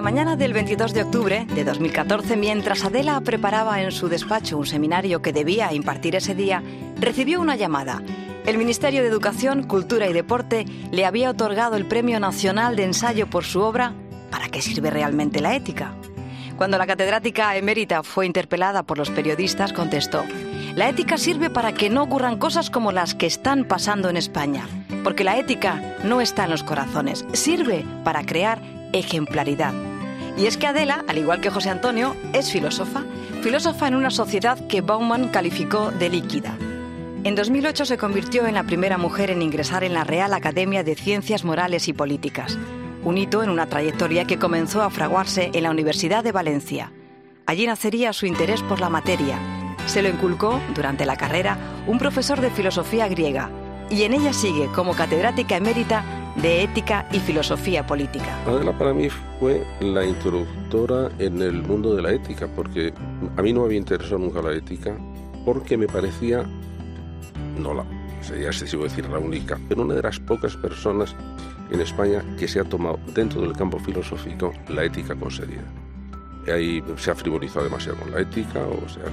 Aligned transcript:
la 0.00 0.04
mañana 0.04 0.34
del 0.34 0.54
22 0.54 0.94
de 0.94 1.02
octubre 1.02 1.46
de 1.54 1.62
2014, 1.62 2.34
mientras 2.38 2.86
Adela 2.86 3.20
preparaba 3.20 3.82
en 3.82 3.92
su 3.92 4.08
despacho 4.08 4.56
un 4.56 4.64
seminario 4.64 5.20
que 5.20 5.34
debía 5.34 5.74
impartir 5.74 6.16
ese 6.16 6.34
día, 6.34 6.62
recibió 6.98 7.38
una 7.38 7.54
llamada. 7.54 8.02
El 8.46 8.56
Ministerio 8.56 9.02
de 9.02 9.08
Educación, 9.08 9.64
Cultura 9.64 10.08
y 10.08 10.14
Deporte 10.14 10.64
le 10.90 11.04
había 11.04 11.28
otorgado 11.28 11.76
el 11.76 11.84
Premio 11.84 12.18
Nacional 12.18 12.76
de 12.76 12.84
Ensayo 12.84 13.26
por 13.26 13.44
su 13.44 13.60
obra 13.60 13.92
¿Para 14.30 14.48
qué 14.48 14.62
sirve 14.62 14.88
realmente 14.88 15.42
la 15.42 15.54
ética? 15.54 15.92
Cuando 16.56 16.78
la 16.78 16.86
catedrática 16.86 17.54
emérita 17.58 18.02
fue 18.02 18.24
interpelada 18.24 18.82
por 18.84 18.96
los 18.96 19.10
periodistas, 19.10 19.74
contestó, 19.74 20.24
la 20.76 20.88
ética 20.88 21.18
sirve 21.18 21.50
para 21.50 21.74
que 21.74 21.90
no 21.90 22.04
ocurran 22.04 22.38
cosas 22.38 22.70
como 22.70 22.90
las 22.90 23.14
que 23.14 23.26
están 23.26 23.64
pasando 23.66 24.08
en 24.08 24.16
España, 24.16 24.66
porque 25.04 25.24
la 25.24 25.36
ética 25.36 25.98
no 26.04 26.22
está 26.22 26.44
en 26.44 26.52
los 26.52 26.62
corazones, 26.62 27.26
sirve 27.34 27.84
para 28.02 28.24
crear 28.24 28.62
ejemplaridad. 28.94 29.74
Y 30.40 30.46
es 30.46 30.56
que 30.56 30.66
Adela, 30.66 31.04
al 31.06 31.18
igual 31.18 31.42
que 31.42 31.50
José 31.50 31.68
Antonio, 31.68 32.16
es 32.32 32.50
filósofa, 32.50 33.04
filósofa 33.42 33.88
en 33.88 33.94
una 33.94 34.10
sociedad 34.10 34.58
que 34.68 34.80
Bauman 34.80 35.28
calificó 35.28 35.90
de 35.90 36.08
líquida. 36.08 36.56
En 37.24 37.34
2008 37.34 37.84
se 37.84 37.98
convirtió 37.98 38.46
en 38.46 38.54
la 38.54 38.62
primera 38.64 38.96
mujer 38.96 39.30
en 39.30 39.42
ingresar 39.42 39.84
en 39.84 39.92
la 39.92 40.04
Real 40.04 40.32
Academia 40.32 40.82
de 40.82 40.94
Ciencias 40.94 41.44
Morales 41.44 41.88
y 41.88 41.92
Políticas, 41.92 42.58
un 43.04 43.18
hito 43.18 43.42
en 43.42 43.50
una 43.50 43.66
trayectoria 43.66 44.24
que 44.24 44.38
comenzó 44.38 44.80
a 44.80 44.88
fraguarse 44.88 45.50
en 45.52 45.62
la 45.62 45.70
Universidad 45.70 46.24
de 46.24 46.32
Valencia. 46.32 46.90
Allí 47.44 47.66
nacería 47.66 48.14
su 48.14 48.24
interés 48.24 48.62
por 48.62 48.80
la 48.80 48.88
materia. 48.88 49.38
Se 49.84 50.00
lo 50.00 50.08
inculcó, 50.08 50.58
durante 50.74 51.04
la 51.04 51.16
carrera, 51.16 51.58
un 51.86 51.98
profesor 51.98 52.40
de 52.40 52.50
filosofía 52.50 53.08
griega, 53.08 53.50
y 53.90 54.04
en 54.04 54.14
ella 54.14 54.32
sigue 54.32 54.68
como 54.68 54.94
catedrática 54.94 55.58
emérita 55.58 56.02
de 56.36 56.62
Ética 56.62 57.06
y 57.12 57.18
Filosofía 57.18 57.86
Política. 57.86 58.38
Adela 58.46 58.76
para 58.76 58.94
mí 58.94 59.08
fue 59.38 59.64
la 59.80 60.04
introductora 60.04 61.10
en 61.18 61.42
el 61.42 61.62
mundo 61.62 61.94
de 61.94 62.02
la 62.02 62.12
ética, 62.12 62.48
porque 62.54 62.92
a 63.36 63.42
mí 63.42 63.52
no 63.52 63.60
me 63.60 63.66
había 63.66 63.78
interesado 63.78 64.18
nunca 64.18 64.40
la 64.40 64.52
ética, 64.52 64.96
porque 65.44 65.76
me 65.76 65.86
parecía, 65.86 66.44
no 67.58 67.74
la, 67.74 67.84
sería 68.22 68.48
excesivo 68.48 68.84
decir 68.84 69.08
la 69.08 69.18
única, 69.18 69.58
pero 69.68 69.82
una 69.82 69.94
de 69.94 70.02
las 70.02 70.20
pocas 70.20 70.56
personas 70.56 71.14
en 71.70 71.80
España 71.80 72.24
que 72.38 72.48
se 72.48 72.60
ha 72.60 72.64
tomado 72.64 72.98
dentro 73.14 73.40
del 73.40 73.52
campo 73.52 73.78
filosófico 73.78 74.52
la 74.68 74.84
ética 74.84 75.14
con 75.14 75.30
seriedad. 75.30 75.64
Ahí 76.52 76.82
se 76.96 77.10
ha 77.10 77.14
frivolizado 77.14 77.64
demasiado 77.64 77.98
con 77.98 78.10
la 78.10 78.20
ética, 78.20 78.60
o 78.60 78.88
sea, 78.88 79.04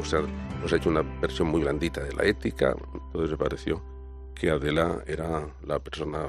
o 0.00 0.04
sea, 0.04 0.20
nos 0.62 0.72
ha 0.72 0.76
hecho 0.76 0.88
una 0.88 1.02
versión 1.20 1.48
muy 1.48 1.60
blandita 1.60 2.02
de 2.02 2.12
la 2.14 2.24
ética, 2.24 2.74
entonces 2.94 3.30
me 3.32 3.36
pareció 3.36 3.97
que 4.38 4.50
Adela 4.50 5.02
era 5.06 5.48
la 5.66 5.78
persona 5.78 6.20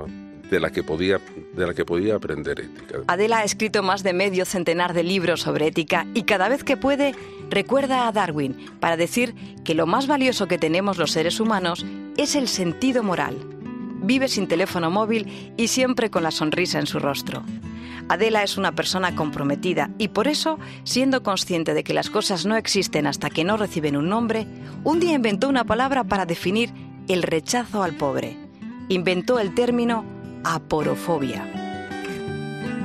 de 0.50 0.60
la 0.60 0.72
que 0.72 0.84
podía, 0.84 1.20
de 1.54 1.68
la 1.68 1.74
que 1.74 1.86
podía 1.86 2.16
aprender 2.16 2.60
ética. 2.60 3.00
Adela 3.08 3.40
ha 3.40 3.44
escrito 3.44 3.84
más 3.84 4.02
de 4.02 4.14
medio 4.14 4.46
centenar 4.46 4.94
de 4.94 5.04
libros 5.04 5.42
sobre 5.42 5.68
ética 5.68 6.08
y 6.16 6.24
cada 6.24 6.50
vez 6.50 6.64
que 6.64 6.76
puede 6.76 7.14
recuerda 7.50 8.08
a 8.08 8.12
Darwin 8.12 8.56
para 8.80 8.98
decir 8.98 9.36
que 9.64 9.76
lo 9.76 9.86
más 9.86 10.08
valioso 10.08 10.48
que 10.48 10.58
tenemos 10.58 10.98
los 10.98 11.12
seres 11.12 11.40
humanos 11.40 11.86
es 12.18 12.36
el 12.36 12.48
sentido 12.48 13.04
moral. 13.04 13.38
Vive 14.02 14.28
sin 14.28 14.48
teléfono 14.48 14.90
móvil 14.90 15.54
y 15.56 15.68
siempre 15.68 16.10
con 16.10 16.24
la 16.24 16.32
sonrisa 16.32 16.80
en 16.80 16.88
su 16.88 17.00
rostro. 17.00 17.44
Adela 18.08 18.42
es 18.42 18.58
una 18.58 18.72
persona 18.72 19.16
comprometida 19.16 19.92
y 20.00 20.08
por 20.08 20.28
eso, 20.28 20.58
siendo 20.84 21.22
consciente 21.22 21.76
de 21.76 21.84
que 21.84 21.94
las 21.94 22.10
cosas 22.10 22.48
no 22.48 22.56
existen 22.56 23.06
hasta 23.06 23.30
que 23.30 23.44
no 23.44 23.56
reciben 23.56 23.96
un 23.96 24.10
nombre, 24.10 24.48
un 24.84 25.00
día 25.00 25.14
inventó 25.14 25.48
una 25.48 25.64
palabra 25.64 26.04
para 26.04 26.26
definir 26.26 26.72
el 27.10 27.24
rechazo 27.24 27.82
al 27.82 27.96
pobre. 27.96 28.38
Inventó 28.88 29.40
el 29.40 29.56
término 29.56 30.06
aporofobia. 30.44 31.44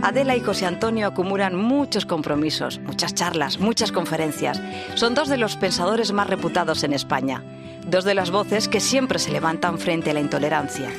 Adela 0.03 0.35
y 0.35 0.41
José 0.41 0.65
Antonio 0.65 1.07
acumulan 1.07 1.55
muchos 1.55 2.07
compromisos, 2.07 2.81
muchas 2.81 3.15
charlas, 3.15 3.61
muchas 3.61 3.93
conferencias. 3.93 4.61
Son 4.95 5.15
dos 5.15 5.29
de 5.29 5.37
los 5.37 5.57
pensadores 5.57 6.13
más 6.13 6.29
reputados 6.29 6.85
en 6.85 6.95
España, 6.95 7.45
dos 7.87 8.05
de 8.05 8.15
las 8.15 8.31
voces 8.31 8.67
que 8.67 8.81
siempre 8.81 9.19
se 9.19 9.31
levantan 9.31 9.79
frente 9.79 10.11
a 10.11 10.15
la 10.15 10.21
intolerancia. 10.21 10.91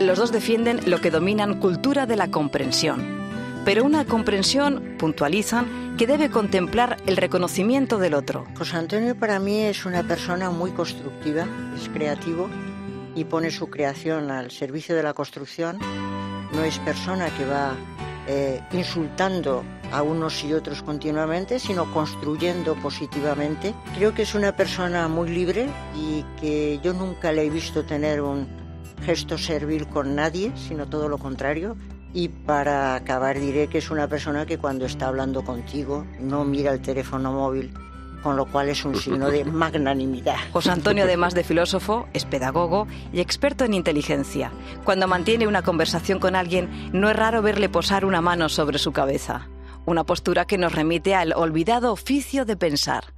Los 0.00 0.18
dos 0.18 0.32
defienden 0.32 0.80
lo 0.86 1.00
que 1.00 1.12
dominan 1.12 1.60
cultura 1.60 2.06
de 2.06 2.16
la 2.16 2.32
comprensión, 2.32 3.22
pero 3.64 3.84
una 3.84 4.04
comprensión, 4.04 4.96
puntualizan, 4.98 5.94
que 5.96 6.08
debe 6.08 6.30
contemplar 6.30 6.96
el 7.06 7.16
reconocimiento 7.16 7.98
del 7.98 8.14
otro. 8.14 8.44
José 8.58 8.76
Antonio 8.76 9.14
para 9.14 9.38
mí 9.38 9.60
es 9.60 9.84
una 9.84 10.02
persona 10.02 10.50
muy 10.50 10.72
constructiva, 10.72 11.46
es 11.76 11.88
creativo 11.88 12.48
y 13.14 13.24
pone 13.24 13.50
su 13.50 13.68
creación 13.68 14.30
al 14.30 14.50
servicio 14.50 14.96
de 14.96 15.02
la 15.02 15.14
construcción. 15.14 15.78
No 16.52 16.64
es 16.64 16.78
persona 16.80 17.28
que 17.36 17.44
va 17.44 17.74
eh, 18.28 18.60
insultando 18.72 19.64
a 19.90 20.02
unos 20.02 20.44
y 20.44 20.54
otros 20.54 20.82
continuamente, 20.82 21.58
sino 21.58 21.92
construyendo 21.92 22.74
positivamente. 22.76 23.74
Creo 23.96 24.14
que 24.14 24.22
es 24.22 24.34
una 24.34 24.56
persona 24.56 25.08
muy 25.08 25.28
libre 25.28 25.68
y 25.96 26.24
que 26.40 26.80
yo 26.82 26.92
nunca 26.92 27.32
le 27.32 27.44
he 27.44 27.50
visto 27.50 27.84
tener 27.84 28.20
un 28.20 28.46
gesto 29.04 29.36
servil 29.36 29.88
con 29.88 30.14
nadie, 30.14 30.52
sino 30.56 30.88
todo 30.88 31.08
lo 31.08 31.18
contrario. 31.18 31.76
Y 32.14 32.28
para 32.28 32.94
acabar 32.94 33.40
diré 33.40 33.68
que 33.68 33.78
es 33.78 33.90
una 33.90 34.06
persona 34.06 34.46
que 34.46 34.58
cuando 34.58 34.84
está 34.84 35.08
hablando 35.08 35.42
contigo 35.44 36.06
no 36.20 36.44
mira 36.44 36.72
el 36.72 36.80
teléfono 36.80 37.32
móvil, 37.32 37.72
con 38.22 38.36
lo 38.36 38.46
cual 38.46 38.68
es 38.68 38.84
un 38.84 38.94
signo 38.96 39.30
de 39.30 39.44
magnanimidad. 39.62 40.36
José 40.52 40.70
Antonio, 40.70 41.04
además 41.04 41.34
de 41.34 41.44
filósofo, 41.44 42.08
es 42.12 42.24
pedagogo 42.24 42.86
y 43.12 43.20
experto 43.20 43.64
en 43.64 43.74
inteligencia. 43.74 44.52
Cuando 44.84 45.08
mantiene 45.08 45.46
una 45.46 45.62
conversación 45.62 46.18
con 46.18 46.36
alguien, 46.36 46.90
no 46.92 47.10
es 47.10 47.16
raro 47.16 47.42
verle 47.42 47.68
posar 47.68 48.04
una 48.04 48.20
mano 48.20 48.48
sobre 48.48 48.78
su 48.78 48.92
cabeza, 48.92 49.48
una 49.84 50.04
postura 50.04 50.44
que 50.44 50.58
nos 50.58 50.72
remite 50.72 51.14
al 51.14 51.32
olvidado 51.34 51.92
oficio 51.92 52.44
de 52.44 52.56
pensar. 52.56 53.12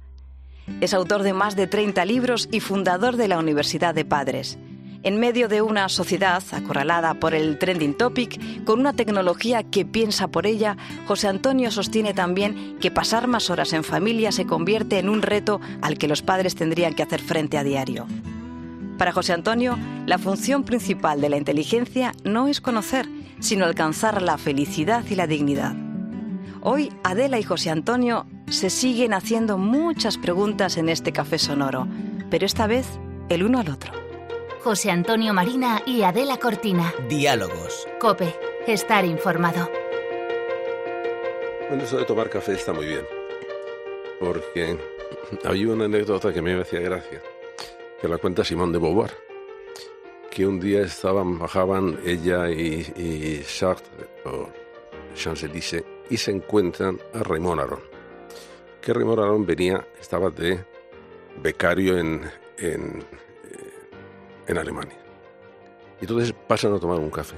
Es 0.81 0.93
autor 0.93 1.23
de 1.23 1.33
más 1.33 1.55
de 1.55 1.67
30 1.67 2.03
libros 2.05 2.49
y 2.51 2.59
fundador 2.59 3.17
de 3.17 3.27
la 3.27 3.37
Universidad 3.37 3.93
de 3.93 4.03
Padres 4.03 4.57
en 5.05 5.19
medio 5.19 5.47
de 5.47 5.61
una 5.61 5.87
sociedad 5.87 6.43
acorralada 6.51 7.13
por 7.13 7.35
el 7.35 7.59
trending 7.59 7.93
topic, 7.93 8.63
con 8.65 8.79
una 8.79 8.91
tecnología 8.91 9.61
que 9.61 9.85
piensa 9.85 10.27
por 10.27 10.47
ella, 10.47 10.77
José 11.07 11.27
Antonio 11.27 11.69
sostiene 11.69 12.15
también 12.15 12.77
que 12.81 12.89
pasar 12.89 13.27
más 13.27 13.51
horas 13.51 13.71
en 13.73 13.83
familia 13.83 14.31
se 14.31 14.47
convierte 14.47 14.97
en 14.97 15.07
un 15.07 15.21
reto 15.21 15.61
al 15.83 15.99
que 15.99 16.07
los 16.07 16.23
padres 16.23 16.55
tendrían 16.55 16.95
que 16.95 17.03
hacer 17.03 17.21
frente 17.21 17.59
a 17.59 17.63
diario. 17.63 18.07
Para 18.97 19.11
José 19.11 19.33
Antonio, 19.33 19.77
la 20.07 20.17
función 20.17 20.63
principal 20.63 21.21
de 21.21 21.29
la 21.29 21.37
inteligencia 21.37 22.13
no 22.23 22.47
es 22.47 22.59
conocer, 22.59 23.07
sino 23.39 23.65
alcanzar 23.65 24.23
la 24.23 24.39
felicidad 24.39 25.05
y 25.07 25.13
la 25.13 25.27
dignidad. 25.27 25.75
Hoy 26.61 26.91
Adela 27.03 27.37
y 27.37 27.43
José 27.43 27.69
Antonio 27.69 28.25
se 28.49 28.71
siguen 28.71 29.13
haciendo 29.13 29.59
muchas 29.59 30.17
preguntas 30.17 30.77
en 30.77 30.89
este 30.89 31.11
café 31.11 31.37
sonoro, 31.37 31.87
pero 32.31 32.47
esta 32.47 32.65
vez 32.65 32.87
el 33.29 33.43
uno 33.43 33.59
al 33.59 33.69
otro. 33.69 34.04
José 34.65 34.89
Antonio 34.89 35.31
Marina 35.31 35.83
y 35.85 36.01
Adela 36.01 36.37
Cortina. 36.37 36.91
Diálogos. 37.07 37.87
Cope, 37.99 38.33
estar 38.65 39.05
informado. 39.05 39.69
Bueno, 41.69 41.83
eso 41.83 41.99
de 41.99 42.05
tomar 42.05 42.31
café 42.31 42.53
está 42.53 42.73
muy 42.73 42.87
bien, 42.87 43.05
porque 44.19 44.75
hay 45.43 45.65
una 45.67 45.85
anécdota 45.85 46.33
que 46.33 46.41
me 46.41 46.59
hacía 46.59 46.79
gracia, 46.79 47.21
que 48.01 48.07
la 48.07 48.17
cuenta 48.17 48.43
Simón 48.43 48.71
de 48.71 48.79
Beauvoir, 48.79 49.11
que 50.31 50.47
un 50.47 50.59
día 50.59 50.81
estaban, 50.81 51.37
bajaban 51.37 51.99
ella 52.03 52.49
y, 52.49 52.91
y 52.97 53.43
Sartre, 53.43 54.07
o 54.25 54.49
Champs-Élysées, 55.13 55.85
y 56.09 56.17
se 56.17 56.31
encuentran 56.31 56.99
a 57.13 57.19
Raymond 57.19 57.61
Aron. 57.61 57.83
Que 58.81 58.93
Raymond 58.93 59.19
Aron 59.19 59.45
venía, 59.45 59.85
estaba 60.01 60.31
de 60.31 60.65
becario 61.37 61.99
en, 61.99 62.23
en 62.57 63.05
en 64.47 64.57
Alemania. 64.57 64.97
Y 65.99 66.05
entonces 66.05 66.33
pasan 66.47 66.73
a 66.73 66.79
tomar 66.79 66.99
un 66.99 67.09
café. 67.09 67.35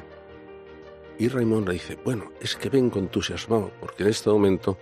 Y 1.19 1.29
Raymond 1.29 1.67
le 1.67 1.73
dice, 1.73 1.97
bueno, 2.03 2.31
es 2.39 2.55
que 2.55 2.69
vengo 2.69 2.99
entusiasmado, 2.99 3.71
porque 3.79 4.03
en 4.03 4.09
este 4.09 4.29
momento 4.29 4.77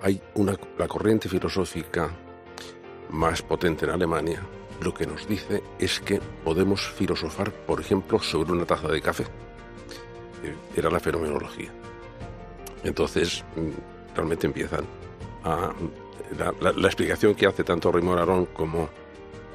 hay 0.00 0.20
una, 0.34 0.56
la 0.78 0.88
corriente 0.88 1.28
filosófica 1.28 2.10
más 3.10 3.42
potente 3.42 3.84
en 3.84 3.92
Alemania, 3.92 4.42
lo 4.82 4.92
que 4.92 5.06
nos 5.06 5.26
dice 5.26 5.62
es 5.78 6.00
que 6.00 6.20
podemos 6.44 6.86
filosofar, 6.92 7.52
por 7.52 7.80
ejemplo, 7.80 8.18
sobre 8.18 8.52
una 8.52 8.64
taza 8.64 8.88
de 8.88 9.00
café. 9.00 9.24
Eh, 10.42 10.54
era 10.76 10.90
la 10.90 11.00
fenomenología. 11.00 11.70
Entonces, 12.82 13.44
mm, 13.56 14.14
realmente 14.14 14.46
empiezan 14.46 14.84
a... 15.44 15.72
La, 16.60 16.70
explicación 16.86 17.34
que 17.34 17.46
hace 17.46 17.62
tanto 17.62 17.92
Raymond 17.92 18.18
Aron 18.18 18.46
como 18.46 18.88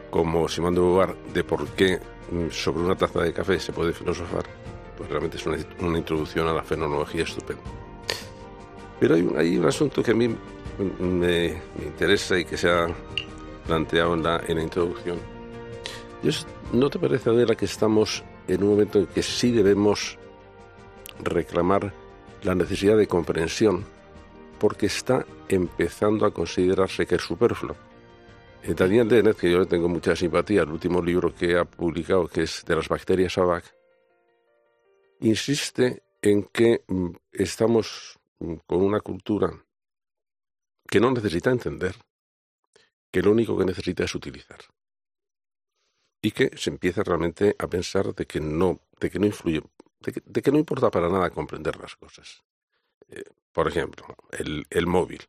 como 0.10 0.48
Simón 0.48 0.76
de 0.76 0.82
Beauvoir 0.82 1.16
de 1.34 1.44
por 1.44 1.68
qué 1.70 2.00
mm, 2.32 2.50
sobre 2.50 2.84
una 2.84 2.96
taza 2.96 3.22
de 3.22 3.34
café 3.34 3.60
se 3.60 3.72
puede 3.72 3.94
filosofar, 3.94 4.44
pues 4.98 5.10
realmente 5.10 5.38
es 5.38 5.46
una, 5.46 5.98
introducción 5.98 6.48
a 6.48 6.54
la 6.54 6.64
fenomenología 6.64 7.24
estupenda. 7.24 7.64
Pero 9.00 9.16
hay, 9.16 9.30
hay, 9.38 9.58
un 9.58 9.66
asunto 9.66 10.04
que 10.04 10.12
a 10.12 10.16
mí 10.16 10.36
me, 11.00 11.62
interesa 11.84 12.38
y 12.38 12.46
que 12.46 12.58
se 12.58 12.70
ha 12.70 12.88
planteado 13.66 14.14
en 14.14 14.24
la, 14.24 14.42
en 14.48 14.58
la 14.58 14.64
introducción. 14.64 15.18
¿No 16.74 16.90
te 16.90 17.00
parece, 17.00 17.30
Adela, 17.30 17.56
que 17.56 17.66
estamos 17.66 18.24
en 18.48 18.64
un 18.64 18.70
momento 18.72 19.00
en 19.00 19.06
que 19.08 19.24
sí 19.24 19.52
debemos 19.52 20.18
reclamar 21.24 21.94
la 22.44 22.56
necesidad 22.56 22.98
de 22.98 23.08
comprensión 23.08 23.86
porque 24.60 24.88
está 24.88 25.26
empezando 25.48 26.26
a 26.26 26.32
considerarse 26.32 27.06
que 27.06 27.16
es 27.16 27.22
superfluo. 27.22 27.76
Eh, 28.64 28.74
Daniel 28.74 29.08
Dennett, 29.08 29.38
que 29.38 29.52
yo 29.52 29.60
le 29.60 29.66
tengo 29.66 29.88
mucha 29.88 30.16
simpatía, 30.16 30.64
el 30.64 30.70
último 30.70 31.02
libro 31.02 31.34
que 31.34 31.58
ha 31.58 31.66
publicado, 31.66 32.28
que 32.28 32.44
es 32.44 32.66
de 32.66 32.76
las 32.76 32.90
bacterias 32.90 33.38
ABAC, 33.38 33.64
insiste 35.22 36.04
en 36.22 36.44
que 36.44 36.84
mm, 36.88 37.12
estamos 37.32 38.20
mm, 38.40 38.56
con 38.68 38.82
una 38.82 39.00
cultura 39.00 39.52
que 40.88 41.00
no 41.00 41.12
necesita 41.12 41.52
entender, 41.52 41.96
que 43.12 43.22
lo 43.22 43.32
único 43.32 43.58
que 43.58 43.66
necesita 43.66 44.04
es 44.04 44.14
utilizar. 44.16 44.60
Y 46.22 46.32
que 46.32 46.52
se 46.58 46.70
empieza 46.70 47.04
realmente 47.04 47.56
a 47.58 47.68
pensar 47.68 48.14
de 48.14 48.26
que 48.26 48.42
no, 48.42 48.82
de 49.00 49.10
que 49.10 49.20
no 49.20 49.26
influye, 49.26 49.62
de 50.00 50.42
que, 50.42 50.52
no 50.52 50.58
importa 50.58 50.90
para 50.90 51.10
nada 51.10 51.30
comprender 51.30 51.78
las 51.78 51.96
cosas. 51.96 52.44
Eh, 53.10 53.24
por 53.54 53.68
ejemplo, 53.68 54.06
el, 54.32 54.66
el 54.70 54.88
móvil. 54.88 55.22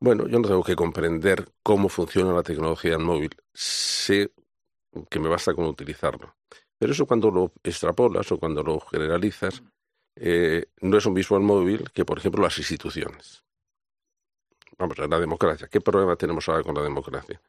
Bueno, 0.00 0.28
yo 0.28 0.38
no 0.38 0.46
tengo 0.46 0.62
que 0.62 0.76
comprender 0.76 1.50
cómo 1.62 1.88
funciona 1.88 2.32
la 2.32 2.44
tecnología 2.44 2.92
del 2.92 3.00
móvil. 3.00 3.30
Sé 3.52 4.32
que 5.10 5.18
me 5.18 5.28
basta 5.28 5.54
con 5.54 5.64
utilizarlo. 5.66 6.36
Pero 6.78 6.92
eso 6.92 7.06
cuando 7.06 7.30
lo 7.30 7.52
extrapolas 7.64 8.30
o 8.30 8.38
cuando 8.38 8.62
lo 8.62 8.78
generalizas, 8.78 9.62
eh, 10.14 10.66
no 10.80 10.98
es 10.98 11.06
un 11.06 11.14
visual 11.14 11.42
móvil 11.42 11.90
que, 11.92 12.04
por 12.04 12.18
ejemplo, 12.18 12.42
las 12.42 12.58
instituciones. 12.58 13.42
Vamos, 14.78 14.96
la 14.98 15.18
democracia. 15.18 15.66
¿Qué 15.66 15.80
problema 15.80 16.14
tenemos 16.14 16.48
ahora 16.48 16.62
con 16.62 16.76
la 16.76 16.82
democracia? 16.82 17.40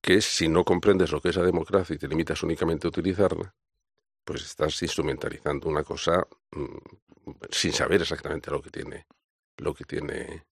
Que 0.00 0.20
si 0.20 0.48
no 0.48 0.64
comprendes 0.64 1.10
lo 1.10 1.20
que 1.20 1.30
es 1.30 1.36
la 1.36 1.42
democracia 1.42 1.94
y 1.94 1.98
te 1.98 2.06
limitas 2.06 2.42
únicamente 2.44 2.86
a 2.86 2.90
utilizarla, 2.90 3.52
pues 4.24 4.42
estás 4.44 4.80
instrumentalizando 4.82 5.68
una 5.68 5.82
cosa 5.82 6.24
mm, 6.52 7.34
sin 7.50 7.72
saber 7.72 8.02
exactamente 8.02 8.52
lo 8.52 8.62
que 8.62 8.70
tiene, 8.70 9.06
lo 9.56 9.74
que 9.74 9.84
tiene 9.84 10.44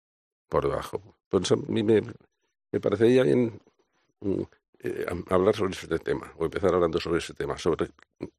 por 0.53 0.69
debajo. 0.69 1.01
Por 1.31 1.41
eso 1.43 1.55
a 1.55 1.73
mí 1.73 1.83
me, 1.83 2.03
me 2.73 2.81
parecería 2.85 3.23
bien 3.23 3.59
mm, 4.21 4.43
eh, 4.81 5.07
hablar 5.31 5.57
sobre 5.57 5.73
ese 5.73 5.99
tema, 5.99 6.27
o 6.37 6.45
empezar 6.45 6.75
hablando 6.75 7.01
sobre 7.01 7.19
ese 7.19 7.33
tema, 7.33 7.57
sobre 7.57 7.89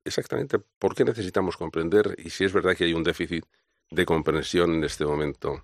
exactamente 0.06 0.60
por 0.60 0.94
qué 0.94 1.04
necesitamos 1.04 1.58
comprender 1.58 2.16
y 2.24 2.30
si 2.30 2.46
es 2.46 2.54
verdad 2.54 2.76
que 2.76 2.84
hay 2.84 2.94
un 2.94 3.04
déficit 3.04 3.44
de 3.90 4.06
comprensión 4.06 4.76
en 4.76 4.84
este 4.84 5.06
momento 5.06 5.64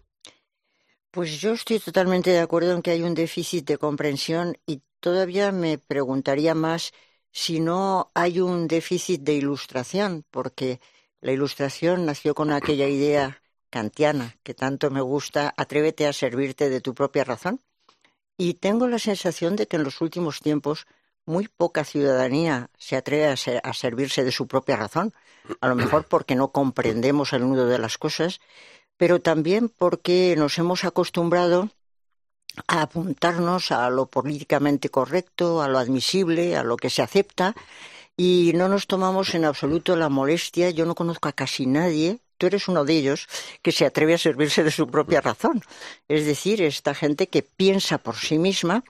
pues 1.12 1.42
yo 1.42 1.54
estoy 1.54 1.80
totalmente 1.80 2.30
de 2.30 2.40
acuerdo 2.40 2.74
en 2.74 2.84
que 2.84 2.92
hay 2.92 3.02
un 3.02 3.16
déficit 3.16 3.66
de 3.66 3.80
comprensión 3.80 4.58
y 4.68 4.84
todavía 5.00 5.52
me 5.52 5.80
preguntaría 5.80 6.54
más 6.54 6.92
si 7.32 7.60
no 7.60 8.12
hay 8.14 8.40
un 8.40 8.68
déficit 8.68 9.22
de 9.22 9.34
ilustración, 9.34 10.24
porque 10.30 10.80
la 11.22 11.32
ilustración 11.32 12.06
nació 12.06 12.36
con 12.36 12.52
aquella 12.52 12.88
idea 12.88 13.39
kantiana 13.70 14.38
que 14.44 14.54
tanto 14.54 14.90
me 14.90 15.02
gusta, 15.02 15.54
atrévete 15.58 16.08
a 16.08 16.14
servirte 16.14 16.70
de 16.70 16.82
tu 16.82 16.94
propia 16.94 17.24
razón. 17.24 17.62
Y 18.38 18.56
tengo 18.56 18.88
la 18.88 19.00
sensación 19.00 19.56
de 19.56 19.68
que 19.68 19.76
en 19.78 19.84
los 19.84 20.02
últimos 20.02 20.40
tiempos 20.40 20.88
muy 21.26 21.48
poca 21.48 21.84
ciudadanía 21.84 22.70
se 22.78 22.96
atreve 22.96 23.28
a, 23.28 23.34
a 23.34 23.74
servirse 23.74 24.24
de 24.24 24.32
su 24.32 24.48
propia 24.48 24.78
razón, 24.78 25.14
a 25.62 25.68
lo 25.68 25.76
mejor 25.76 26.06
porque 26.10 26.36
no 26.36 26.52
comprendemos 26.52 27.34
el 27.34 27.42
nudo 27.42 27.68
de 27.68 27.80
las 27.80 27.98
cosas 27.98 28.40
pero 29.00 29.22
también 29.22 29.70
porque 29.70 30.36
nos 30.38 30.58
hemos 30.58 30.84
acostumbrado 30.84 31.70
a 32.68 32.82
apuntarnos 32.82 33.72
a 33.72 33.90
lo 33.90 34.08
políticamente 34.08 34.90
correcto, 34.90 35.62
a 35.62 35.70
lo 35.70 35.78
admisible, 35.80 36.58
a 36.58 36.64
lo 36.64 36.76
que 36.76 36.90
se 36.90 37.02
acepta, 37.02 37.56
y 38.18 38.52
no 38.56 38.68
nos 38.68 38.88
tomamos 38.88 39.34
en 39.36 39.46
absoluto 39.46 39.96
la 39.96 40.10
molestia. 40.10 40.70
Yo 40.72 40.86
no 40.86 40.96
conozco 40.96 41.30
a 41.30 41.32
casi 41.32 41.66
nadie, 41.66 42.20
tú 42.40 42.48
eres 42.48 42.68
uno 42.68 42.86
de 42.86 42.98
ellos, 42.98 43.28
que 43.62 43.72
se 43.72 43.86
atreve 43.86 44.16
a 44.16 44.18
servirse 44.18 44.64
de 44.64 44.72
su 44.72 44.88
propia 44.88 45.22
razón. 45.22 45.62
Es 46.08 46.26
decir, 46.26 46.64
esta 46.64 46.96
gente 46.96 47.28
que 47.28 47.44
piensa 47.44 48.00
por 48.00 48.16
sí 48.16 48.40
misma 48.40 48.84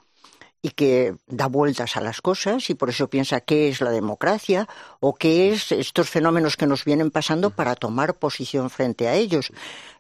y 0.62 0.72
que 0.72 1.16
da 1.28 1.48
vueltas 1.48 1.98
a 1.98 2.02
las 2.02 2.22
cosas 2.22 2.70
y 2.70 2.76
por 2.76 2.90
eso 2.90 3.10
piensa 3.10 3.42
qué 3.42 3.70
es 3.70 3.82
la 3.82 3.92
democracia 3.92 4.68
o 5.00 5.16
qué 5.16 5.52
es 5.52 5.72
estos 5.72 6.10
fenómenos 6.10 6.58
que 6.58 6.68
nos 6.68 6.86
vienen 6.86 7.12
pasando 7.12 7.50
para 7.50 7.76
tomar 7.76 8.16
posición 8.16 8.70
frente 8.70 9.08
a 9.08 9.16
ellos. 9.16 9.52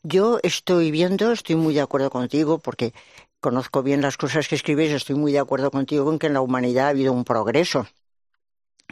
Yo 0.04 0.40
estoy 0.44 0.92
viendo, 0.92 1.31
estoy 1.31 1.56
muy 1.56 1.74
de 1.74 1.81
acuerdo 1.81 2.10
contigo 2.10 2.60
porque 2.60 2.94
conozco 3.40 3.84
bien 3.84 4.01
las 4.01 4.18
cosas 4.18 4.48
que 4.48 4.56
escribes, 4.56 4.92
estoy 4.92 5.16
muy 5.16 5.31
de 5.31 5.40
acuerdo 5.40 5.72
contigo 5.72 6.12
en 6.12 6.19
que 6.19 6.28
en 6.28 6.34
la 6.34 6.42
humanidad 6.42 6.88
ha 6.88 6.90
habido 6.90 7.13
un 7.13 7.24
progreso 7.24 7.88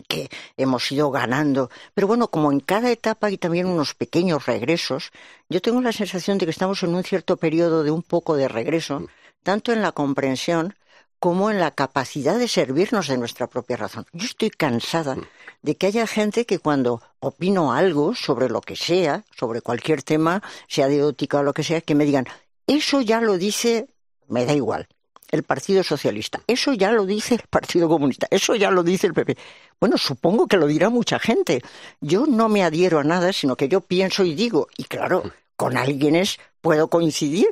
que 0.07 0.29
hemos 0.57 0.91
ido 0.91 1.11
ganando. 1.11 1.69
Pero 1.93 2.07
bueno, 2.07 2.29
como 2.29 2.51
en 2.51 2.59
cada 2.59 2.91
etapa 2.91 3.27
hay 3.27 3.37
también 3.37 3.67
unos 3.67 3.93
pequeños 3.93 4.45
regresos, 4.45 5.11
yo 5.49 5.61
tengo 5.61 5.81
la 5.81 5.91
sensación 5.91 6.37
de 6.37 6.45
que 6.45 6.51
estamos 6.51 6.83
en 6.83 6.95
un 6.95 7.03
cierto 7.03 7.37
periodo 7.37 7.83
de 7.83 7.91
un 7.91 8.03
poco 8.03 8.35
de 8.35 8.47
regreso, 8.47 9.07
tanto 9.43 9.71
en 9.71 9.81
la 9.81 9.91
comprensión 9.91 10.75
como 11.19 11.49
en 11.49 11.59
la 11.59 11.71
capacidad 11.71 12.37
de 12.37 12.47
servirnos 12.47 13.07
de 13.07 13.17
nuestra 13.17 13.47
propia 13.47 13.77
razón. 13.77 14.05
Yo 14.13 14.25
estoy 14.25 14.49
cansada 14.51 15.15
mm. 15.15 15.25
de 15.63 15.75
que 15.75 15.87
haya 15.87 16.05
gente 16.05 16.45
que 16.45 16.59
cuando 16.59 17.01
opino 17.19 17.73
algo 17.73 18.13
sobre 18.13 18.49
lo 18.49 18.61
que 18.61 18.75
sea, 18.75 19.23
sobre 19.35 19.61
cualquier 19.61 20.03
tema, 20.03 20.43
sea 20.67 20.87
de 20.87 21.03
ótica 21.03 21.39
o 21.39 21.43
lo 21.43 21.53
que 21.53 21.63
sea, 21.63 21.81
que 21.81 21.95
me 21.95 22.05
digan, 22.05 22.25
eso 22.67 23.01
ya 23.01 23.21
lo 23.21 23.37
dice, 23.37 23.87
me 24.27 24.45
da 24.45 24.53
igual, 24.53 24.87
el 25.31 25.43
Partido 25.43 25.83
Socialista, 25.83 26.41
eso 26.47 26.73
ya 26.73 26.91
lo 26.91 27.05
dice 27.05 27.35
el 27.35 27.41
Partido 27.49 27.87
Comunista, 27.87 28.27
eso 28.31 28.55
ya 28.55 28.71
lo 28.71 28.83
dice 28.83 29.07
el 29.07 29.13
PP. 29.13 29.37
Bueno, 29.79 29.97
supongo 29.97 30.47
que 30.47 30.57
lo 30.57 30.67
dirá 30.67 30.89
mucha 30.89 31.19
gente. 31.19 31.61
Yo 32.01 32.25
no 32.25 32.49
me 32.49 32.63
adhiero 32.63 32.99
a 32.99 33.03
nada, 33.03 33.33
sino 33.33 33.55
que 33.55 33.67
yo 33.67 33.81
pienso 33.81 34.23
y 34.23 34.35
digo, 34.35 34.67
y 34.77 34.85
claro, 34.85 35.23
mm. 35.25 35.29
con 35.55 35.77
alguienes 35.77 36.39
puedo 36.61 36.89
coincidir, 36.89 37.47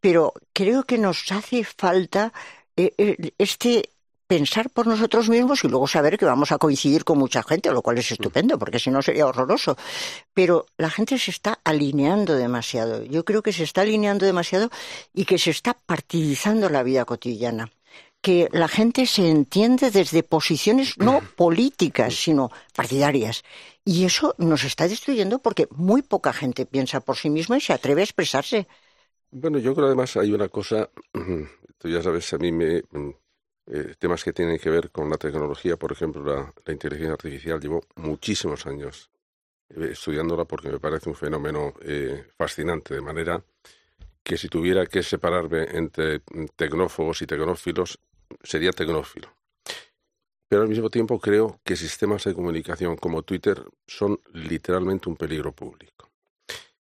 pero 0.00 0.32
creo 0.52 0.84
que 0.84 0.98
nos 0.98 1.30
hace 1.32 1.64
falta 1.64 2.32
eh, 2.76 2.94
eh, 2.98 3.32
este 3.38 3.90
pensar 4.30 4.70
por 4.70 4.86
nosotros 4.86 5.28
mismos 5.28 5.64
y 5.64 5.68
luego 5.68 5.88
saber 5.88 6.16
que 6.16 6.24
vamos 6.24 6.52
a 6.52 6.58
coincidir 6.58 7.02
con 7.02 7.18
mucha 7.18 7.42
gente, 7.42 7.72
lo 7.72 7.82
cual 7.82 7.98
es 7.98 8.12
estupendo, 8.12 8.60
porque 8.60 8.78
si 8.78 8.88
no 8.88 9.02
sería 9.02 9.26
horroroso. 9.26 9.76
Pero 10.32 10.66
la 10.78 10.88
gente 10.88 11.18
se 11.18 11.32
está 11.32 11.58
alineando 11.64 12.36
demasiado. 12.36 13.02
Yo 13.02 13.24
creo 13.24 13.42
que 13.42 13.52
se 13.52 13.64
está 13.64 13.80
alineando 13.80 14.26
demasiado 14.26 14.70
y 15.12 15.24
que 15.24 15.36
se 15.36 15.50
está 15.50 15.74
partidizando 15.74 16.68
la 16.68 16.84
vida 16.84 17.04
cotidiana. 17.04 17.72
Que 18.20 18.48
la 18.52 18.68
gente 18.68 19.04
se 19.06 19.28
entiende 19.28 19.90
desde 19.90 20.22
posiciones 20.22 20.96
no 20.96 21.22
políticas, 21.34 22.14
sino 22.14 22.52
partidarias. 22.76 23.42
Y 23.84 24.04
eso 24.04 24.36
nos 24.38 24.62
está 24.62 24.86
destruyendo 24.86 25.40
porque 25.40 25.66
muy 25.72 26.02
poca 26.02 26.32
gente 26.32 26.66
piensa 26.66 27.00
por 27.00 27.16
sí 27.16 27.30
misma 27.30 27.58
y 27.58 27.62
se 27.62 27.72
atreve 27.72 28.02
a 28.02 28.04
expresarse. 28.04 28.68
Bueno, 29.32 29.58
yo 29.58 29.74
creo 29.74 29.88
además 29.88 30.16
hay 30.16 30.32
una 30.32 30.48
cosa 30.48 30.88
Tú 31.80 31.88
ya 31.88 32.02
sabes, 32.02 32.30
a 32.34 32.36
mí 32.36 32.52
me, 32.52 32.82
mm, 32.92 33.10
eh, 33.72 33.94
temas 33.96 34.24
que 34.24 34.32
tienen 34.32 34.58
que 34.58 34.68
ver 34.68 34.90
con 34.90 35.08
la 35.08 35.16
tecnología, 35.16 35.76
por 35.76 35.92
ejemplo, 35.92 36.24
la, 36.24 36.72
inteligencia 36.72 37.12
artificial, 37.12 37.60
llevo 37.60 37.84
muchísimos 37.94 38.66
años 38.66 39.10
eh, 39.68 39.90
estudiándola 39.92 40.44
porque 40.44 40.68
me 40.68 40.80
parece 40.80 41.08
un 41.08 41.14
fenómeno 41.14 41.74
eh, 41.82 42.26
fascinante, 42.36 42.94
de 42.94 43.00
manera 43.00 43.44
que 44.24 44.36
si 44.36 44.48
tuviera 44.48 44.86
que 44.86 45.04
separarme 45.04 45.68
entre 45.70 46.20
tecnófobos 46.56 47.22
y 47.22 47.26
tecnófilos, 47.26 48.00
sería 48.42 48.72
tecnófilo. 48.72 49.28
Pero 50.48 50.62
al 50.62 50.68
mismo 50.68 50.90
tiempo 50.90 51.20
creo 51.20 51.60
que 51.62 51.76
sistemas 51.76 52.24
de 52.24 52.34
comunicación 52.34 52.96
como 52.96 53.22
Twitter 53.22 53.62
son 53.86 54.18
literalmente 54.32 55.08
un 55.08 55.16
peligro 55.16 55.52
público. 55.52 56.10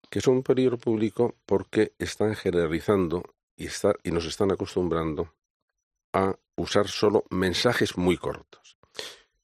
Que 0.09 0.21
son 0.21 0.35
un 0.35 0.43
peligro 0.43 0.77
público 0.77 1.35
porque 1.45 1.91
están 1.99 2.33
generalizando 2.33 3.23
y, 3.57 3.67
y 4.03 4.11
nos 4.11 4.25
están 4.25 4.53
acostumbrando 4.53 5.33
a 6.13 6.33
usar 6.57 6.87
solo 6.87 7.23
mensajes 7.29 7.97
muy 7.97 8.17
cortos. 8.17 8.77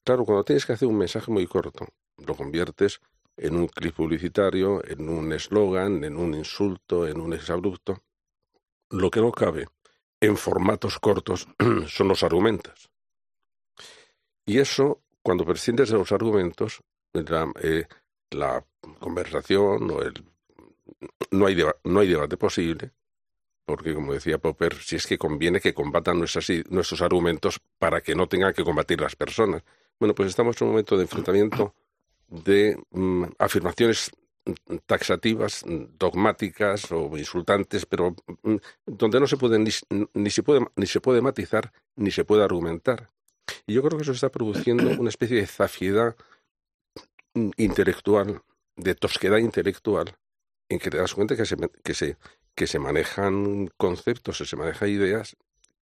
Claro, 0.03 0.25
cuando 0.25 0.43
tienes 0.43 0.65
que 0.65 0.73
hacer 0.73 0.87
un 0.87 0.97
mensaje 0.97 1.31
muy 1.31 1.47
corto, 1.47 1.87
lo 2.17 2.35
conviertes 2.35 2.99
en 3.37 3.55
un 3.55 3.67
clip 3.67 3.95
publicitario, 3.95 4.83
en 4.85 5.09
un 5.09 5.31
eslogan, 5.31 6.03
en 6.03 6.17
un 6.17 6.33
insulto, 6.33 7.07
en 7.07 7.21
un 7.21 7.33
exabrupto. 7.33 8.03
Lo 8.89 9.09
que 9.09 9.21
no 9.21 9.31
cabe 9.31 9.67
en 10.19 10.37
formatos 10.37 10.99
cortos 10.99 11.47
son 11.87 12.07
los 12.07 12.23
argumentos. 12.23 12.89
Y 14.45 14.59
eso, 14.59 15.01
cuando 15.21 15.45
prescindes 15.45 15.89
de 15.89 15.97
los 15.97 16.11
argumentos, 16.11 16.81
la, 17.13 17.51
eh, 17.61 17.87
la 18.31 18.65
conversación 18.99 19.89
o 19.89 20.01
el, 20.01 20.13
no, 21.31 21.45
hay 21.45 21.57
no 21.83 21.99
hay 21.99 22.07
debate 22.07 22.37
posible, 22.37 22.91
porque 23.65 23.93
como 23.93 24.13
decía 24.13 24.37
Popper, 24.37 24.75
si 24.75 24.95
es 24.95 25.07
que 25.07 25.17
conviene 25.17 25.59
que 25.59 25.73
combatan 25.73 26.19
nuestros 26.19 27.01
argumentos 27.01 27.59
para 27.79 28.01
que 28.01 28.15
no 28.15 28.27
tengan 28.27 28.53
que 28.53 28.63
combatir 28.63 28.99
las 28.99 29.15
personas. 29.15 29.63
Bueno, 29.99 30.13
pues 30.13 30.29
estamos 30.29 30.59
en 30.61 30.67
un 30.67 30.73
momento 30.73 30.97
de 30.97 31.03
enfrentamiento 31.03 31.73
de 32.27 32.77
mm, 32.91 33.23
afirmaciones 33.37 34.11
taxativas, 34.85 35.63
dogmáticas 35.97 36.91
o 36.91 37.17
insultantes, 37.17 37.85
pero 37.85 38.15
mm, 38.43 38.55
donde 38.85 39.19
no 39.19 39.27
se 39.27 39.37
puede 39.37 39.59
ni, 39.59 39.71
ni, 40.13 40.29
se 40.29 40.43
puede 40.43 40.65
ni 40.75 40.85
se 40.85 40.99
puede 40.99 41.21
matizar 41.21 41.71
ni 41.95 42.11
se 42.11 42.25
puede 42.25 42.43
argumentar. 42.43 43.09
Y 43.65 43.73
yo 43.73 43.81
creo 43.81 43.97
que 43.97 44.03
eso 44.03 44.11
está 44.11 44.29
produciendo 44.29 44.89
una 44.99 45.09
especie 45.09 45.37
de 45.37 45.47
zafiedad 45.47 46.15
mm, 47.33 47.51
intelectual, 47.57 48.41
de 48.75 48.95
tosquedad 48.95 49.37
intelectual, 49.37 50.17
en 50.69 50.79
que 50.79 50.89
te 50.89 50.97
das 50.97 51.13
cuenta 51.13 51.35
que 51.35 51.45
se, 51.45 51.55
que 51.83 51.93
se, 51.93 52.17
que 52.55 52.67
se 52.67 52.79
manejan 52.79 53.69
conceptos, 53.77 54.37
se 54.37 54.55
manejan 54.55 54.89
ideas, 54.89 55.35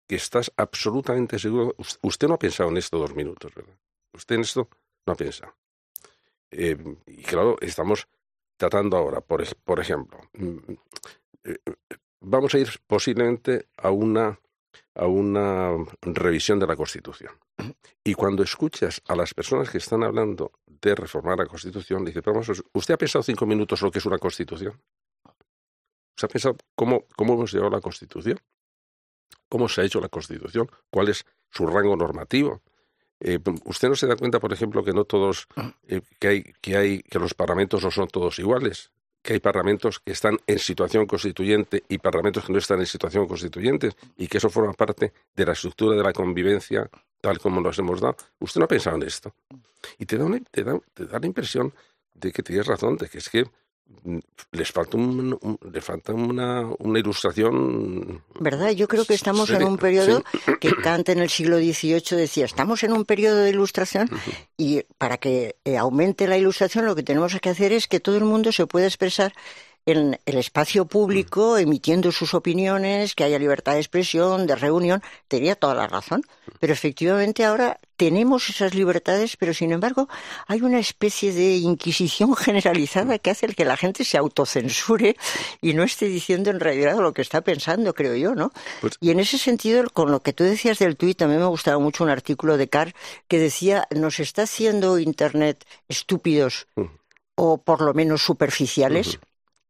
que 0.06 0.16
estás 0.16 0.52
absolutamente 0.56 1.38
seguro. 1.38 1.74
Usted 2.02 2.28
no 2.28 2.34
ha 2.34 2.38
pensado 2.38 2.70
en 2.70 2.76
esto 2.76 2.98
dos 2.98 3.14
minutos, 3.14 3.54
¿verdad? 3.54 3.76
Usted 4.12 4.36
en 4.36 4.40
esto 4.42 4.68
no 5.06 5.12
ha 5.12 5.16
pensado. 5.16 5.54
Eh, 6.50 6.76
y 7.06 7.22
claro, 7.22 7.56
estamos 7.60 8.06
tratando 8.56 8.96
ahora, 8.96 9.20
por, 9.20 9.80
ejemplo, 9.80 10.18
mm, 10.34 10.56
eh, 11.44 11.56
vamos 12.20 12.54
a 12.54 12.58
ir 12.58 12.68
posiblemente 12.86 13.68
a 13.76 13.90
una, 13.90 14.38
a 14.94 15.06
una 15.06 15.72
revisión 16.02 16.58
de 16.58 16.66
la 16.66 16.76
Constitución. 16.76 17.32
Y 18.04 18.14
cuando 18.14 18.42
escuchas 18.42 19.02
a 19.08 19.16
las 19.16 19.34
personas 19.34 19.70
que 19.70 19.78
están 19.78 20.02
hablando 20.02 20.52
de 20.66 20.94
reformar 20.94 21.38
la 21.38 21.46
Constitución, 21.46 22.04
dice, 22.04 22.22
pero 22.22 22.34
vamos, 22.34 22.62
¿usted 22.72 22.94
ha 22.94 22.98
pensado 22.98 23.22
cinco 23.22 23.46
minutos 23.46 23.80
lo 23.82 23.90
que 23.90 23.98
es 23.98 24.06
una 24.06 24.18
Constitución? 24.18 24.80
¿Usted 26.16 26.26
ha 26.26 26.28
pensado 26.28 26.56
cómo, 26.74 27.04
cómo 27.16 27.34
hemos 27.34 27.52
llegado 27.52 27.68
a 27.68 27.76
la 27.76 27.80
Constitución? 27.80 28.38
¿Cómo 29.48 29.68
se 29.68 29.80
ha 29.80 29.84
hecho 29.84 30.00
la 30.00 30.08
Constitución? 30.08 30.70
¿Cuál 30.90 31.08
es 31.08 31.24
su 31.50 31.66
rango 31.66 31.96
normativo? 31.96 32.62
Eh, 33.20 33.38
¿Usted 33.64 33.88
no 33.88 33.94
se 33.94 34.06
da 34.06 34.16
cuenta, 34.16 34.40
por 34.40 34.52
ejemplo, 34.52 34.82
que 34.82 34.92
no 34.92 35.04
todos, 35.04 35.46
eh, 35.86 36.00
que, 36.18 36.28
hay, 36.28 36.42
que 36.60 36.76
hay, 36.76 37.02
que 37.02 37.18
los 37.18 37.34
parlamentos 37.34 37.82
no 37.82 37.90
son 37.90 38.08
todos 38.08 38.38
iguales? 38.38 38.90
que 39.22 39.34
hay 39.34 39.40
parlamentos 39.40 40.00
que 40.00 40.12
están 40.12 40.36
en 40.46 40.58
situación 40.58 41.06
constituyente 41.06 41.84
y 41.88 41.98
parlamentos 41.98 42.44
que 42.44 42.52
no 42.52 42.58
están 42.58 42.80
en 42.80 42.86
situación 42.86 43.28
constituyente 43.28 43.92
y 44.16 44.26
que 44.26 44.38
eso 44.38 44.50
forma 44.50 44.72
parte 44.72 45.12
de 45.34 45.46
la 45.46 45.52
estructura 45.52 45.96
de 45.96 46.02
la 46.02 46.12
convivencia 46.12 46.90
tal 47.20 47.38
como 47.38 47.60
nos 47.60 47.78
hemos 47.78 48.00
dado. 48.00 48.16
Usted 48.40 48.58
no 48.58 48.64
ha 48.64 48.68
pensado 48.68 48.96
en 48.96 49.04
esto. 49.04 49.32
Y 49.98 50.06
te 50.06 50.18
da, 50.18 50.26
te 50.50 50.64
da, 50.64 50.78
te 50.92 51.06
da 51.06 51.18
la 51.20 51.26
impresión 51.26 51.72
de 52.14 52.32
que 52.32 52.42
tienes 52.42 52.66
razón, 52.66 52.96
de 52.96 53.08
que 53.08 53.18
es 53.18 53.28
que 53.28 53.44
les 54.52 54.70
falta, 54.70 54.96
un, 54.96 55.58
le 55.72 55.80
falta 55.80 56.12
una, 56.12 56.66
una, 56.78 56.98
ilustración. 56.98 58.22
¿Verdad? 58.40 58.70
Yo 58.70 58.88
creo 58.88 59.04
que 59.04 59.14
estamos 59.14 59.48
en 59.50 59.62
un 59.62 59.78
periodo 59.78 60.24
que 60.60 60.74
Kant 60.74 61.08
en 61.08 61.20
el 61.20 61.30
siglo 61.30 61.58
XVIII 61.58 62.16
decía, 62.16 62.44
estamos 62.44 62.82
en 62.82 62.92
un 62.92 63.04
periodo 63.04 63.38
de 63.38 63.50
ilustración 63.50 64.10
y 64.56 64.82
para 64.98 65.18
que 65.18 65.56
eh, 65.64 65.78
aumente 65.78 66.26
la 66.26 66.36
ilustración 66.36 66.84
lo 66.84 66.96
que 66.96 67.02
tenemos 67.02 67.38
que 67.40 67.50
hacer 67.50 67.72
es 67.72 67.86
que 67.86 68.00
todo 68.00 68.16
el 68.16 68.24
mundo 68.24 68.50
se 68.50 68.66
pueda 68.66 68.86
expresar 68.86 69.32
en 69.86 70.20
el 70.26 70.38
espacio 70.38 70.84
público, 70.84 71.58
emitiendo 71.58 72.12
sus 72.12 72.34
opiniones, 72.34 73.14
que 73.14 73.24
haya 73.24 73.38
libertad 73.38 73.72
de 73.74 73.80
expresión, 73.80 74.46
de 74.46 74.54
reunión, 74.54 75.02
tenía 75.28 75.56
toda 75.56 75.74
la 75.74 75.88
razón. 75.88 76.22
Pero 76.60 76.72
efectivamente 76.72 77.44
ahora 77.44 77.78
tenemos 77.96 78.48
esas 78.48 78.74
libertades, 78.74 79.36
pero 79.36 79.54
sin 79.54 79.72
embargo 79.72 80.08
hay 80.46 80.62
una 80.62 80.78
especie 80.78 81.32
de 81.32 81.56
inquisición 81.56 82.34
generalizada 82.36 83.18
que 83.18 83.30
hace 83.30 83.48
que 83.48 83.64
la 83.64 83.76
gente 83.76 84.04
se 84.04 84.18
autocensure 84.18 85.16
y 85.60 85.74
no 85.74 85.82
esté 85.82 86.06
diciendo 86.06 86.50
en 86.50 86.60
realidad 86.60 86.98
lo 86.98 87.12
que 87.12 87.22
está 87.22 87.40
pensando, 87.40 87.94
creo 87.94 88.14
yo, 88.14 88.34
¿no? 88.34 88.52
Pues 88.80 88.94
y 89.00 89.10
en 89.10 89.20
ese 89.20 89.38
sentido, 89.38 89.84
con 89.92 90.10
lo 90.10 90.20
que 90.20 90.32
tú 90.32 90.44
decías 90.44 90.78
del 90.78 90.96
tuit, 90.96 91.18
también 91.18 91.40
me 91.40 91.46
gustaba 91.46 91.78
mucho 91.78 92.04
un 92.04 92.10
artículo 92.10 92.56
de 92.56 92.68
Carr 92.68 92.94
que 93.28 93.38
decía, 93.38 93.88
nos 93.90 94.20
está 94.20 94.42
haciendo 94.42 94.98
Internet 94.98 95.64
estúpidos 95.88 96.66
o 97.34 97.58
por 97.58 97.82
lo 97.82 97.94
menos 97.94 98.22
superficiales 98.22 99.18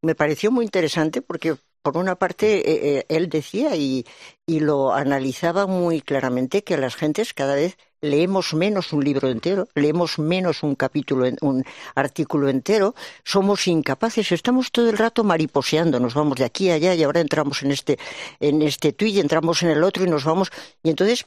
me 0.02 0.14
pareció 0.14 0.50
muy 0.50 0.64
interesante 0.64 1.22
porque 1.22 1.56
por 1.82 1.96
una 1.96 2.16
parte 2.16 2.58
eh, 2.58 2.98
eh, 2.98 3.06
él 3.08 3.28
decía 3.28 3.74
y, 3.76 4.04
y, 4.46 4.60
lo 4.60 4.92
analizaba 4.92 5.66
muy 5.66 6.00
claramente 6.00 6.62
que 6.62 6.76
las 6.76 6.94
gentes 6.94 7.34
cada 7.34 7.54
vez 7.54 7.76
leemos 8.00 8.52
menos 8.54 8.92
un 8.92 9.04
libro 9.04 9.28
entero, 9.28 9.68
leemos 9.74 10.18
menos 10.18 10.62
un 10.62 10.74
capítulo, 10.74 11.26
un 11.40 11.64
artículo 11.94 12.48
entero, 12.48 12.94
somos 13.24 13.66
incapaces, 13.68 14.32
estamos 14.32 14.72
todo 14.72 14.90
el 14.90 14.98
rato 14.98 15.22
mariposeando, 15.24 16.00
nos 16.00 16.14
vamos 16.14 16.36
de 16.38 16.44
aquí 16.44 16.70
a 16.70 16.74
allá 16.74 16.94
y 16.94 17.02
ahora 17.04 17.20
entramos 17.20 17.62
en 17.62 17.70
este 17.70 17.98
en 18.40 18.62
este 18.62 18.92
tuit, 18.92 19.16
entramos 19.18 19.62
en 19.62 19.70
el 19.70 19.84
otro 19.84 20.04
y 20.04 20.08
nos 20.08 20.24
vamos. 20.24 20.50
Y 20.82 20.90
entonces 20.90 21.26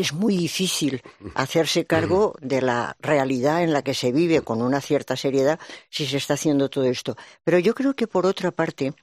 es 0.00 0.12
muy 0.12 0.36
difícil 0.36 1.02
hacerse 1.34 1.84
cargo 1.84 2.34
de 2.40 2.62
la 2.62 2.96
realidad 3.00 3.62
en 3.62 3.72
la 3.72 3.82
que 3.82 3.94
se 3.94 4.12
vive 4.12 4.40
con 4.40 4.62
una 4.62 4.80
cierta 4.80 5.16
seriedad 5.16 5.60
si 5.90 6.06
se 6.06 6.16
está 6.16 6.34
haciendo 6.34 6.70
todo 6.70 6.84
esto. 6.84 7.16
Pero 7.44 7.58
yo 7.58 7.74
creo 7.74 7.94
que, 7.94 8.06
por 8.06 8.26
otra 8.26 8.50
parte, 8.50 8.94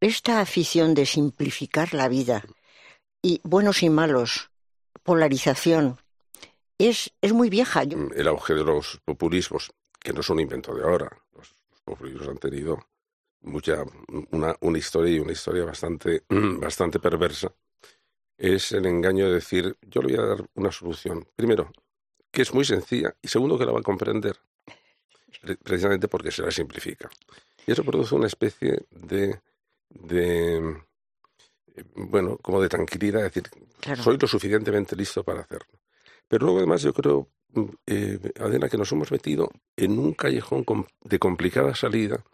esta 0.00 0.40
afición 0.40 0.94
de 0.94 1.06
simplificar 1.06 1.94
la 1.94 2.08
vida 2.08 2.44
y 3.22 3.40
buenos 3.42 3.82
y 3.82 3.88
malos, 3.88 4.50
polarización, 5.02 5.98
es, 6.78 7.12
es 7.22 7.32
muy 7.32 7.48
vieja. 7.48 7.84
Mm, 7.84 8.10
el 8.14 8.28
auge 8.28 8.54
de 8.54 8.64
los 8.64 9.00
populismos, 9.04 9.72
que 9.98 10.12
no 10.12 10.22
son 10.22 10.36
un 10.36 10.42
invento 10.42 10.74
de 10.74 10.82
ahora, 10.82 11.08
los 11.34 11.54
populismos 11.84 12.28
han 12.28 12.38
tenido 12.38 12.78
mucha, 13.40 13.82
una, 14.30 14.54
una 14.60 14.78
historia 14.78 15.14
y 15.14 15.20
una 15.20 15.32
historia 15.32 15.64
bastante, 15.64 16.24
bastante 16.28 16.98
perversa 16.98 17.54
es 18.36 18.72
el 18.72 18.86
engaño 18.86 19.26
de 19.26 19.34
decir, 19.34 19.76
yo 19.82 20.02
le 20.02 20.16
voy 20.16 20.24
a 20.24 20.28
dar 20.28 20.48
una 20.54 20.72
solución. 20.72 21.26
Primero, 21.36 21.72
que 22.30 22.42
es 22.42 22.52
muy 22.52 22.64
sencilla, 22.64 23.14
y 23.22 23.28
segundo, 23.28 23.58
que 23.58 23.64
la 23.64 23.72
va 23.72 23.80
a 23.80 23.82
comprender, 23.82 24.36
precisamente 25.62 26.08
porque 26.08 26.30
se 26.30 26.42
la 26.42 26.50
simplifica. 26.50 27.08
Y 27.66 27.72
eso 27.72 27.84
produce 27.84 28.14
una 28.14 28.26
especie 28.26 28.86
de, 28.90 29.40
de 29.88 30.82
bueno, 31.94 32.38
como 32.38 32.60
de 32.60 32.68
tranquilidad, 32.68 33.24
es 33.24 33.34
decir, 33.34 33.50
soy 34.02 34.18
lo 34.18 34.26
suficientemente 34.26 34.96
listo 34.96 35.22
para 35.22 35.40
hacerlo. 35.40 35.78
Pero 36.28 36.46
luego 36.46 36.58
además 36.58 36.82
yo 36.82 36.92
creo, 36.92 37.28
eh, 37.86 38.18
Adela, 38.40 38.68
que 38.68 38.78
nos 38.78 38.90
hemos 38.92 39.10
metido 39.10 39.50
en 39.76 39.98
un 39.98 40.12
callejón 40.12 40.64
de 41.02 41.18
complicada 41.18 41.74
salida 41.74 42.24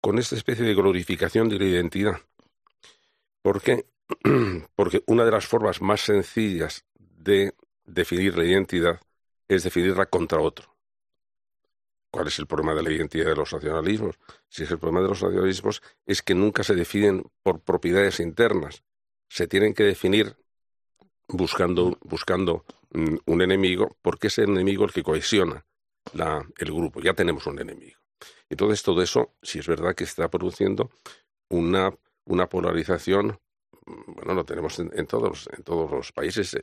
con 0.00 0.18
esta 0.18 0.36
especie 0.36 0.64
de 0.64 0.74
glorificación 0.74 1.48
de 1.48 1.58
la 1.58 1.64
identidad. 1.64 2.20
¿Por 3.42 3.60
qué? 3.60 3.86
porque 4.74 5.02
una 5.06 5.24
de 5.24 5.30
las 5.30 5.46
formas 5.46 5.80
más 5.80 6.00
sencillas 6.00 6.84
de 6.98 7.54
definir 7.84 8.36
la 8.36 8.44
identidad 8.44 9.00
es 9.48 9.62
definirla 9.62 10.06
contra 10.06 10.40
otro. 10.40 10.76
¿Cuál 12.10 12.28
es 12.28 12.38
el 12.38 12.46
problema 12.46 12.74
de 12.74 12.82
la 12.82 12.92
identidad 12.92 13.26
de 13.26 13.36
los 13.36 13.52
nacionalismos? 13.52 14.18
Si 14.48 14.62
es 14.62 14.70
el 14.70 14.78
problema 14.78 15.02
de 15.02 15.08
los 15.08 15.22
nacionalismos 15.22 15.82
es 16.06 16.22
que 16.22 16.34
nunca 16.34 16.64
se 16.64 16.74
definen 16.74 17.24
por 17.42 17.60
propiedades 17.60 18.20
internas, 18.20 18.82
se 19.28 19.46
tienen 19.46 19.74
que 19.74 19.84
definir 19.84 20.36
buscando, 21.28 21.98
buscando 22.02 22.64
mm, 22.92 23.16
un 23.26 23.42
enemigo, 23.42 23.96
porque 24.02 24.28
es 24.28 24.38
el 24.38 24.50
enemigo 24.50 24.84
el 24.84 24.92
que 24.92 25.02
cohesiona 25.02 25.66
el 26.58 26.72
grupo. 26.72 27.00
Ya 27.00 27.14
tenemos 27.14 27.46
un 27.46 27.58
enemigo. 27.58 27.98
Entonces 28.48 28.82
todo 28.82 29.02
eso, 29.02 29.34
si 29.42 29.58
es 29.58 29.66
verdad 29.66 29.94
que 29.94 30.04
está 30.04 30.28
produciendo 30.30 30.90
una, 31.48 31.92
una 32.24 32.48
polarización 32.48 33.38
bueno, 33.84 34.34
lo 34.34 34.44
tenemos 34.44 34.78
en, 34.78 35.06
todos, 35.06 35.48
en 35.56 35.62
todos 35.62 35.90
los 35.90 36.12
países, 36.12 36.54
eh, 36.54 36.60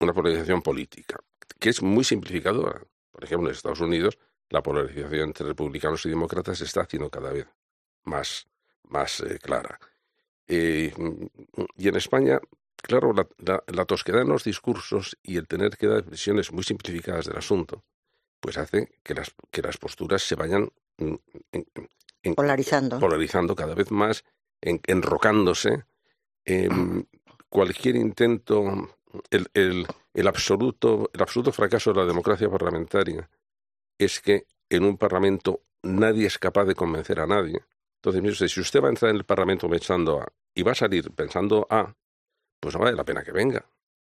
una 0.00 0.12
polarización 0.12 0.62
política, 0.62 1.18
que 1.58 1.70
es 1.70 1.82
muy 1.82 2.04
simplificadora. 2.04 2.82
Por 3.10 3.24
ejemplo, 3.24 3.48
en 3.48 3.54
Estados 3.54 3.80
Unidos, 3.80 4.18
la 4.48 4.62
polarización 4.62 5.28
entre 5.28 5.46
republicanos 5.46 6.04
y 6.06 6.10
demócratas 6.10 6.58
se 6.58 6.64
está 6.64 6.82
haciendo 6.82 7.10
cada 7.10 7.32
vez 7.32 7.46
más, 8.04 8.46
más 8.88 9.20
eh, 9.20 9.38
clara. 9.38 9.78
Eh, 10.46 10.92
y 11.76 11.88
en 11.88 11.96
España, 11.96 12.40
claro, 12.76 13.12
la, 13.12 13.62
la, 13.66 13.84
tosquedad 13.84 14.22
en 14.22 14.28
los 14.28 14.42
discursos 14.44 15.16
y 15.22 15.36
el 15.36 15.46
tener 15.46 15.76
que 15.76 15.86
dar 15.86 16.02
visiones 16.02 16.50
muy 16.50 16.64
simplificadas 16.64 17.26
del 17.26 17.36
asunto, 17.36 17.84
pues 18.40 18.58
hace 18.58 18.88
que 19.04 19.14
las, 19.14 19.32
que 19.50 19.62
las 19.62 19.76
posturas 19.76 20.22
se 20.22 20.34
vayan 20.34 20.72
polarizando. 22.34 22.98
polarizando 22.98 23.54
cada 23.54 23.74
vez 23.74 23.90
más, 23.90 24.24
enrocándose 24.60 25.84
Em, 26.44 27.04
cualquier 27.48 27.96
intento, 27.96 28.96
el, 29.30 29.48
el, 29.54 29.86
el, 30.14 30.28
absoluto, 30.28 31.10
el 31.12 31.22
absoluto 31.22 31.52
fracaso 31.52 31.92
de 31.92 32.00
la 32.00 32.06
democracia 32.06 32.48
parlamentaria 32.48 33.28
es 33.98 34.20
que 34.20 34.46
en 34.70 34.84
un 34.84 34.96
parlamento 34.96 35.62
nadie 35.82 36.26
es 36.26 36.38
capaz 36.38 36.64
de 36.64 36.74
convencer 36.74 37.20
a 37.20 37.26
nadie. 37.26 37.60
Entonces, 38.02 38.52
si 38.52 38.60
usted 38.60 38.82
va 38.82 38.86
a 38.86 38.90
entrar 38.90 39.10
en 39.10 39.16
el 39.16 39.24
parlamento 39.24 39.68
pensando 39.68 40.20
A 40.20 40.32
y 40.54 40.62
va 40.62 40.72
a 40.72 40.74
salir 40.74 41.10
pensando 41.10 41.66
A, 41.68 41.94
pues 42.60 42.74
no 42.74 42.80
vale 42.80 42.96
la 42.96 43.04
pena 43.04 43.22
que 43.22 43.32
venga. 43.32 43.66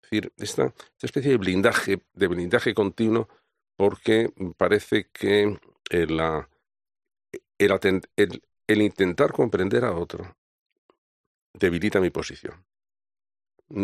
Es 0.03 0.11
decir, 0.11 0.33
esta, 0.37 0.75
especie 1.01 1.33
de 1.33 1.37
blindaje, 1.37 2.03
de 2.15 2.27
blindaje 2.27 2.75
continuo, 2.75 3.29
porque 3.77 4.33
parece 4.57 5.09
que 5.13 5.59
el, 5.91 6.21
el, 7.59 8.43
el 8.67 8.83
intentar 8.83 9.33
comprender 9.33 9.85
a 9.85 9.95
otro 9.95 10.37
debilita 11.59 12.01
mi 12.01 12.11
posición. 12.11 12.65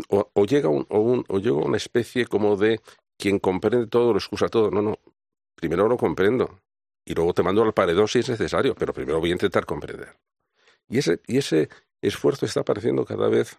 O, 0.09 0.45
llega 0.47 0.69
un, 0.69 0.87
o, 0.91 1.01
un, 1.01 1.25
una 1.29 1.77
especie 1.77 2.27
como 2.27 2.57
de 2.57 2.81
quien 3.19 3.39
comprende 3.39 3.87
todo 3.89 4.13
lo 4.13 4.19
excusa 4.19 4.49
todo. 4.49 4.71
No, 4.71 4.81
no. 4.81 4.99
Primero 5.57 5.89
lo 5.89 5.97
comprendo 5.97 6.61
y 7.05 7.15
luego 7.15 7.35
te 7.35 7.43
mando 7.43 7.63
al 7.63 7.75
paredón 7.75 8.09
si 8.09 8.21
es 8.21 8.29
necesario, 8.29 8.75
pero 8.75 8.93
primero 8.93 9.21
voy 9.21 9.31
a 9.31 9.35
intentar 9.35 9.67
comprender. 9.67 10.17
Y 10.89 10.99
ese, 10.99 11.21
y 11.27 11.39
ese 11.39 11.69
esfuerzo 12.01 12.47
está 12.47 12.65
pareciendo 12.65 13.05
cada 13.05 13.29
vez 13.29 13.59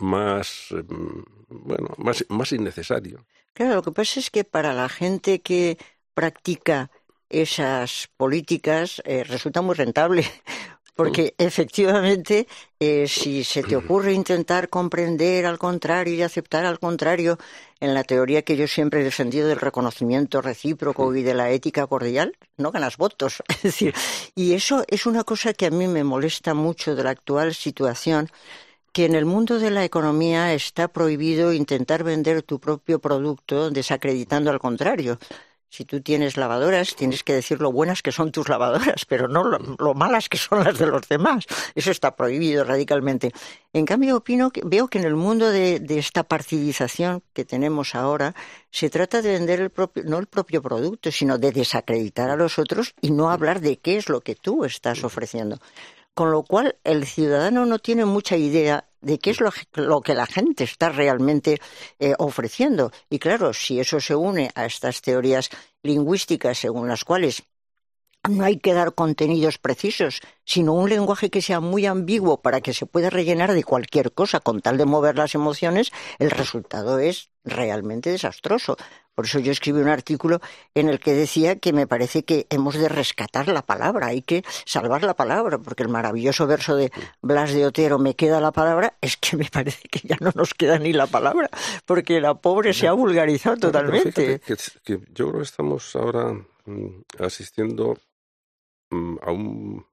más, 0.00 0.68
em, 0.70 1.24
bueno, 1.48 1.94
más, 1.98 2.24
más 2.28 2.52
innecesario. 2.52 3.24
Claro, 3.54 3.76
lo 3.76 3.82
que 3.82 3.92
pasa 3.92 4.20
es 4.20 4.30
que 4.30 4.44
para 4.44 4.74
la 4.74 4.88
gente 4.88 5.40
que 5.40 5.78
practica 6.14 6.90
esas 7.28 8.08
políticas 8.16 9.02
eh, 9.04 9.24
resulta 9.24 9.62
muy 9.62 9.74
rentable. 9.74 10.24
Porque 10.96 11.34
efectivamente, 11.36 12.48
eh, 12.80 13.06
si 13.06 13.44
se 13.44 13.62
te 13.62 13.76
ocurre 13.76 14.14
intentar 14.14 14.70
comprender 14.70 15.44
al 15.44 15.58
contrario 15.58 16.14
y 16.14 16.22
aceptar 16.22 16.64
al 16.64 16.80
contrario, 16.80 17.38
en 17.80 17.92
la 17.92 18.02
teoría 18.02 18.40
que 18.42 18.56
yo 18.56 18.66
siempre 18.66 19.02
he 19.02 19.04
defendido 19.04 19.46
del 19.46 19.60
reconocimiento 19.60 20.40
recíproco 20.40 21.14
y 21.14 21.22
de 21.22 21.34
la 21.34 21.50
ética 21.50 21.86
cordial, 21.86 22.34
no 22.56 22.72
ganas 22.72 22.96
votos. 22.96 23.42
Es 23.56 23.62
decir, 23.62 23.94
y 24.34 24.54
eso 24.54 24.84
es 24.88 25.04
una 25.04 25.22
cosa 25.22 25.52
que 25.52 25.66
a 25.66 25.70
mí 25.70 25.86
me 25.86 26.02
molesta 26.02 26.54
mucho 26.54 26.96
de 26.96 27.04
la 27.04 27.10
actual 27.10 27.54
situación, 27.54 28.30
que 28.92 29.04
en 29.04 29.14
el 29.14 29.26
mundo 29.26 29.58
de 29.58 29.70
la 29.70 29.84
economía 29.84 30.54
está 30.54 30.88
prohibido 30.88 31.52
intentar 31.52 32.04
vender 32.04 32.42
tu 32.42 32.58
propio 32.58 32.98
producto 32.98 33.70
desacreditando 33.70 34.50
al 34.50 34.58
contrario. 34.58 35.18
Si 35.76 35.84
tú 35.84 36.00
tienes 36.00 36.38
lavadoras, 36.38 36.96
tienes 36.96 37.22
que 37.22 37.34
decir 37.34 37.60
lo 37.60 37.70
buenas 37.70 38.00
que 38.00 38.10
son 38.10 38.32
tus 38.32 38.48
lavadoras, 38.48 39.04
pero 39.10 39.28
no 39.28 39.44
lo, 39.44 39.92
malas 39.92 40.30
que 40.30 40.38
son 40.38 40.64
las 40.64 40.78
de 40.78 40.86
los 40.86 41.06
demás. 41.06 41.44
Eso 41.74 41.90
está 41.90 42.16
prohibido 42.16 42.64
radicalmente. 42.64 43.30
En 43.74 43.84
cambio, 43.84 44.16
opino 44.16 44.50
que, 44.50 44.62
veo 44.64 44.88
que 44.88 44.96
en 44.96 45.04
el 45.04 45.16
mundo 45.16 45.50
de, 45.50 45.78
de, 45.78 45.98
esta 45.98 46.22
partidización 46.22 47.22
que 47.34 47.44
tenemos 47.44 47.94
ahora, 47.94 48.34
se 48.70 48.88
trata 48.88 49.20
de 49.20 49.32
vender 49.32 49.60
el 49.60 49.68
propio, 49.68 50.02
no 50.04 50.16
el 50.16 50.28
propio 50.28 50.62
producto, 50.62 51.12
sino 51.12 51.36
de 51.36 51.52
desacreditar 51.52 52.30
a 52.30 52.36
los 52.36 52.58
otros 52.58 52.94
y 53.02 53.10
no 53.10 53.30
hablar 53.30 53.60
de 53.60 53.76
qué 53.76 53.98
es 53.98 54.08
lo 54.08 54.22
que 54.22 54.34
tú 54.34 54.64
estás 54.64 55.04
ofreciendo 55.04 55.58
con 56.14 56.30
lo 56.30 56.44
cual 56.44 56.76
el 56.82 57.04
ciudadano 57.04 57.66
no 57.66 57.78
tiene 57.78 58.06
mucha 58.06 58.38
idea 58.38 58.86
de 59.06 59.20
qué 59.20 59.30
es 59.30 59.38
lo, 59.40 60.00
que 60.00 60.14
la 60.14 60.26
gente 60.26 60.64
está 60.64 60.88
realmente 60.88 61.60
eh, 62.00 62.14
ofreciendo. 62.18 62.90
Y 63.08 63.20
claro, 63.20 63.54
si 63.54 63.78
eso 63.78 64.00
se 64.00 64.16
une 64.16 64.50
a 64.56 64.66
estas 64.66 65.00
teorías 65.00 65.48
lingüísticas 65.84 66.58
según 66.58 66.88
las 66.88 67.04
cuales 67.04 67.44
no 68.28 68.44
hay 68.44 68.58
que 68.58 68.74
dar 68.74 68.94
contenidos 68.94 69.58
precisos, 69.58 70.20
sino 70.44 70.72
un 70.74 70.90
lenguaje 70.90 71.30
que 71.30 71.40
sea 71.40 71.60
muy 71.60 71.86
ambiguo 71.86 72.42
para 72.42 72.60
que 72.60 72.74
se 72.74 72.86
pueda 72.86 73.08
rellenar 73.08 73.52
de 73.52 73.62
cualquier 73.62 74.12
cosa 74.12 74.40
con 74.40 74.60
tal 74.60 74.76
de 74.76 74.86
mover 74.86 75.16
las 75.16 75.36
emociones, 75.36 75.92
el 76.18 76.32
resultado 76.32 76.98
es 76.98 77.30
realmente 77.46 78.10
desastroso. 78.10 78.76
Por 79.14 79.24
eso 79.24 79.38
yo 79.38 79.50
escribí 79.50 79.80
un 79.80 79.88
artículo 79.88 80.40
en 80.74 80.90
el 80.90 81.00
que 81.00 81.14
decía 81.14 81.56
que 81.56 81.72
me 81.72 81.86
parece 81.86 82.24
que 82.24 82.46
hemos 82.50 82.74
de 82.74 82.90
rescatar 82.90 83.48
la 83.48 83.62
palabra, 83.62 84.08
hay 84.08 84.20
que 84.20 84.44
salvar 84.66 85.04
la 85.04 85.14
palabra, 85.14 85.56
porque 85.56 85.84
el 85.84 85.88
maravilloso 85.88 86.46
verso 86.46 86.76
de 86.76 86.92
Blas 87.22 87.54
de 87.54 87.64
Otero, 87.64 87.98
me 87.98 88.14
queda 88.14 88.40
la 88.40 88.52
palabra, 88.52 88.94
es 89.00 89.16
que 89.16 89.38
me 89.38 89.46
parece 89.46 89.88
que 89.88 90.06
ya 90.06 90.16
no 90.20 90.32
nos 90.34 90.52
queda 90.52 90.78
ni 90.78 90.92
la 90.92 91.06
palabra, 91.06 91.48
porque 91.86 92.20
la 92.20 92.34
pobre 92.34 92.74
se 92.74 92.88
ha 92.88 92.92
vulgarizado 92.92 93.56
totalmente. 93.56 94.42
yo 94.46 95.28
creo 95.28 95.38
que 95.38 95.42
estamos 95.42 95.96
ahora 95.96 96.34
mm, 96.66 96.88
asistiendo 97.20 97.96
mm, 98.90 99.16
a 99.22 99.30
un, 99.30 99.86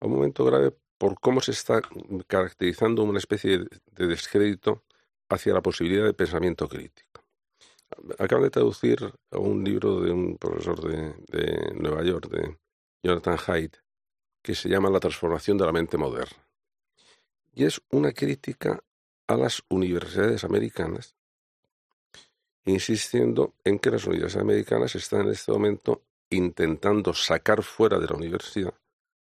a 0.00 0.06
un 0.06 0.12
momento 0.12 0.44
grave 0.44 0.74
por 0.98 1.18
cómo 1.20 1.40
se 1.40 1.52
está 1.52 1.80
caracterizando 2.26 3.02
una 3.02 3.18
especie 3.18 3.60
de 3.92 4.06
descrédito 4.06 4.82
hacia 5.28 5.54
la 5.54 5.62
posibilidad 5.62 6.04
de 6.04 6.14
pensamiento 6.14 6.68
crítico. 6.68 7.24
Acabo 8.18 8.44
de 8.44 8.50
traducir 8.50 8.98
un 9.30 9.64
libro 9.64 10.00
de 10.00 10.10
un 10.10 10.36
profesor 10.38 10.80
de, 10.80 11.72
Nueva 11.74 12.02
York, 12.02 12.28
de 12.28 12.56
Jonathan 13.02 13.38
Haidt, 13.46 13.76
que 14.42 14.54
se 14.54 14.68
llama 14.68 14.90
La 14.90 15.00
transformación 15.00 15.56
de 15.58 15.66
la 15.66 15.72
mente 15.72 15.96
moderna. 15.96 16.48
Y 17.54 17.64
es 17.64 17.80
una 17.90 18.12
crítica 18.12 18.82
a 19.28 19.36
las 19.36 19.62
universidades 19.68 20.44
americanas, 20.44 21.16
insistiendo 22.64 23.54
en 23.64 23.78
que 23.78 23.90
las 23.90 24.04
universidades 24.04 24.42
americanas 24.42 24.94
están 24.94 25.22
en 25.22 25.30
este 25.30 25.52
momento 25.52 26.02
intentando 26.30 27.14
sacar 27.14 27.62
fuera 27.62 27.98
de 27.98 28.06
la 28.06 28.14
universidad 28.14 28.74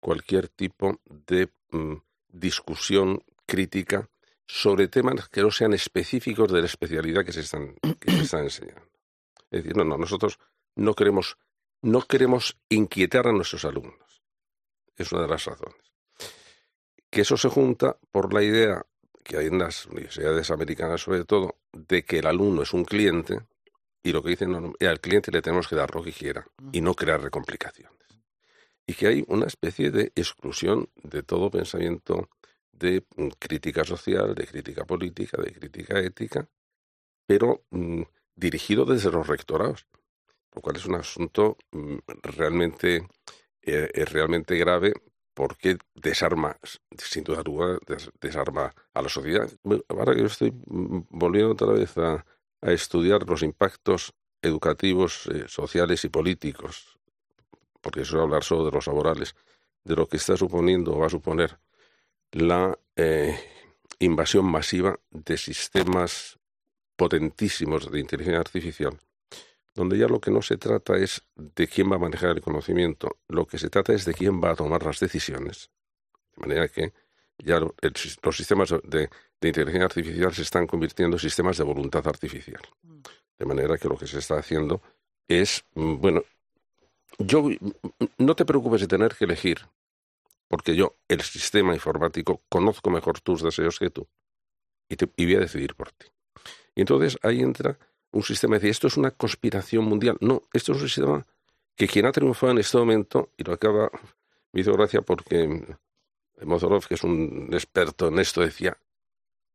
cualquier 0.03 0.49
tipo 0.49 1.01
de 1.05 1.49
mm, 1.71 1.95
discusión 2.29 3.23
crítica 3.47 4.11
sobre 4.47 4.89
temas 4.89 5.29
que 5.29 5.43
no 5.43 5.51
sean 5.51 5.73
específicos 5.73 6.53
de 6.53 6.61
la 6.61 6.67
especialidad 6.67 7.25
que 7.25 7.33
se 7.33 7.41
están, 7.41 7.75
que 8.01 8.11
se 8.11 8.23
están 8.23 8.45
enseñando. 8.45 8.89
Es 9.51 9.63
decir, 9.63 9.77
no, 9.77 9.85
no, 9.85 9.99
nosotros 9.99 10.39
no 10.77 10.95
queremos, 10.95 11.39
no 11.83 12.03
queremos 12.03 12.59
inquietar 12.69 13.27
a 13.27 13.33
nuestros 13.33 13.65
alumnos. 13.65 14.23
Es 14.97 15.13
una 15.13 15.23
de 15.23 15.29
las 15.29 15.45
razones. 15.45 15.93
Que 17.11 17.23
eso 17.23 17.37
se 17.37 17.49
junta 17.49 17.99
por 18.11 18.33
la 18.33 18.43
idea 18.43 18.85
que 19.23 19.37
hay 19.37 19.47
en 19.47 19.59
las 19.59 19.87
universidades 19.87 20.51
americanas 20.51 21.01
sobre 21.01 21.25
todo, 21.25 21.57
de 21.73 22.05
que 22.05 22.19
el 22.19 22.27
alumno 22.27 22.63
es 22.63 22.73
un 22.73 22.85
cliente 22.85 23.41
y 24.03 24.13
lo 24.13 24.23
que 24.23 24.31
dicen, 24.31 24.51
no, 24.51 24.73
al 24.81 25.01
cliente 25.01 25.31
le 25.31 25.43
tenemos 25.43 25.69
que 25.69 25.77
dar 25.77 25.95
lo 25.95 26.03
que 26.03 26.13
quiera 26.13 26.45
y 26.73 26.81
no 26.81 26.95
crearle 26.95 27.31
complicaciones. 27.31 27.93
Y 28.87 28.95
que 28.95 29.07
hay 29.07 29.25
una 29.29 29.47
especie 29.47 29.91
de 29.91 30.13
exclusión 30.17 30.89
de 31.03 31.23
todo 31.23 31.51
pensamiento 31.51 32.29
de 32.83 33.05
mm, 33.17 33.29
crítica 33.39 33.85
social, 33.85 34.35
de 34.35 34.47
crítica 34.47 34.85
política, 34.85 35.41
de 35.41 35.53
crítica 35.53 35.99
ética, 36.01 36.49
pero 37.27 37.65
mm, 37.71 38.03
dirigido 38.35 38.85
desde 38.85 39.11
los 39.11 39.27
rectorados, 39.27 39.87
lo 40.55 40.61
cual 40.61 40.77
es 40.77 40.85
un 40.87 40.97
asunto 40.97 41.57
mm, 41.71 41.99
realmente, 42.23 43.09
eh, 43.63 44.05
realmente 44.05 44.59
grave 44.59 44.93
porque 45.35 45.79
desarma, 45.95 46.59
sin 46.99 47.25
duda 47.25 47.39
alguna, 47.39 47.79
desarma 48.21 48.75
a 48.93 49.01
la 49.01 49.09
sociedad. 49.09 49.51
Ahora 49.89 50.15
que 50.15 50.21
yo 50.21 50.27
estoy 50.27 50.53
volviendo 50.67 51.53
otra 51.53 51.73
vez 51.73 51.97
a, 51.97 52.25
estudiar 52.61 53.27
los 53.27 53.43
impactos 53.43 54.13
educativos, 54.41 55.27
eh, 55.27 55.47
sociales 55.49 56.05
y 56.05 56.11
políticos, 56.11 56.99
porque 57.81 58.03
eso 58.03 58.21
hablar 58.21 58.45
solo 58.45 58.67
de 58.67 58.71
los 58.71 58.87
laborales, 58.87 59.35
de 59.83 59.97
lo 59.97 60.07
que 60.07 60.19
está 60.19 60.37
suponiendo 60.37 60.95
o 60.95 61.01
va 61.01 61.07
a 61.07 61.11
suponer 61.11 61.59
la 62.33 62.79
eh, 62.97 63.39
invasión 63.99 64.45
masiva 64.47 64.99
de 65.11 65.37
sistemas 65.37 66.39
potentísimos 66.97 67.91
de 67.91 68.01
inteligencia 68.01 68.41
artificial, 68.41 68.99
donde 69.75 69.99
ya 69.99 70.09
lo 70.09 70.21
que 70.21 70.31
no 70.31 70.43
se 70.43 70.57
trata 70.57 70.97
es 70.97 71.23
de 71.37 71.67
quién 71.69 71.91
va 71.91 71.97
a 71.97 72.01
manejar 72.01 72.31
el 72.31 72.41
conocimiento, 72.41 73.19
lo 73.29 73.47
que 73.47 73.59
se 73.59 73.71
trata 73.71 73.93
es 73.93 74.05
de 74.05 74.15
quién 74.15 74.43
va 74.43 74.51
a 74.51 74.57
tomar 74.57 74.83
las 74.83 74.99
decisiones. 74.99 75.71
De 76.37 76.41
manera 76.41 76.69
que 76.69 76.93
ya 77.39 77.61
los 77.61 78.37
sistemas 78.37 78.71
de, 78.85 79.11
de, 79.41 79.49
inteligencia 79.49 79.85
artificial 79.85 80.35
se 80.35 80.43
están 80.43 80.67
convirtiendo 80.67 81.17
en 81.17 81.21
sistemas 81.21 81.57
de 81.59 81.65
voluntad 81.65 82.07
artificial. 82.07 82.63
De 83.39 83.47
manera 83.47 83.79
que 83.79 83.89
lo 83.89 83.97
que 83.97 84.07
se 84.07 84.19
está 84.19 84.39
haciendo 84.39 84.81
es, 85.27 85.65
mm, 85.75 85.97
bueno, 85.97 86.23
yo 87.19 87.49
no 88.19 88.37
te 88.37 88.45
preocupes 88.45 88.83
de 88.83 88.87
tener 88.87 89.15
que 89.15 89.25
elegir 89.25 89.67
porque 90.53 90.77
yo, 90.77 90.97
el 91.09 91.23
sistema 91.23 91.73
informático, 91.73 92.43
conozco 92.51 92.91
mejor 92.91 93.21
tus 93.21 93.43
deseos 93.43 93.79
que 93.79 93.89
tú 93.89 94.07
y, 94.87 95.25
voy 95.25 95.37
a 95.37 95.41
decidir 95.41 95.75
por 95.75 95.93
ti. 95.93 96.09
Y 96.75 96.83
entonces 96.83 97.19
ahí 97.23 97.41
entra 97.41 97.79
un 98.11 98.23
sistema 98.23 98.57
de 98.57 98.59
decir, 98.59 98.73
esto 98.73 98.89
es 98.89 98.99
una 98.99 99.13
conspiración 99.13 99.87
mundial. 99.87 100.19
No, 100.21 100.43
esto 100.53 100.73
es 100.73 100.83
un 100.83 100.89
sistema 100.91 101.27
que 101.75 101.89
quien 101.89 102.05
ha 102.05 102.13
triunfado 102.13 102.53
en 102.53 102.59
este 102.59 102.77
momento, 102.77 103.31
y 103.39 103.45
lo 103.45 103.55
acaba, 103.55 103.91
me 104.53 104.61
hizo 104.61 104.75
gracia 104.75 105.01
porque 105.01 105.65
Mozorov, 106.43 106.87
que 106.87 106.97
es 106.97 107.03
un 107.03 107.49
experto 107.55 108.09
en 108.09 108.19
esto, 108.19 108.43
decía, 108.43 108.77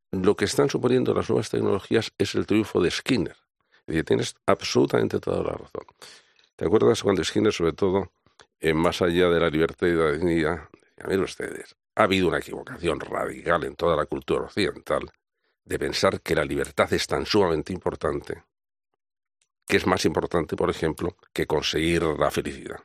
lo 0.10 0.36
que 0.36 0.46
están 0.46 0.68
suponiendo 0.68 1.14
las 1.14 1.30
nuevas 1.30 1.52
tecnologías 1.52 2.12
es 2.18 2.34
el 2.34 2.48
triunfo 2.48 2.82
de 2.82 2.90
Skinner. 2.90 3.38
Decir, 3.86 4.04
tienes 4.04 4.36
absolutamente 4.48 5.20
toda 5.20 5.44
la 5.44 5.52
razón. 5.52 5.86
¿Te 6.56 6.66
acuerdas 6.66 7.04
cuando 7.04 7.24
Skinner, 7.24 7.54
sobre 7.54 7.74
todo, 7.74 8.12
en 8.60 8.78
Más 8.78 9.04
allá 9.04 9.30
de 9.30 9.40
la 9.40 9.52
libertad 9.52 9.86
y 9.86 9.92
la 9.92 10.14
dignidad, 10.14 10.70
a 10.98 11.24
ustedes, 11.24 11.76
ha 11.96 12.04
habido 12.04 12.28
una 12.28 12.40
equivocación 12.40 13.00
radical 13.00 13.64
en 13.64 13.76
toda 13.76 13.96
la 13.96 14.06
cultura 14.06 14.46
occidental 14.46 15.10
de 15.64 15.80
pensar 15.80 16.22
que 16.22 16.36
la 16.36 16.46
libertad 16.46 16.92
es 16.94 17.08
tan 17.08 17.26
sumamente 17.26 17.74
importante, 17.74 18.44
que 19.68 19.78
es 19.78 19.86
más 19.86 20.06
importante, 20.06 20.56
por 20.56 20.70
ejemplo, 20.70 21.18
que 21.34 21.46
conseguir 21.46 22.04
la 22.04 22.32
felicidad. 22.32 22.80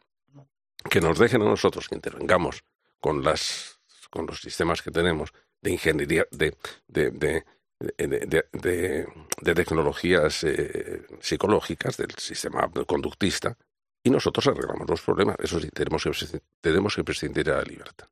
Que 0.91 1.01
nos 1.01 1.19
dejen 1.19 1.43
a 1.43 1.47
nosotros 1.47 1.89
que 1.89 1.95
intervengamos 1.95 2.65
con, 3.01 3.23
las, 3.23 3.81
con 4.11 4.27
los 4.27 4.41
sistemas 4.41 4.83
que 4.83 4.91
tenemos 4.91 5.33
de 5.61 5.71
ingeniería, 5.71 6.27
de, 6.33 6.57
de, 6.89 7.11
de, 7.11 9.07
de 9.41 9.55
tecnologías 9.55 10.43
eh, 10.45 11.07
psicológicas, 11.21 11.97
del 11.97 12.13
sistema 12.17 12.69
conductista, 12.87 13.57
y 14.03 14.11
nosotros 14.11 14.47
arreglamos 14.47 14.89
los 14.89 15.01
problemas. 15.01 15.37
Eso 15.39 15.61
sí, 15.61 15.69
tenemos 15.69 16.03
que, 16.05 16.41
tenemos 16.61 16.95
que 16.95 17.05
prescindir 17.05 17.45
de 17.45 17.53
la 17.53 17.63
libertad. 17.63 18.09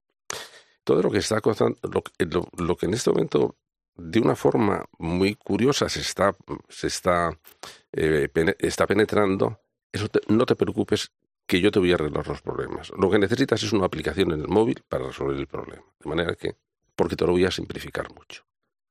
Todo 0.85 1.03
lo 1.03 1.11
que 1.11 1.18
está 1.18 1.40
lo, 1.42 2.48
lo, 2.57 2.76
que 2.76 2.87
en 2.87 2.94
este 2.94 3.11
momento, 3.11 3.57
de 3.96 4.20
una 4.20 4.37
forma 4.37 4.85
muy 4.98 5.35
curiosa, 5.35 5.88
se 5.88 6.00
está, 6.00 6.35
se 6.68 6.87
está, 6.87 7.38
eh, 7.92 8.29
está 8.59 8.87
penetrando, 8.87 9.61
eso 9.92 10.09
no 10.29 10.46
te 10.46 10.57
preocupes 10.57 11.11
que 11.46 11.61
yo 11.61 11.70
te 11.70 11.81
voy 11.81 11.90
a 11.90 11.96
arreglar 11.96 12.26
los 12.29 12.40
problemas. 12.42 12.90
Lo 12.96 13.11
que 13.11 13.18
necesitas 13.18 13.62
es 13.62 13.72
una 13.72 13.87
aplicación 13.87 14.33
en 14.33 14.40
el 14.40 14.48
móvil 14.48 14.83
para 14.88 15.09
resolver 15.09 15.37
el 15.37 15.48
problema. 15.48 15.83
De 15.98 16.09
manera 16.09 16.35
que, 16.37 16.57
porque 16.94 17.16
te 17.16 17.26
lo 17.26 17.33
voy 17.33 17.44
a 17.44 17.50
simplificar 17.50 18.12
mucho. 18.14 18.44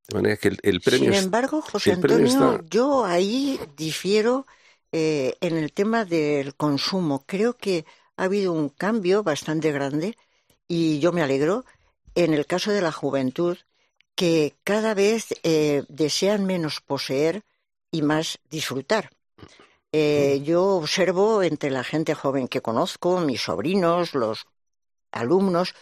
De 0.10 0.16
manera 0.16 0.38
que 0.38 0.50
el, 0.62 0.82
premio. 0.82 1.14
Sin 1.14 1.24
embargo, 1.24 1.62
José 1.62 1.94
Antonio, 1.94 2.62
yo 2.70 3.06
ahí 3.06 3.60
difiero 3.78 4.46
eh, 4.92 5.36
en 5.42 5.58
el 5.58 5.72
tema 5.74 6.06
del 6.06 6.56
consumo, 6.56 7.24
creo 7.26 7.56
que 7.56 7.86
ha 8.18 8.24
habido 8.24 8.54
un 8.54 8.70
cambio 8.70 9.24
bastante 9.24 9.72
grande 9.72 10.18
y 10.68 11.00
yo 11.00 11.12
me 11.12 11.22
alegro 11.22 11.66
en 12.16 12.34
el 12.34 12.46
caso 12.46 12.72
de 12.72 12.82
la 12.82 12.92
juventud 12.92 13.58
que 14.16 14.56
cada 14.64 14.94
vez 14.94 15.28
eh, 15.44 15.84
desean 15.88 16.46
menos 16.46 16.82
poseer 16.82 17.44
y 17.92 18.02
más 18.02 18.40
disfrutar. 18.50 19.12
Eh, 19.92 20.42
yo 20.44 20.76
observo 20.76 21.42
entre 21.42 21.72
la 21.72 21.84
gente 21.84 22.14
joven 22.14 22.48
que 22.48 22.62
conozco, 22.62 23.20
mis 23.22 23.42
sobrinos, 23.42 24.14
los 24.14 24.46
alumnos, 25.12 25.74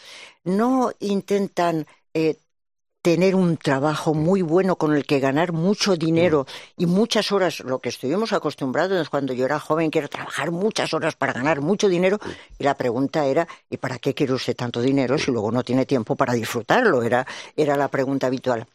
no 0.44 0.92
intentan 1.00 1.88
eh, 2.14 2.38
tener 3.08 3.36
un 3.36 3.56
trabajo 3.56 4.14
muy 4.14 4.42
bueno 4.42 4.76
con 4.76 4.94
el 4.94 5.06
que 5.06 5.22
ganar 5.22 5.54
mucho 5.54 5.96
dinero 5.96 6.46
y 6.76 6.88
muchas 6.88 7.32
horas, 7.32 7.62
lo 7.62 7.80
que 7.80 7.88
estuvimos 7.88 8.34
acostumbrados 8.34 9.10
cuando 9.10 9.32
yo 9.32 9.46
era 9.46 9.62
joven, 9.62 9.92
quiero 9.92 10.10
trabajar 10.10 10.52
muchas 10.52 10.94
horas 10.94 11.16
para 11.16 11.32
ganar 11.32 11.62
mucho 11.62 11.88
dinero, 11.88 12.20
y 12.60 12.66
la 12.66 12.76
pregunta 12.76 13.26
era, 13.26 13.48
¿y 13.70 13.78
para 13.78 13.98
qué 13.98 14.14
quiere 14.14 14.34
usted 14.34 14.58
tanto 14.58 14.82
dinero 14.82 15.18
si 15.18 15.32
luego 15.32 15.54
no 15.54 15.64
tiene 15.64 15.86
tiempo 15.86 16.18
para 16.18 16.34
disfrutarlo? 16.34 17.02
Era, 17.02 17.26
era 17.56 17.78
la 17.78 17.88
pregunta 17.88 18.28
habitual. 18.28 18.68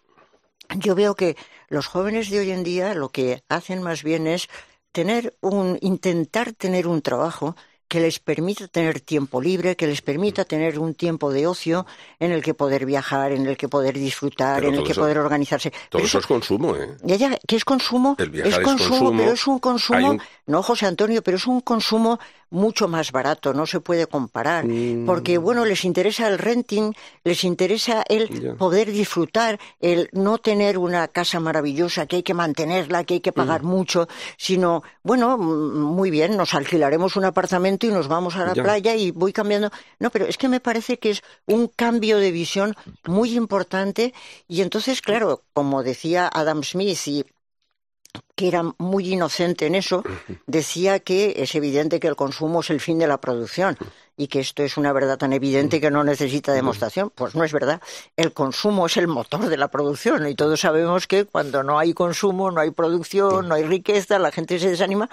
Yo 0.78 0.94
veo 0.94 1.14
que 1.14 1.36
los 1.68 1.86
jóvenes 1.86 2.30
de 2.30 2.38
hoy 2.38 2.52
en 2.52 2.64
día 2.64 2.94
lo 2.94 3.10
que 3.10 3.44
hacen 3.50 3.82
más 3.82 4.02
bien 4.02 4.26
es 4.26 4.48
tener 4.92 5.36
un, 5.42 5.76
intentar 5.82 6.54
tener 6.54 6.86
un 6.86 7.02
trabajo 7.02 7.54
que 7.92 8.00
les 8.00 8.20
permita 8.20 8.68
tener 8.68 9.00
tiempo 9.00 9.38
libre, 9.38 9.76
que 9.76 9.86
les 9.86 10.00
permita 10.00 10.46
tener 10.46 10.78
un 10.78 10.94
tiempo 10.94 11.30
de 11.30 11.46
ocio 11.46 11.84
en 12.18 12.32
el 12.32 12.42
que 12.42 12.54
poder 12.54 12.86
viajar, 12.86 13.32
en 13.32 13.46
el 13.46 13.58
que 13.58 13.68
poder 13.68 13.98
disfrutar, 13.98 14.64
en 14.64 14.76
el 14.76 14.82
que 14.82 14.94
poder 14.94 15.18
organizarse. 15.18 15.70
Todo 15.90 16.00
eso, 16.00 16.18
es 16.18 16.26
consumo, 16.26 16.74
¿eh? 16.74 16.96
Ya, 17.02 17.16
ya, 17.16 17.38
¿qué 17.46 17.56
es 17.56 17.66
consumo? 17.66 18.16
El 18.18 18.30
viajar 18.30 18.62
es 18.62 18.66
consumo, 18.66 18.88
consumo, 18.88 19.18
pero 19.18 19.32
es 19.32 19.46
un 19.46 19.58
consumo, 19.58 20.10
un... 20.12 20.22
no 20.46 20.62
José 20.62 20.86
Antonio, 20.86 21.20
pero 21.22 21.36
es 21.36 21.46
un 21.46 21.60
consumo 21.60 22.18
mucho 22.52 22.86
más 22.86 23.10
barato, 23.10 23.52
no 23.54 23.66
se 23.66 23.80
puede 23.80 24.06
comparar, 24.06 24.66
mm. 24.66 25.06
porque 25.06 25.38
bueno, 25.38 25.64
les 25.64 25.84
interesa 25.84 26.28
el 26.28 26.38
renting, 26.38 26.92
les 27.24 27.42
interesa 27.44 28.04
el 28.08 28.54
poder 28.56 28.92
disfrutar, 28.92 29.58
el 29.80 30.08
no 30.12 30.38
tener 30.38 30.78
una 30.78 31.08
casa 31.08 31.40
maravillosa 31.40 32.06
que 32.06 32.16
hay 32.16 32.22
que 32.22 32.34
mantenerla, 32.34 33.04
que 33.04 33.14
hay 33.14 33.20
que 33.20 33.32
pagar 33.32 33.62
Mm. 33.62 33.66
mucho, 33.66 34.08
sino, 34.36 34.82
bueno, 35.02 35.36
mm, 35.38 35.80
muy 35.80 36.10
bien, 36.10 36.36
nos 36.36 36.54
alquilaremos 36.54 37.16
un 37.16 37.24
apartamento 37.24 37.86
y 37.86 37.90
nos 37.90 38.06
vamos 38.08 38.36
a 38.36 38.44
la 38.46 38.54
Ya. 38.54 38.62
playa 38.62 38.94
y 38.94 39.10
voy 39.10 39.32
cambiando. 39.32 39.70
No, 39.98 40.10
pero 40.10 40.26
es 40.26 40.36
que 40.38 40.48
me 40.48 40.60
parece 40.60 40.98
que 40.98 41.10
es 41.10 41.22
un 41.46 41.68
cambio 41.68 42.18
de 42.18 42.30
visión 42.30 42.76
muy 43.06 43.34
importante 43.36 44.12
y 44.46 44.60
entonces, 44.60 45.00
claro, 45.00 45.42
como 45.54 45.82
decía 45.82 46.28
Adam 46.32 46.62
Smith 46.62 46.98
y 47.06 47.24
que 48.34 48.48
era 48.48 48.62
muy 48.78 49.12
inocente 49.12 49.66
en 49.66 49.74
eso, 49.74 50.02
decía 50.46 50.98
que 51.00 51.34
es 51.38 51.54
evidente 51.54 52.00
que 52.00 52.08
el 52.08 52.16
consumo 52.16 52.60
es 52.60 52.70
el 52.70 52.80
fin 52.80 52.98
de 52.98 53.06
la 53.06 53.18
producción 53.20 53.76
y 54.16 54.26
que 54.28 54.40
esto 54.40 54.62
es 54.62 54.76
una 54.76 54.92
verdad 54.92 55.16
tan 55.16 55.32
evidente 55.32 55.80
que 55.80 55.90
no 55.90 56.04
necesita 56.04 56.52
demostración. 56.52 57.10
Pues 57.14 57.34
no 57.34 57.44
es 57.44 57.52
verdad. 57.52 57.80
El 58.16 58.32
consumo 58.32 58.86
es 58.86 58.96
el 58.98 59.06
motor 59.08 59.46
de 59.48 59.56
la 59.56 59.68
producción 59.68 60.26
y 60.28 60.34
todos 60.34 60.60
sabemos 60.60 61.06
que 61.06 61.24
cuando 61.24 61.62
no 61.62 61.78
hay 61.78 61.94
consumo, 61.94 62.50
no 62.50 62.60
hay 62.60 62.70
producción, 62.70 63.48
no 63.48 63.54
hay 63.54 63.64
riqueza, 63.64 64.18
la 64.18 64.30
gente 64.32 64.58
se 64.58 64.68
desanima. 64.70 65.08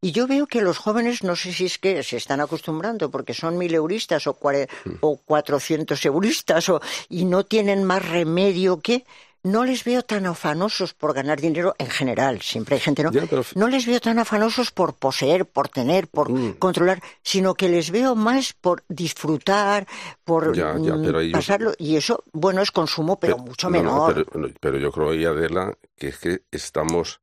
Y 0.00 0.12
yo 0.12 0.26
veo 0.26 0.46
que 0.46 0.60
los 0.60 0.78
jóvenes, 0.78 1.24
no 1.24 1.34
sé 1.34 1.52
si 1.52 1.64
es 1.66 1.78
que 1.78 2.02
se 2.02 2.16
están 2.16 2.40
acostumbrando 2.40 3.10
porque 3.10 3.34
son 3.34 3.56
mil 3.58 3.74
euristas 3.74 4.26
o, 4.26 4.34
cuare- 4.38 4.68
o 5.00 5.16
cuatrocientos 5.16 6.04
euristas 6.04 6.68
o, 6.68 6.80
y 7.08 7.24
no 7.24 7.44
tienen 7.44 7.82
más 7.84 8.06
remedio 8.08 8.80
que 8.80 9.04
no 9.44 9.64
les 9.64 9.84
veo 9.84 10.02
tan 10.02 10.26
afanosos 10.26 10.94
por 10.94 11.12
ganar 11.14 11.40
dinero 11.40 11.74
en 11.78 11.88
general, 11.88 12.40
siempre 12.40 12.74
hay 12.76 12.80
gente, 12.80 13.02
¿no? 13.04 13.12
Ya, 13.12 13.26
pero- 13.28 13.44
No 13.54 13.68
les 13.68 13.86
veo 13.86 14.00
tan 14.00 14.18
afanosos 14.18 14.70
por 14.72 14.94
poseer, 14.94 15.46
por 15.46 15.68
tener, 15.68 16.08
por 16.08 16.30
Mm. 16.30 16.54
controlar, 16.54 17.00
sino 17.22 17.54
que 17.54 17.68
les 17.68 17.90
veo 17.90 18.14
más 18.16 18.54
por 18.54 18.82
disfrutar, 18.88 19.86
por 20.24 20.56
Ya, 20.56 20.74
ya, 20.78 20.94
mm, 20.96 21.04
pero 21.04 21.20
ellos- 21.20 21.32
pasarlo. 21.38 21.72
Y 21.78 21.96
eso, 21.96 22.24
bueno, 22.32 22.62
es 22.62 22.70
consumo, 22.72 23.18
pero, 23.20 23.38
mucho 23.38 23.68
no, 23.70 23.76
no, 23.82 23.82
menor. 23.84 24.14
pero, 24.30 24.40
no, 24.48 24.54
pero 24.60 24.78
yo 24.78 24.90
creo, 24.90 25.10
ahí, 25.10 25.24
Adela, 25.24 25.76
que 25.96 26.08
es 26.08 26.18
que 26.18 26.42
estamos, 26.50 27.20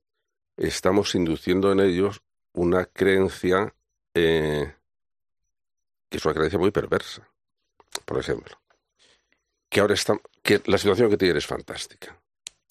estamos 0.58 1.16
induciendo 1.16 1.72
en 1.72 1.80
ellos 1.82 2.22
una 2.54 2.86
creencia 2.86 3.74
eh, 4.14 4.76
que 6.10 6.18
es 6.18 6.26
una 6.26 6.34
creencia 6.34 6.60
muy 6.60 6.70
perversa. 6.72 7.28
Por 8.06 8.20
ejemplo, 8.20 8.60
que 9.70 9.80
ahora 9.80 9.94
está, 9.94 10.16
que 10.42 10.62
la 10.66 10.78
situación 10.78 11.10
que 11.10 11.18
tiene 11.18 11.38
es 11.38 11.46
fantástica. 11.46 12.20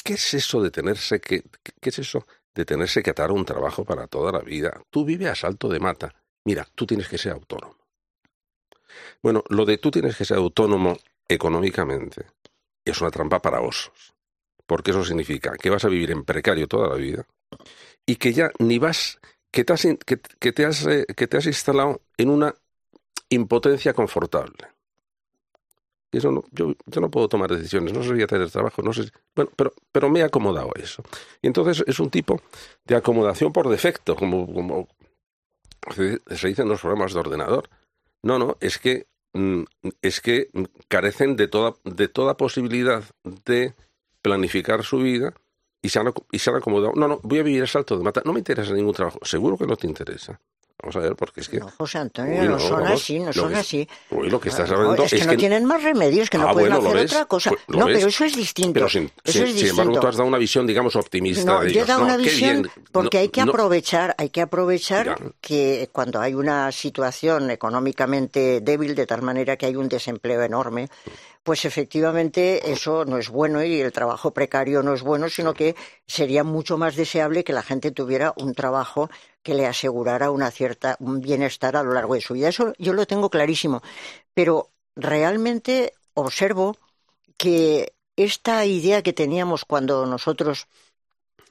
¿Qué 0.02 0.14
es 0.14 0.34
eso 0.34 0.62
de 0.62 0.70
tenerse 0.70 1.20
que, 1.20 1.42
qué, 1.80 1.90
es 1.90 1.98
eso 1.98 2.26
de 2.54 2.64
tenerse 2.64 3.02
que 3.02 3.10
atar 3.10 3.30
un 3.30 3.44
trabajo 3.44 3.84
para 3.84 4.06
toda 4.06 4.32
la 4.32 4.40
vida? 4.40 4.82
Tú 4.90 5.04
vives 5.04 5.28
a 5.28 5.34
salto 5.34 5.68
de 5.68 5.78
mata. 5.78 6.14
Mira, 6.44 6.66
tú 6.74 6.86
tienes 6.86 7.08
que 7.08 7.18
ser 7.18 7.32
autónomo. 7.32 7.76
Bueno, 9.22 9.44
lo 9.48 9.64
de 9.64 9.78
tú 9.78 9.90
tienes 9.90 10.16
que 10.16 10.24
ser 10.24 10.38
autónomo 10.38 10.96
económicamente 11.28 12.26
es 12.84 13.00
una 13.00 13.10
trampa 13.10 13.40
para 13.40 13.60
osos. 13.60 14.14
Porque 14.66 14.90
eso 14.90 15.04
significa 15.04 15.56
que 15.56 15.70
vas 15.70 15.84
a 15.84 15.88
vivir 15.88 16.10
en 16.10 16.24
precario 16.24 16.66
toda 16.66 16.88
la 16.88 16.94
vida 16.94 17.26
y 18.06 18.16
que 18.16 18.32
ya 18.32 18.50
ni 18.58 18.78
vas, 18.78 19.20
que 19.50 19.64
te 19.64 19.72
has, 19.72 19.86
que 20.04 20.52
te 20.52 20.64
has, 20.64 20.86
eh, 20.86 21.06
que 21.16 21.26
te 21.26 21.36
has 21.36 21.46
instalado 21.46 22.02
en 22.16 22.30
una 22.30 22.54
impotencia 23.28 23.92
confortable. 23.92 24.68
Yo, 26.12 26.30
no 27.00 27.10
puedo 27.10 27.28
tomar 27.28 27.50
decisiones, 27.50 27.92
no 27.92 28.02
sé 28.02 28.16
si 28.16 28.22
hacer 28.22 28.40
el 28.40 28.50
trabajo, 28.50 28.82
no 28.82 28.92
sé 28.92 29.04
si- 29.04 29.10
bueno, 29.36 29.50
pero, 29.56 29.72
pero 29.92 30.08
me 30.10 30.20
he 30.20 30.22
acomodado 30.24 30.70
a 30.74 30.80
eso. 30.80 31.02
Y 31.40 31.46
entonces 31.46 31.84
es 31.86 32.00
un 32.00 32.10
tipo 32.10 32.40
de 32.84 32.96
acomodación 32.96 33.52
por 33.52 33.68
defecto, 33.68 34.16
como, 34.16 34.52
como 34.52 34.88
se 35.94 36.20
se 36.36 36.48
dice 36.48 36.62
en 36.62 36.68
los 36.68 36.80
programas 36.80 37.12
de 37.14 37.20
ordenador. 37.20 37.68
No, 38.22 38.38
no, 38.38 38.56
es 38.60 38.78
que 38.78 39.06
mm, 39.32 39.62
es 40.02 40.20
que 40.20 40.48
carecen 40.88 41.36
de 41.36 41.48
toda, 41.48 41.74
de 41.84 42.08
toda 42.08 42.36
posibilidad 42.36 43.02
de 43.46 43.74
planificar 44.22 44.82
su 44.84 44.98
vida 44.98 45.32
y 45.82 45.88
se, 45.88 45.98
han, 45.98 46.12
y 46.30 46.38
se 46.38 46.50
han 46.50 46.56
acomodado. 46.56 46.92
No, 46.94 47.08
no, 47.08 47.20
voy 47.22 47.38
a 47.38 47.42
vivir 47.42 47.62
a 47.62 47.66
salto 47.66 47.96
de 47.96 48.04
mata. 48.04 48.22
No 48.24 48.32
me 48.32 48.40
interesa 48.40 48.74
ningún 48.74 48.94
trabajo. 48.94 49.18
Seguro 49.22 49.56
que 49.56 49.66
no 49.66 49.76
te 49.76 49.86
interesa. 49.86 50.40
Vamos 50.82 50.96
a 50.96 51.00
ver, 51.00 51.14
porque 51.14 51.40
es 51.40 51.48
que. 51.48 51.58
No, 51.60 51.70
José 51.76 51.98
Antonio, 51.98 52.40
Uy, 52.40 52.46
no, 52.48 52.52
no, 52.54 52.58
son 52.60 52.82
vamos, 52.82 53.00
así, 53.02 53.18
no 53.18 53.32
son 53.32 53.54
así. 53.54 53.86
Uy, 54.10 54.30
lo 54.30 54.40
que 54.40 54.48
estás 54.48 54.70
hablando 54.70 55.02
es 55.04 55.12
que 55.12 55.24
no 55.26 55.36
tienen 55.36 55.64
más 55.66 55.82
remedio, 55.82 56.22
es 56.22 56.30
que 56.30 56.38
no 56.38 56.48
Ah, 56.48 56.52
pueden 56.52 56.72
bueno, 56.72 56.88
hacer 56.88 57.04
otra 57.06 57.24
cosa. 57.26 57.50
pues, 57.50 57.78
no, 57.78 57.84
ves. 57.86 57.96
pero 57.98 58.08
eso 58.08 58.24
es 58.24 58.34
distinto. 58.34 58.72
Pero 58.72 58.88
sin, 58.88 59.04
eso 59.22 59.32
sin- 59.32 59.42
es 59.44 59.52
sin 59.54 59.68
embargo, 59.68 59.90
distinto. 59.90 60.00
tú 60.00 60.06
has 60.06 60.16
dado 60.16 60.28
una 60.28 60.38
visión, 60.38 60.66
digamos, 60.66 60.96
optimista. 60.96 61.44
No, 61.44 61.60
de 61.60 61.72
yo 61.72 61.82
he 61.82 61.84
dado 61.84 62.02
una 62.04 62.16
visión 62.16 62.70
porque 62.92 63.18
hay 63.18 63.28
que 63.28 63.40
aprovechar, 63.42 64.14
hay 64.16 64.30
que 64.30 64.40
aprovechar 64.40 65.06
Ya. 65.06 65.16
que 65.40 65.88
cuando 65.92 66.20
hay 66.20 66.34
una 66.34 66.72
situación 66.72 67.50
económicamente 67.50 68.60
débil, 68.62 68.94
de 68.94 69.06
tal 69.06 69.22
manera 69.22 69.56
que 69.56 69.66
hay 69.66 69.76
un 69.76 69.88
desempleo 69.88 70.42
enorme, 70.42 70.88
pues 71.42 71.64
efectivamente 71.64 72.70
eso 72.70 73.04
no 73.04 73.16
es 73.18 73.28
bueno 73.30 73.62
y 73.64 73.80
el 73.80 73.92
trabajo 73.92 74.30
precario 74.32 74.82
no 74.82 74.94
es 74.94 75.02
bueno, 75.02 75.28
sino 75.28 75.54
que 75.54 75.74
sería 76.06 76.44
mucho 76.44 76.76
más 76.78 76.96
deseable 76.96 77.44
que 77.44 77.52
la 77.52 77.62
gente 77.62 77.90
tuviera 77.90 78.32
un 78.36 78.54
trabajo 78.54 79.10
que 79.42 79.54
le 79.54 79.66
asegurara 79.66 80.30
una 80.30 80.50
cierta 80.50 80.96
un 81.00 81.20
bienestar 81.20 81.76
a 81.76 81.82
lo 81.82 81.92
largo 81.92 82.14
de 82.14 82.20
su 82.20 82.34
vida. 82.34 82.48
Eso 82.48 82.72
yo 82.78 82.92
lo 82.92 83.06
tengo 83.06 83.30
clarísimo, 83.30 83.82
pero 84.34 84.70
realmente 84.96 85.94
observo 86.14 86.76
que 87.36 87.94
esta 88.16 88.64
idea 88.66 89.02
que 89.02 89.12
teníamos 89.12 89.64
cuando 89.64 90.04
nosotros 90.06 90.68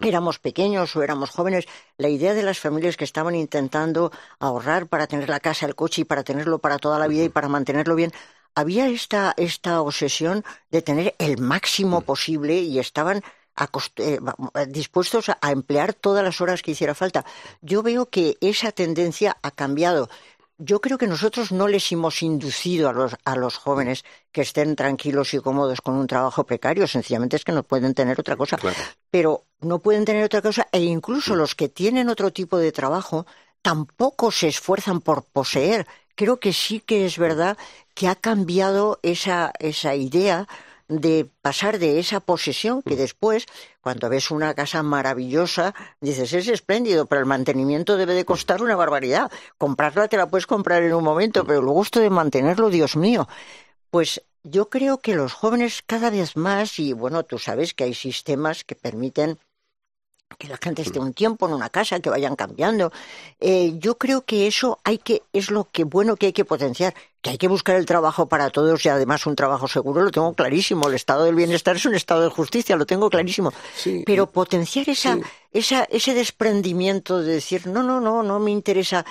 éramos 0.01 0.39
pequeños 0.39 0.95
o 0.95 1.03
éramos 1.03 1.29
jóvenes, 1.29 1.65
la 1.97 2.09
idea 2.09 2.33
de 2.33 2.43
las 2.43 2.59
familias 2.59 2.95
que 2.95 3.03
estaban 3.03 3.35
intentando 3.35 4.11
ahorrar 4.39 4.87
para 4.87 5.07
tener 5.07 5.29
la 5.29 5.39
casa, 5.39 5.65
el 5.65 5.75
coche 5.75 6.01
y 6.01 6.05
para 6.05 6.23
tenerlo 6.23 6.59
para 6.59 6.77
toda 6.77 6.99
la 6.99 7.07
vida 7.07 7.23
y 7.23 7.29
para 7.29 7.49
mantenerlo 7.49 7.95
bien, 7.95 8.13
había 8.55 8.87
esta, 8.87 9.33
esta 9.37 9.81
obsesión 9.81 10.43
de 10.69 10.81
tener 10.81 11.15
el 11.19 11.37
máximo 11.37 12.01
posible 12.01 12.59
y 12.59 12.79
estaban 12.79 13.23
dispuestos 14.67 15.29
a, 15.29 15.51
emplear 15.51 15.93
todas 15.93 16.23
las 16.23 16.41
horas 16.41 16.61
que 16.61 16.71
hiciera 16.71 16.95
falta. 16.95 17.25
Yo 17.61 17.83
veo 17.83 18.07
que 18.07 18.37
esa 18.41 18.71
tendencia 18.71 19.37
ha 19.41 19.51
cambiado. 19.51 20.09
Yo 20.57 20.81
creo 20.81 20.97
que 20.97 21.07
nosotros 21.07 21.51
no 21.53 21.67
les 21.67 21.89
hemos 21.91 22.21
inducido 22.21 22.89
a 22.89 22.93
los, 22.93 23.15
a 23.23 23.35
los 23.35 23.55
jóvenes 23.55 24.03
que 24.31 24.41
estén 24.41 24.75
tranquilos 24.75 25.33
y 25.33 25.39
cómodos 25.39 25.79
con 25.81 25.95
un 25.95 26.05
trabajo 26.05 26.43
precario, 26.43 26.85
sencillamente 26.85 27.37
es 27.37 27.45
que 27.45 27.53
no 27.53 27.63
pueden 27.63 27.93
tener 27.93 28.19
otra 28.19 28.35
cosa 28.35 28.57
Claro. 28.57 28.77
pero 29.09 29.45
no 29.61 29.79
pueden 29.79 30.03
tener 30.03 30.23
otra 30.23 30.41
cosa 30.41 30.67
e 30.73 30.81
incluso 30.81 31.35
los 31.35 31.55
que 31.55 31.69
tienen 31.69 32.09
otro 32.09 32.31
tipo 32.33 32.57
de 32.57 32.73
trabajo 32.73 33.25
tampoco 33.61 34.31
se 34.31 34.49
esfuerzan 34.49 34.99
por 34.99 35.23
poseer. 35.23 35.87
Creo 36.15 36.41
que 36.41 36.51
sí 36.51 36.81
que 36.81 37.05
es 37.05 37.17
verdad 37.17 37.57
que 37.93 38.09
ha 38.09 38.15
cambiado 38.15 38.99
esa, 39.01 39.53
esa 39.59 39.95
idea 39.95 40.47
de 40.89 41.29
pasar 41.41 41.77
de 41.77 41.99
esa 41.99 42.19
posesión 42.19 42.81
que 42.81 42.95
después, 42.95 43.45
cuando 43.79 44.09
ves 44.09 44.31
una 44.31 44.55
casa 44.55 44.81
maravillosa, 44.83 45.73
dices, 46.01 46.33
es 46.33 46.47
espléndido, 46.47 47.05
pero 47.05 47.21
el 47.21 47.27
mantenimiento 47.27 47.95
debe 47.95 48.15
de 48.15 48.25
costar 48.25 48.61
una 48.63 48.75
barbaridad. 48.75 49.31
Comprarla 49.57 50.07
te 50.07 50.17
la 50.17 50.29
puedes 50.29 50.47
comprar 50.47 50.81
en 50.83 50.93
un 50.93 51.03
momento, 51.03 51.45
pero 51.45 51.61
luego 51.61 51.83
esto 51.83 51.99
de 51.99 52.09
mantenerlo, 52.09 52.69
Dios 52.69 52.97
mío. 52.97 53.27
Pues 53.91 54.23
yo 54.43 54.69
creo 54.69 54.97
que 54.97 55.15
los 55.15 55.33
jóvenes 55.33 55.83
cada 55.85 56.09
vez 56.09 56.35
más, 56.35 56.79
y 56.79 56.93
bueno, 56.93 57.23
tú 57.23 57.37
sabes 57.37 57.75
que 57.75 57.83
hay 57.83 57.93
sistemas 57.93 58.63
que 58.63 58.75
permiten 58.75 59.37
que 60.37 60.47
la 60.47 60.57
gente 60.57 60.81
esté 60.81 60.99
un 60.99 61.13
tiempo 61.13 61.47
en 61.47 61.53
una 61.53 61.69
casa, 61.69 61.99
que 61.99 62.09
vayan 62.09 62.35
cambiando. 62.35 62.91
Eh, 63.39 63.73
yo 63.77 63.97
creo 63.97 64.25
que 64.25 64.47
eso 64.47 64.79
hay 64.83 64.97
que 64.97 65.23
es 65.33 65.51
lo 65.51 65.65
que 65.65 65.83
bueno 65.83 66.15
que 66.15 66.27
hay 66.27 66.33
que 66.33 66.45
potenciar, 66.45 66.93
que 67.21 67.31
hay 67.31 67.37
que 67.37 67.47
buscar 67.47 67.75
el 67.75 67.85
trabajo 67.85 68.29
para 68.29 68.49
todos 68.49 68.85
y 68.85 68.89
además 68.89 69.25
un 69.25 69.35
trabajo 69.35 69.67
seguro, 69.67 70.01
lo 70.01 70.11
tengo 70.11 70.33
clarísimo. 70.33 70.87
El 70.87 70.95
estado 70.95 71.25
del 71.25 71.35
bienestar 71.35 71.75
es 71.75 71.85
un 71.85 71.95
estado 71.95 72.21
de 72.21 72.29
justicia, 72.29 72.75
lo 72.77 72.85
tengo 72.85 73.09
clarísimo. 73.09 73.51
Pero 74.05 74.31
potenciar 74.31 74.89
esa, 74.89 75.17
esa, 75.51 75.83
ese 75.85 76.13
desprendimiento 76.13 77.21
de 77.21 77.33
decir 77.33 77.67
no, 77.67 77.83
no, 77.83 77.99
no, 77.99 78.23
no 78.23 78.39
me 78.39 78.51
interesa 78.51 79.05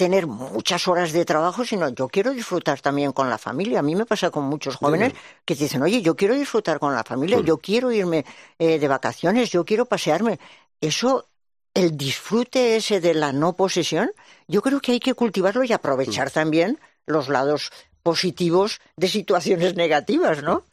tener 0.00 0.26
muchas 0.26 0.88
horas 0.88 1.12
de 1.12 1.26
trabajo, 1.26 1.62
sino 1.62 1.90
yo 1.90 2.08
quiero 2.08 2.32
disfrutar 2.32 2.80
también 2.80 3.12
con 3.12 3.28
la 3.28 3.36
familia. 3.36 3.80
A 3.80 3.82
mí 3.82 3.94
me 3.94 4.06
pasa 4.06 4.30
con 4.30 4.44
muchos 4.44 4.76
jóvenes 4.76 5.12
que 5.44 5.54
dicen, 5.54 5.82
oye, 5.82 6.00
yo 6.00 6.16
quiero 6.16 6.34
disfrutar 6.34 6.78
con 6.78 6.94
la 6.94 7.04
familia, 7.04 7.40
yo 7.40 7.58
quiero 7.58 7.92
irme 7.92 8.24
eh, 8.58 8.78
de 8.78 8.88
vacaciones, 8.88 9.50
yo 9.50 9.66
quiero 9.66 9.84
pasearme. 9.84 10.40
Eso, 10.80 11.26
el 11.74 11.98
disfrute 11.98 12.76
ese 12.76 13.02
de 13.02 13.12
la 13.12 13.32
no 13.32 13.52
posesión, 13.52 14.10
yo 14.48 14.62
creo 14.62 14.80
que 14.80 14.92
hay 14.92 15.00
que 15.00 15.12
cultivarlo 15.12 15.64
y 15.64 15.72
aprovechar 15.74 16.30
también 16.30 16.78
los 17.10 17.28
lados 17.28 17.70
positivos 18.02 18.80
de 18.96 19.08
situaciones 19.08 19.76
negativas, 19.76 20.42
¿no? 20.42 20.64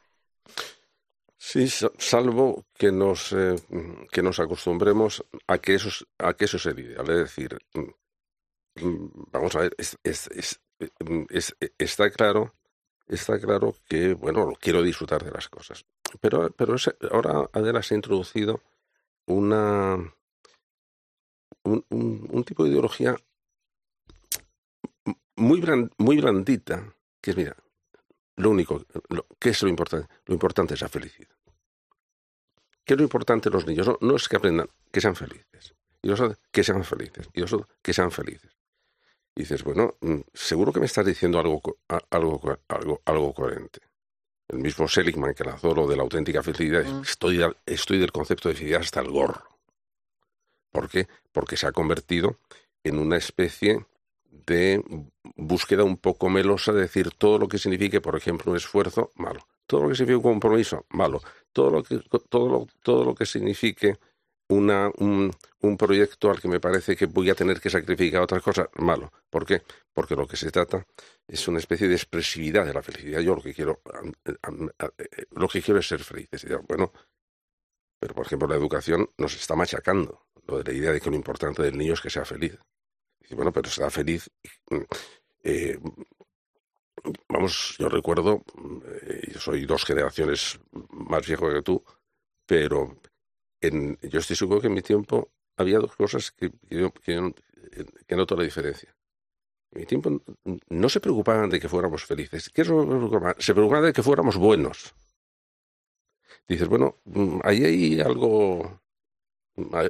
Sí, 1.38 1.70
salvo 1.70 2.66
que 2.78 2.92
nos, 2.92 3.32
eh, 3.32 3.56
que 4.12 4.22
nos 4.22 4.40
acostumbremos 4.40 5.24
a 5.48 5.60
que, 5.60 5.76
eso, 5.76 5.90
a 6.18 6.34
que 6.34 6.46
eso 6.46 6.58
es 6.58 6.66
ideal. 6.66 7.10
Es 7.10 7.18
decir, 7.18 7.58
Mm, 8.82 9.08
vamos 9.32 9.56
a 9.56 9.60
ver, 9.62 9.76
mm, 11.00 11.26
está 11.78 12.10
claro, 12.12 12.54
está 13.08 13.40
claro 13.40 13.76
que, 13.88 14.14
bueno, 14.14 14.54
quiero 14.60 14.84
disfrutar 14.84 15.24
de 15.24 15.32
las 15.32 15.50
cosas. 15.50 15.86
Pero, 16.22 16.50
pero 16.52 16.76
ahora 17.12 17.50
Adela 17.54 17.82
se 17.84 17.96
ha 17.96 17.98
introducido 17.98 18.62
una, 19.26 19.98
un, 21.64 22.44
tipo 22.46 22.64
de 22.64 22.70
ideología 22.70 23.16
muy, 25.38 25.64
muy 25.98 26.18
blandita, 26.18 26.94
que 27.22 27.32
es, 27.32 27.38
mira, 27.38 27.56
lo 28.36 28.52
único, 28.52 28.86
¿qué 29.40 29.50
es 29.50 29.64
lo 29.64 29.70
importante? 29.70 30.08
Lo 30.26 30.34
importante 30.34 30.74
es 30.74 30.82
la 30.82 30.90
felicidad. 30.90 31.36
¿Qué 32.84 32.94
es 32.94 32.98
lo 32.98 33.04
importante 33.04 33.50
de 33.50 33.54
los 33.54 33.66
niños? 33.66 33.90
No, 34.00 34.16
es 34.16 34.30
que 34.30 34.38
aprendan, 34.38 34.70
que 34.92 35.02
sean 35.02 35.16
felices. 35.16 35.74
Y 36.02 36.08
los 36.08 36.22
que 36.52 36.64
sean 36.64 36.84
felices. 36.84 37.28
Y 37.34 37.42
los 37.42 37.56
que 37.82 37.94
sean 37.94 38.12
felices. 38.12 38.52
Y 39.36 39.42
dices, 39.42 39.64
bueno, 39.64 39.96
mm, 40.02 40.20
seguro 40.34 40.72
que 40.72 40.80
me 40.80 40.86
estás 40.86 41.06
diciendo 41.06 41.40
algo, 41.40 41.62
algo, 42.10 42.60
algo, 42.68 43.02
algo 43.06 43.34
coherente. 43.34 43.82
El 44.48 44.60
mismo 44.60 44.88
Seligman 44.88 45.34
que 45.34 45.44
lanzó 45.44 45.76
lo 45.76 45.88
de 45.88 45.98
la 45.98 46.04
auténtica 46.04 46.42
felicidad, 46.42 46.86
mm. 46.86 47.02
estoy, 47.02 47.42
estoy 47.66 47.98
del 47.98 48.12
concepto 48.12 48.50
de 48.50 48.56
felicidad 48.56 48.82
hasta 48.82 49.02
el 49.02 49.10
gorro. 49.10 49.60
¿Por 50.72 50.90
qué? 50.90 51.08
Porque 51.32 51.58
se 51.58 51.68
ha 51.68 51.72
convertido 51.72 52.40
en 52.84 53.00
una 53.00 53.18
especie 53.18 53.86
de 54.46 54.82
búsqueda 55.38 55.84
un 55.84 55.98
poco 55.98 56.30
melosa 56.30 56.74
de 56.74 56.82
decir 56.82 57.12
todo 57.12 57.38
lo 57.38 57.48
que 57.48 57.58
signifique, 57.58 58.02
por 58.02 58.16
ejemplo, 58.16 58.52
un 58.52 58.58
esfuerzo, 58.58 59.12
malo. 59.16 59.48
Todo 59.66 59.84
lo 59.84 59.90
que 59.90 59.96
signifique 59.96 60.18
un 60.18 60.34
compromiso, 60.34 60.86
malo. 60.90 61.22
Todo 61.54 61.70
lo 61.70 61.84
que, 61.84 62.00
todo 62.30 62.50
lo, 62.50 62.68
todo 62.82 63.06
lo 63.06 63.16
que 63.16 63.26
signifique 63.26 63.98
una, 64.50 64.90
un, 64.98 65.32
un, 65.62 65.78
proyecto 65.78 66.32
al 66.32 66.40
que 66.40 66.48
me 66.48 66.60
parece 66.60 66.96
que 66.96 67.06
voy 67.06 67.30
a 67.30 67.36
tener 67.36 67.60
que 67.60 67.70
sacrificar 67.70 68.22
otras 68.22 68.42
cosas, 68.42 68.68
malo. 68.78 69.12
¿Por 69.30 69.46
qué? 69.46 69.62
Porque 69.94 70.16
lo 70.16 70.28
que 70.28 70.38
se 70.38 70.52
trata 70.52 70.86
es 71.28 71.48
una 71.48 71.60
especie 71.60 71.88
de 71.88 71.96
expresividad 71.96 72.66
de 72.66 72.74
la 72.74 72.82
felicidad. 72.82 73.20
Yo 73.20 73.36
lo 73.36 73.42
que 73.42 73.54
quiero, 73.54 73.82
eh, 74.26 75.26
lo 75.32 75.48
que 75.48 75.62
quiero 75.62 75.80
es 75.80 75.88
ser 75.88 76.04
feliz. 76.04 76.30
bueno, 76.68 76.94
pero 78.00 78.14
por 78.16 78.26
ejemplo 78.26 78.48
la 78.48 78.56
educación 78.56 79.10
nos 79.18 79.36
está 79.36 79.56
machacando 79.56 80.28
lo 80.48 80.60
de 80.60 80.72
la 80.72 80.78
idea 80.78 80.92
de 80.94 81.02
que 81.02 81.10
lo 81.10 81.16
importante 81.16 81.62
del 81.62 81.78
niño 81.78 81.94
es 81.94 82.02
que 82.02 82.10
sea 82.10 82.26
feliz. 82.26 82.58
Bueno, 83.32 83.52
pero 83.52 83.70
será 83.70 83.90
feliz. 83.90 84.30
Eh, 85.50 85.80
vamos, 87.30 87.78
yo 87.80 87.88
recuerdo, 87.88 88.44
eh, 89.04 89.32
yo 89.34 89.40
soy 89.40 89.66
dos 89.66 89.86
generaciones 89.86 90.60
más 90.90 91.26
viejo 91.26 91.50
que 91.50 91.62
tú, 91.62 91.82
pero 92.46 92.98
yo 93.62 94.20
estoy 94.20 94.36
seguro 94.36 94.60
que 94.60 94.68
en 94.68 94.74
mi 94.74 94.82
tiempo 94.82 95.32
había 95.56 95.80
dos 95.80 95.96
cosas 95.96 96.32
que, 96.32 96.52
noto 98.10 98.36
la 98.36 98.44
diferencia. 98.44 98.94
En 99.72 99.80
mi 99.80 99.86
tiempo 99.86 100.22
no 100.68 100.90
se 100.90 101.00
preocupaban 101.00 101.50
de 101.50 101.62
que 101.62 101.70
fuéramos 101.70 102.04
felices. 102.04 102.50
¿Qué 102.50 102.64
es 102.64 102.68
lo 102.68 103.10
que 103.10 103.42
se 103.42 103.54
preocupaban 103.54 103.86
de 103.86 103.94
que 103.94 104.04
fuéramos 104.04 104.36
buenos. 104.36 104.94
Dices, 106.46 106.68
bueno, 106.68 106.98
ahí 107.44 107.64
hay 107.64 108.02
algo, 108.02 108.82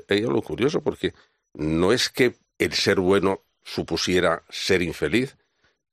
hay 0.08 0.24
algo 0.24 0.42
curioso 0.44 0.82
porque 0.82 1.16
no 1.54 1.92
es 1.92 2.12
que 2.12 2.36
el 2.60 2.74
ser 2.74 3.00
bueno 3.00 3.42
supusiera 3.68 4.44
ser 4.50 4.82
infeliz. 4.82 5.38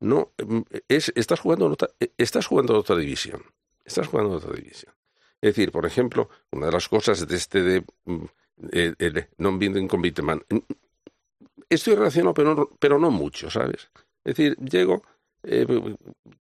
No, 0.05 0.33
mm, 0.37 0.61
es, 0.89 1.13
estás 1.17 1.41
jugando 1.41 1.75
estás 2.19 2.47
jugando 2.47 2.75
en 2.75 2.81
otra 2.81 2.97
división. 2.97 3.43
Estás 3.85 4.07
jugando 4.07 4.33
en 4.33 4.37
otra 4.37 4.53
división. 4.55 4.93
Es 5.41 5.55
decir, 5.55 5.73
por 5.73 5.87
ejemplo, 5.87 6.29
una 6.53 6.67
de 6.67 6.73
las 6.73 6.89
cosas 6.89 7.27
de 7.27 7.37
este 7.37 7.63
de 7.63 7.85
mm, 8.05 8.25
el 8.71 9.29
non-binding 9.39 9.89
commitment, 9.89 10.43
mm, 10.51 10.59
estoy 11.71 11.95
relacionado, 11.95 12.35
pero, 12.35 12.71
pero 12.79 12.99
no 12.99 13.11
mucho, 13.11 13.51
¿sabes? 13.51 13.91
Es 14.25 14.37
decir, 14.37 14.57
llego, 14.59 15.03
eh, 15.43 15.67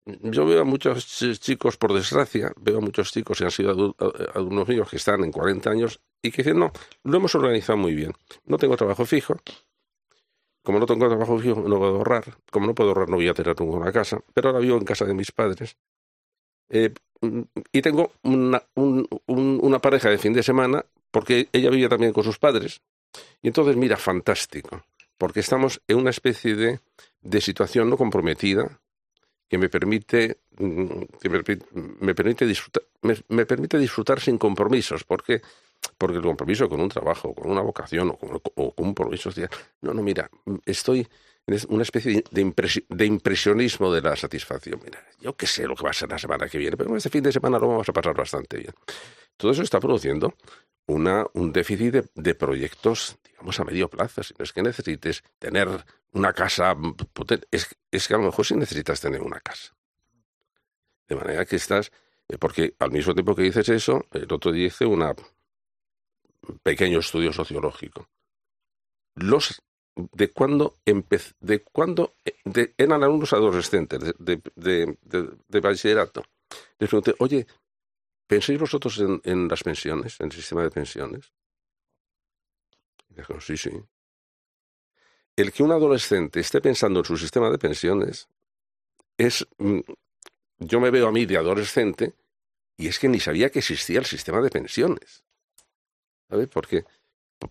yo 0.05 0.45
veo 0.45 0.61
a 0.61 0.65
muchos 0.65 1.07
chicos, 1.39 1.77
por 1.77 1.93
desgracia, 1.93 2.51
veo 2.59 2.79
a 2.79 2.81
muchos 2.81 3.13
chicos 3.13 3.37
que 3.37 3.45
han 3.45 3.51
sido 3.51 3.95
alumnos 4.33 4.67
míos 4.67 4.89
que 4.89 4.97
están 4.97 5.23
en 5.23 5.31
40 5.31 5.69
años 5.69 6.01
y 6.21 6.31
que 6.31 6.43
dicen, 6.43 6.59
no, 6.59 6.71
lo 7.03 7.17
hemos 7.17 7.33
organizado 7.35 7.77
muy 7.77 7.95
bien. 7.95 8.11
No 8.45 8.57
tengo 8.57 8.75
trabajo 8.75 9.05
fijo. 9.05 9.37
Como 10.63 10.79
no 10.79 10.85
tengo 10.85 11.07
trabajo 11.07 11.37
fijo, 11.37 11.61
no 11.67 11.77
puedo 11.77 11.97
ahorrar. 11.97 12.37
Como 12.49 12.67
no 12.67 12.73
puedo 12.73 12.89
ahorrar, 12.89 13.09
no 13.09 13.17
voy 13.17 13.27
a 13.27 13.33
tener 13.33 13.59
ninguna 13.59 13.91
casa. 13.91 14.19
Pero 14.33 14.49
ahora 14.49 14.61
vivo 14.61 14.77
en 14.77 14.85
casa 14.85 15.05
de 15.05 15.13
mis 15.13 15.31
padres. 15.31 15.75
Eh, 16.69 16.93
y 17.71 17.81
tengo 17.81 18.11
una, 18.23 18.63
una 18.75 19.79
pareja 19.79 20.09
de 20.09 20.17
fin 20.17 20.33
de 20.33 20.43
semana, 20.43 20.85
porque 21.11 21.49
ella 21.51 21.69
vive 21.69 21.89
también 21.89 22.13
con 22.13 22.23
sus 22.23 22.39
padres. 22.39 22.81
Y 23.41 23.47
entonces, 23.47 23.75
mira, 23.75 23.97
fantástico, 23.97 24.83
porque 25.17 25.41
estamos 25.41 25.81
en 25.87 25.97
una 25.97 26.09
especie 26.09 26.55
de, 26.55 26.79
de 27.21 27.41
situación 27.41 27.89
no 27.89 27.97
comprometida 27.97 28.79
que 29.53 29.57
me 29.57 29.69
permite, 29.69 30.39
mm, 30.57 31.01
que 31.21 31.29
me, 31.29 31.43
permite 32.15 32.45
disfrutar, 32.47 32.83
me, 33.01 33.45
permite 33.45 33.77
disfrutar 33.77 34.19
sin 34.19 34.37
compromisos. 34.39 35.03
¿Por 35.03 35.23
qué? 35.23 35.41
Porque 35.97 36.17
el 36.17 36.23
compromiso 36.23 36.67
con 36.69 36.81
un 36.81 36.89
trabajo, 36.89 37.33
con 37.33 37.49
una 37.49 37.61
vocación 37.61 38.09
o 38.09 38.17
con, 38.17 38.35
o 38.35 38.39
con 38.39 38.65
un 38.65 38.93
compromiso 38.93 39.29
no, 39.81 39.93
no, 39.93 40.01
mira, 40.01 40.29
estoy 40.65 41.07
es 41.45 41.65
una 41.65 41.83
especie 41.83 42.23
de, 42.31 43.05
impresionismo 43.05 43.93
de 43.93 44.01
la 44.01 44.15
satisfacción. 44.15 44.79
Mira, 44.83 45.05
yo 45.19 45.35
qué 45.35 45.45
sé 45.45 45.67
lo 45.67 45.75
que 45.75 45.83
va 45.83 45.89
a 45.89 45.93
ser 45.93 46.09
la 46.09 46.17
semana 46.17 46.47
que 46.47 46.57
viene, 46.57 46.77
pero 46.77 46.95
este 46.95 47.09
fin 47.09 47.21
de 47.21 47.31
semana 47.31 47.59
lo 47.59 47.67
vamos 47.67 47.89
a 47.89 47.93
pasar 47.93 48.15
bastante 48.15 48.57
bien. 48.57 48.73
Todo 49.35 49.51
eso 49.51 49.61
está 49.61 49.79
produciendo 49.79 50.35
una, 50.87 51.25
un 51.33 51.51
déficit 51.51 52.05
de, 52.15 52.35
proyectos, 52.35 53.17
digamos, 53.25 53.59
a 53.59 53.65
medio 53.65 53.89
plazo. 53.89 54.23
Si 54.23 54.33
no 54.37 54.43
es 54.43 54.53
que 54.53 54.61
necesites 54.61 55.23
tener 55.37 55.67
una 56.13 56.31
casa 56.31 56.77
es, 57.51 57.75
es 57.91 58.07
que 58.07 58.13
a 58.13 58.17
lo 58.17 58.23
mejor 58.23 58.45
sí 58.45 58.55
necesitas 58.55 59.01
tener 59.01 59.21
una 59.21 59.41
casa. 59.41 59.75
De 61.09 61.15
manera 61.15 61.45
que 61.45 61.57
estás, 61.57 61.91
eh, 62.29 62.37
porque 62.37 62.75
al 62.79 62.91
mismo 62.91 63.13
tiempo 63.13 63.35
que 63.35 63.43
dices 63.43 63.67
eso, 63.67 64.05
el 64.11 64.31
otro 64.31 64.53
día 64.53 64.67
hice 64.67 64.85
un 64.85 65.01
pequeño 66.61 66.99
estudio 66.99 67.31
sociológico. 67.33 68.09
Los 69.15 69.61
de 69.95 70.31
cuando 70.31 70.75
de 71.39 71.59
cuando 71.61 72.15
eran 72.77 73.03
alumnos 73.03 73.33
adolescentes 73.33 74.13
de, 74.19 75.59
bachillerato. 75.61 76.23
Les 76.79 76.89
pregunté, 76.89 77.13
oye, 77.19 77.45
¿pensáis 78.27 78.59
vosotros 78.59 78.99
en, 79.23 79.47
las 79.47 79.63
pensiones, 79.63 80.19
en 80.19 80.27
el 80.27 80.31
sistema 80.31 80.63
de 80.63 80.71
pensiones? 80.71 81.31
Sí, 83.41 83.57
sí. 83.57 83.71
El 85.35 85.51
que 85.51 85.63
un 85.63 85.71
adolescente 85.71 86.39
esté 86.39 86.61
pensando 86.61 86.99
en 86.99 87.05
su 87.05 87.17
sistema 87.17 87.49
de 87.49 87.57
pensiones 87.57 88.27
es... 89.17 89.47
Mm, 89.57 89.79
yo 90.59 90.79
me 90.79 90.91
veo 90.91 91.07
a 91.07 91.11
mí 91.11 91.25
de 91.25 91.37
adolescente 91.37 92.13
y 92.77 92.87
es 92.87 92.97
que 92.97 93.09
ni 93.09 93.19
sabía 93.19 93.49
que 93.49 93.59
existía 93.59 93.99
el 93.99 94.05
sistema 94.05 94.41
de 94.41 94.49
pensiones. 94.49 95.23
Porque 96.47 96.85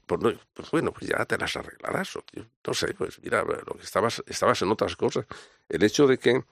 pues, 0.06 0.70
bueno, 0.70 0.92
pues 0.92 1.10
ya 1.10 1.24
te 1.24 1.36
las 1.36 1.56
arreglarás. 1.56 2.18
no 2.66 2.74
sé, 2.74 2.94
pues 2.94 3.20
mira, 3.22 3.42
lo 3.42 3.74
que 3.74 3.82
estabas, 3.82 4.22
estabas 4.26 4.62
en 4.62 4.70
otras 4.70 4.96
cosas. 4.96 5.26
El 5.68 5.82
hecho 5.82 6.06
de 6.06 6.18
que 6.18 6.44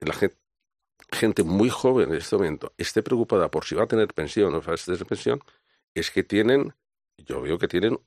la 0.00 0.14
gente, 1.10 1.42
muy 1.42 1.68
joven 1.68 2.10
en 2.10 2.16
este 2.16 2.36
momento 2.36 2.72
esté 2.76 3.02
preocupada 3.02 3.50
por 3.50 3.64
si 3.64 3.74
va 3.74 3.84
a 3.84 3.86
tener 3.86 4.08
pensión 4.08 4.54
o 4.54 4.60
va 4.60 4.74
a 4.74 4.76
tener 4.76 5.06
pensión, 5.06 5.40
es 5.94 6.10
que 6.10 6.22
tienen, 6.22 6.74
yo 7.18 7.40
veo 7.42 7.58
que 7.58 7.68
tienen 7.68 7.98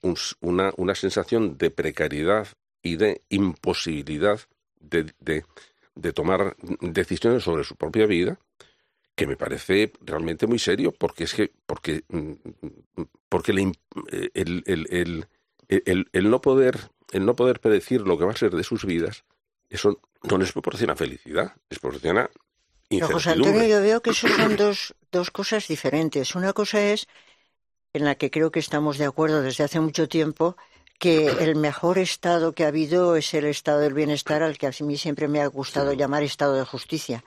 una, 0.42 0.74
una 0.78 0.96
sensación 0.96 1.58
de 1.58 1.72
precariedad 1.72 2.48
y 2.82 2.98
de 2.98 3.22
imposibilidad 3.30 4.40
de, 4.80 5.14
de 5.20 6.14
tomar 6.14 6.56
decisiones 6.82 7.44
sobre 7.44 7.64
su 7.64 7.76
propia 7.76 8.06
vida 8.06 8.40
que 9.16 9.28
me 9.28 9.38
parece 9.38 9.94
realmente 10.02 10.46
muy 10.48 10.60
serio, 10.60 10.92
porque 10.92 11.24
es 11.24 11.34
que, 11.34 11.52
porque, 11.66 12.04
mm, 12.10 12.32
porque 13.30 13.52
eh, 13.52 14.30
el, 14.34 14.64
el, 14.66 15.28
el, 15.70 16.10
el, 16.12 16.30
no 16.30 16.42
poder, 16.42 16.78
el 17.12 17.26
no 17.26 17.36
poder 17.36 17.60
predecir 17.60 18.02
lo 18.02 18.18
que 18.18 18.26
va 18.26 18.32
a 18.32 18.38
ser 18.38 18.52
de 18.52 18.64
sus 18.64 18.86
vidas, 18.86 19.24
eso 19.70 20.00
no 20.24 20.38
les 20.38 20.52
proporciona 20.52 20.96
felicidad, 20.96 21.54
les 21.70 21.80
proporciona 21.80 22.30
José 23.02 23.32
Antonio, 23.32 23.68
yo 23.68 23.82
veo 23.82 24.02
que 24.02 24.12
eso 24.12 24.28
son 24.28 24.56
dos, 24.56 24.94
dos 25.12 25.32
cosas 25.32 25.68
diferentes. 25.68 26.36
Una 26.36 26.54
cosa 26.54 26.82
es, 26.82 27.08
en 27.94 28.06
la 28.06 28.16
que 28.16 28.30
creo 28.30 28.52
que 28.52 28.60
estamos 28.60 28.98
de 28.98 29.06
acuerdo 29.06 29.42
desde 29.42 29.64
hace 29.64 29.80
mucho 29.80 30.08
tiempo, 30.08 30.56
que 31.00 31.28
el 31.28 31.56
mejor 31.56 31.98
estado 31.98 32.54
que 32.54 32.64
ha 32.64 32.70
habido 32.70 33.16
es 33.16 33.34
el 33.34 33.46
estado 33.46 33.80
del 33.80 33.94
bienestar 33.94 34.44
al 34.44 34.58
que 34.58 34.68
a 34.68 34.72
mí 34.82 34.98
siempre 34.98 35.28
me 35.28 35.42
ha 35.42 35.48
gustado 35.48 35.94
llamar 35.94 36.24
estado 36.24 36.56
de 36.56 36.64
justicia. 36.64 37.24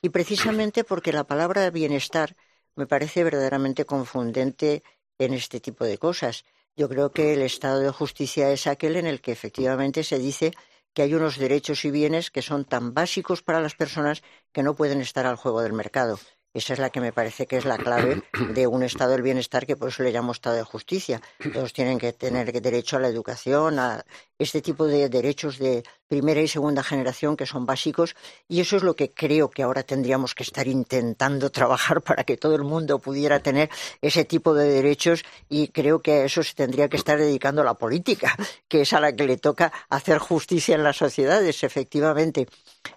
Y 0.00 0.10
precisamente 0.10 0.84
porque 0.84 1.12
la 1.12 1.24
palabra 1.24 1.70
bienestar 1.70 2.36
me 2.74 2.86
parece 2.86 3.24
verdaderamente 3.24 3.84
confundente 3.84 4.82
en 5.18 5.34
este 5.34 5.60
tipo 5.60 5.84
de 5.84 5.98
cosas. 5.98 6.44
Yo 6.76 6.88
creo 6.88 7.12
que 7.12 7.34
el 7.34 7.42
estado 7.42 7.80
de 7.80 7.90
justicia 7.90 8.50
es 8.50 8.66
aquel 8.66 8.96
en 8.96 9.06
el 9.06 9.20
que 9.20 9.32
efectivamente 9.32 10.04
se 10.04 10.18
dice 10.18 10.52
que 10.94 11.02
hay 11.02 11.14
unos 11.14 11.38
derechos 11.38 11.84
y 11.84 11.90
bienes 11.90 12.30
que 12.30 12.42
son 12.42 12.64
tan 12.64 12.94
básicos 12.94 13.42
para 13.42 13.60
las 13.60 13.74
personas 13.74 14.22
que 14.52 14.62
no 14.62 14.74
pueden 14.74 15.00
estar 15.00 15.26
al 15.26 15.36
juego 15.36 15.62
del 15.62 15.72
mercado. 15.72 16.18
Esa 16.54 16.74
es 16.74 16.78
la 16.78 16.90
que 16.90 17.00
me 17.00 17.12
parece 17.12 17.46
que 17.46 17.56
es 17.56 17.64
la 17.64 17.78
clave 17.78 18.22
de 18.50 18.66
un 18.66 18.82
estado 18.82 19.12
del 19.12 19.22
bienestar, 19.22 19.66
que 19.66 19.76
por 19.76 19.88
eso 19.88 20.02
le 20.02 20.12
llamo 20.12 20.32
estado 20.32 20.56
de 20.56 20.62
justicia. 20.62 21.20
Todos 21.52 21.72
tienen 21.72 21.98
que 21.98 22.12
tener 22.12 22.52
derecho 22.60 22.96
a 22.96 23.00
la 23.00 23.08
educación, 23.08 23.78
a 23.78 24.04
este 24.38 24.60
tipo 24.60 24.86
de 24.86 25.08
derechos 25.08 25.58
de 25.58 25.82
primera 26.08 26.42
y 26.42 26.48
segunda 26.48 26.82
generación 26.82 27.38
que 27.38 27.46
son 27.46 27.64
básicos. 27.64 28.14
Y 28.48 28.60
eso 28.60 28.76
es 28.76 28.82
lo 28.82 28.94
que 28.94 29.10
creo 29.10 29.48
que 29.50 29.62
ahora 29.62 29.82
tendríamos 29.82 30.34
que 30.34 30.42
estar 30.42 30.68
intentando 30.68 31.50
trabajar 31.58 32.02
para 32.02 32.24
que 32.24 32.36
todo 32.36 32.54
el 32.54 32.64
mundo 32.64 32.98
pudiera 32.98 33.40
tener 33.40 33.70
ese 34.02 34.26
tipo 34.26 34.52
de 34.52 34.68
derechos. 34.68 35.24
Y 35.48 35.68
creo 35.68 36.02
que 36.02 36.12
a 36.12 36.24
eso 36.26 36.42
se 36.42 36.52
tendría 36.52 36.90
que 36.90 36.98
estar 36.98 37.18
dedicando 37.18 37.64
la 37.64 37.74
política, 37.74 38.36
que 38.68 38.82
es 38.82 38.92
a 38.92 39.00
la 39.00 39.16
que 39.16 39.24
le 39.24 39.38
toca 39.38 39.72
hacer 39.88 40.18
justicia 40.18 40.74
en 40.74 40.84
las 40.84 40.98
sociedades, 40.98 41.64
efectivamente. 41.64 42.46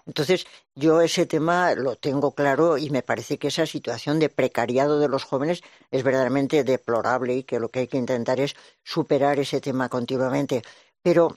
Entonces, 0.06 0.46
yo 0.74 1.00
ese 1.00 1.26
tema 1.26 1.74
lo 1.74 1.96
tengo 1.96 2.32
claro 2.32 2.78
y 2.78 2.90
me 2.90 3.02
parece 3.02 3.38
que 3.38 3.48
esa 3.48 3.66
situación 3.66 4.20
de 4.20 4.28
precariado 4.28 5.00
de 5.00 5.08
los 5.08 5.24
jóvenes 5.24 5.62
es 5.90 6.04
verdaderamente 6.04 6.62
deplorable 6.62 7.34
y 7.34 7.42
que 7.42 7.58
lo 7.58 7.68
que 7.68 7.80
hay 7.80 7.88
que 7.88 7.98
intentar 7.98 8.38
es 8.40 8.54
superar 8.84 9.40
ese 9.40 9.60
tema 9.60 9.88
continuamente. 9.88 10.62
Pero 11.02 11.36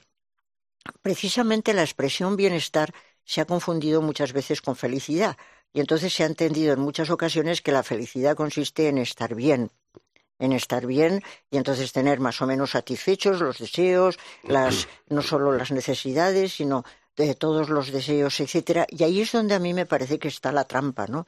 precisamente 1.02 1.74
la 1.74 1.82
expresión 1.82 2.36
bienestar 2.36 2.94
se 3.24 3.40
ha 3.40 3.44
confundido 3.44 4.02
muchas 4.02 4.32
veces 4.32 4.62
con 4.62 4.76
felicidad 4.76 5.36
y 5.72 5.80
entonces 5.80 6.12
se 6.12 6.22
ha 6.22 6.26
entendido 6.26 6.72
en 6.72 6.80
muchas 6.80 7.10
ocasiones 7.10 7.62
que 7.62 7.72
la 7.72 7.82
felicidad 7.82 8.36
consiste 8.36 8.88
en 8.88 8.98
estar 8.98 9.34
bien, 9.34 9.70
en 10.38 10.52
estar 10.52 10.86
bien 10.86 11.22
y 11.50 11.56
entonces 11.56 11.92
tener 11.92 12.18
más 12.20 12.40
o 12.40 12.46
menos 12.46 12.70
satisfechos 12.70 13.40
los 13.40 13.58
deseos, 13.58 14.18
las 14.42 14.88
no 15.08 15.22
solo 15.22 15.52
las 15.52 15.70
necesidades, 15.70 16.54
sino 16.54 16.84
de 17.26 17.34
todos 17.34 17.68
los 17.68 17.92
deseos, 17.92 18.40
etcétera. 18.40 18.86
Y 18.88 19.04
ahí 19.04 19.20
es 19.20 19.32
donde 19.32 19.54
a 19.54 19.58
mí 19.58 19.74
me 19.74 19.86
parece 19.86 20.18
que 20.18 20.28
está 20.28 20.52
la 20.52 20.64
trampa, 20.64 21.06
¿no? 21.06 21.26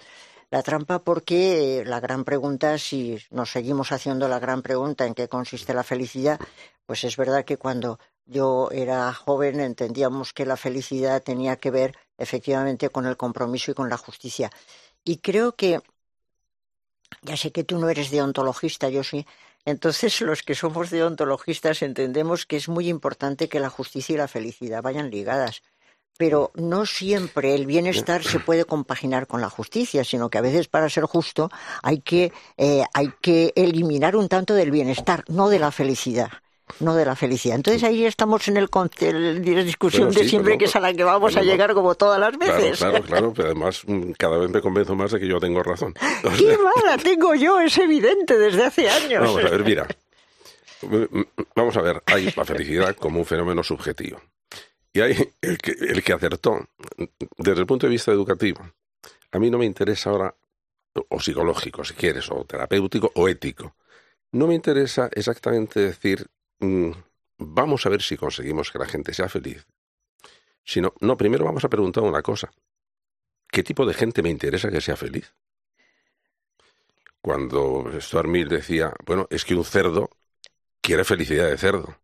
La 0.50 0.62
trampa 0.62 0.98
porque 0.98 1.81
eh, 1.81 1.85
la 1.85 1.98
gran 2.00 2.24
pregunta, 2.24 2.76
si 2.76 3.18
nos 3.31 3.50
seguimos 3.50 3.90
haciendo 3.90 4.28
la 4.28 4.38
gran 4.38 4.61
pregunta 4.61 5.07
en 5.07 5.14
qué 5.14 5.26
consiste 5.26 5.72
la 5.72 5.83
felicidad, 5.83 6.38
pues 6.85 7.05
es 7.05 7.16
verdad 7.16 7.44
que 7.44 7.57
cuando 7.57 7.98
yo 8.26 8.68
era 8.70 9.12
joven 9.14 9.61
entendíamos 9.61 10.33
que 10.33 10.44
la 10.44 10.57
felicidad 10.57 11.22
tenía 11.22 11.57
que 11.57 11.70
ver 11.70 11.96
efectivamente 12.18 12.90
con 12.90 13.07
el 13.07 13.16
compromiso 13.16 13.70
y 13.70 13.74
con 13.74 13.88
la 13.88 13.96
justicia. 13.96 14.50
Y 15.05 15.16
creo 15.18 15.52
que, 15.52 15.81
ya 17.22 17.37
sé 17.37 17.50
que 17.50 17.64
tú 17.64 17.78
no 17.78 17.88
eres 17.88 18.11
deontologista, 18.11 18.88
yo 18.90 19.02
sí, 19.02 19.26
entonces 19.64 20.20
los 20.20 20.42
que 20.42 20.55
somos 20.55 20.90
deontologistas 20.90 21.83
entendemos 21.83 22.46
que 22.46 22.57
es 22.57 22.68
muy 22.68 22.88
importante 22.88 23.48
que 23.48 23.61
la 23.61 23.70
justicia 23.70 24.14
y 24.14 24.18
la 24.18 24.28
felicidad 24.28 24.83
vayan 24.83 25.11
ligadas 25.11 25.62
pero 26.16 26.51
no 26.55 26.87
siempre 26.87 27.55
el 27.55 27.66
bienestar 27.66 28.22
se 28.22 28.38
puede 28.40 28.64
compaginar 28.64 29.27
con 29.27 29.40
la 29.40 29.51
justicia, 29.51 30.05
sino 30.05 30.31
que 30.31 30.38
a 30.38 30.42
veces 30.42 30.68
para 30.68 30.88
ser 30.88 31.05
justo 31.05 31.51
hay 31.83 32.01
que, 32.01 32.33
eh, 32.57 32.85
hay 32.94 33.12
que 33.20 33.53
eliminar 33.57 34.16
un 34.16 34.29
tanto 34.29 34.55
del 34.55 34.70
bienestar, 34.70 35.25
no 35.29 35.48
de 35.48 35.59
la 35.59 35.70
felicidad 35.70 36.31
no 36.81 36.94
de 36.94 37.05
la 37.05 37.16
felicidad. 37.16 37.57
Entonces 37.57 37.83
ahí 37.85 38.05
estamos 38.05 38.46
en 38.48 38.57
el, 38.57 38.68
la 38.72 39.62
discusión 39.62 40.11
de 40.11 40.29
siempre 40.29 40.59
que 40.59 40.66
es 40.66 40.77
a 40.77 40.81
la 40.81 40.92
que 40.92 41.05
vamos 41.05 41.37
a 41.37 41.42
llegar 41.42 41.75
como 41.75 41.94
todas 41.94 42.18
las 42.18 42.37
veces. 42.38 42.79
Claro, 42.79 43.03
claro, 43.03 43.33
pero 43.35 43.48
además 43.48 43.83
mm, 43.87 44.12
cada 44.12 44.38
vez 44.38 44.51
me 44.51 44.61
convenzo 44.61 44.94
más 44.94 45.12
de 45.12 45.20
que 45.20 45.29
yo 45.29 45.38
tengo 45.38 45.62
razón. 45.62 45.94
¡Qué 46.38 46.57
mala 46.59 46.98
tengo 46.98 47.35
yo! 47.35 47.61
Es 47.61 47.77
evidente 47.79 48.38
desde 48.38 48.64
hace 48.64 48.88
años. 48.88 49.22
Vamos 49.22 49.44
a 49.44 49.51
ver, 49.51 49.64
mira. 49.64 49.87
Vamos 51.55 51.77
a 51.77 51.83
ver, 51.83 52.03
hay 52.07 52.33
la 52.37 52.44
felicidad 52.44 52.96
como 52.96 53.20
un 53.20 53.27
fenómeno 53.27 53.62
subjetivo. 53.62 54.20
Y 54.92 55.00
hay 55.00 55.33
el 55.40 55.59
que, 55.59 55.72
el 55.72 56.02
que 56.02 56.12
acertó, 56.12 56.68
desde 57.38 57.61
el 57.61 57.66
punto 57.66 57.87
de 57.87 57.92
vista 57.92 58.12
educativo, 58.12 58.61
a 59.31 59.38
mí 59.38 59.50
no 59.50 59.59
me 59.59 59.64
interesa 59.64 60.11
ahora, 60.11 60.35
o 61.09 61.20
psicológico 61.20 61.85
si 61.85 61.94
quieres, 61.94 62.31
o 62.31 62.44
terapéutico, 62.44 63.11
o 63.14 63.28
ético. 63.28 63.74
No 64.33 64.46
me 64.46 64.55
interesa 64.55 65.09
exactamente 65.12 65.81
decir, 65.81 66.26
mm, 66.61 66.90
vamos 67.38 67.87
a 67.87 67.88
ver 67.88 68.02
si 68.02 68.16
conseguimos 68.16 68.70
que 68.70 68.78
la 68.78 68.87
gente 68.87 69.14
sea 69.14 69.28
feliz. 69.28 69.66
Sino, 70.64 70.94
no, 71.00 71.16
primero 71.16 71.44
vamos 71.44 71.64
a 71.64 71.68
preguntar 71.68 72.05
una 72.05 72.22
cosa. 72.22 72.52
¿Qué 73.50 73.62
tipo 73.62 73.85
de 73.87 73.94
gente 73.94 74.22
me 74.22 74.31
interesa 74.31 74.70
que 74.70 74.81
sea 74.81 74.96
feliz? 74.96 75.35
Cuando 77.20 77.90
Stuart 78.00 78.28
Mill 78.28 78.48
decía, 78.48 78.92
bueno, 79.05 79.26
es 79.31 79.44
que 79.44 79.55
un 79.55 79.64
cerdo 79.64 80.11
quiere 80.81 81.05
felicidad 81.05 81.48
de 81.48 81.59
cerdo. 81.59 81.96